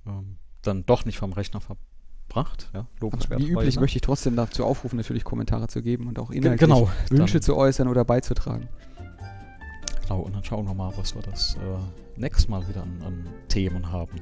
[0.06, 2.70] ähm, dann doch nicht vom Rechner verbracht.
[2.74, 2.88] Ja,
[3.38, 6.90] Wie üblich möchte ich trotzdem dazu aufrufen, natürlich Kommentare zu geben und auch inhaltlich Genau.
[7.10, 8.68] Wünsche zu äußern oder beizutragen.
[10.04, 13.28] genau, und dann schauen wir mal, was wir das äh, nächstes Mal wieder an, an
[13.50, 14.20] Themen haben.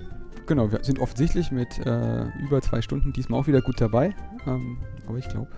[0.48, 4.16] Genau, wir sind offensichtlich mit äh, über zwei Stunden diesmal auch wieder gut dabei.
[4.46, 4.78] Ähm,
[5.08, 5.50] aber ich glaube,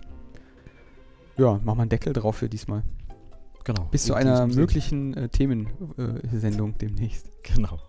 [1.37, 2.83] ja, machen wir einen Deckel drauf für diesmal.
[3.67, 3.83] Genau.
[3.91, 7.31] Bis zu in einer möglichen äh, Themensendung demnächst.
[7.55, 7.79] Genau.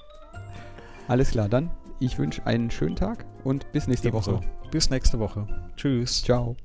[1.08, 1.70] Alles klar, dann.
[2.00, 4.34] Ich wünsche einen schönen Tag und bis nächste Ebenso.
[4.34, 4.46] Woche.
[4.70, 5.46] Bis nächste Woche.
[5.76, 6.22] Tschüss.
[6.22, 6.56] Ciao.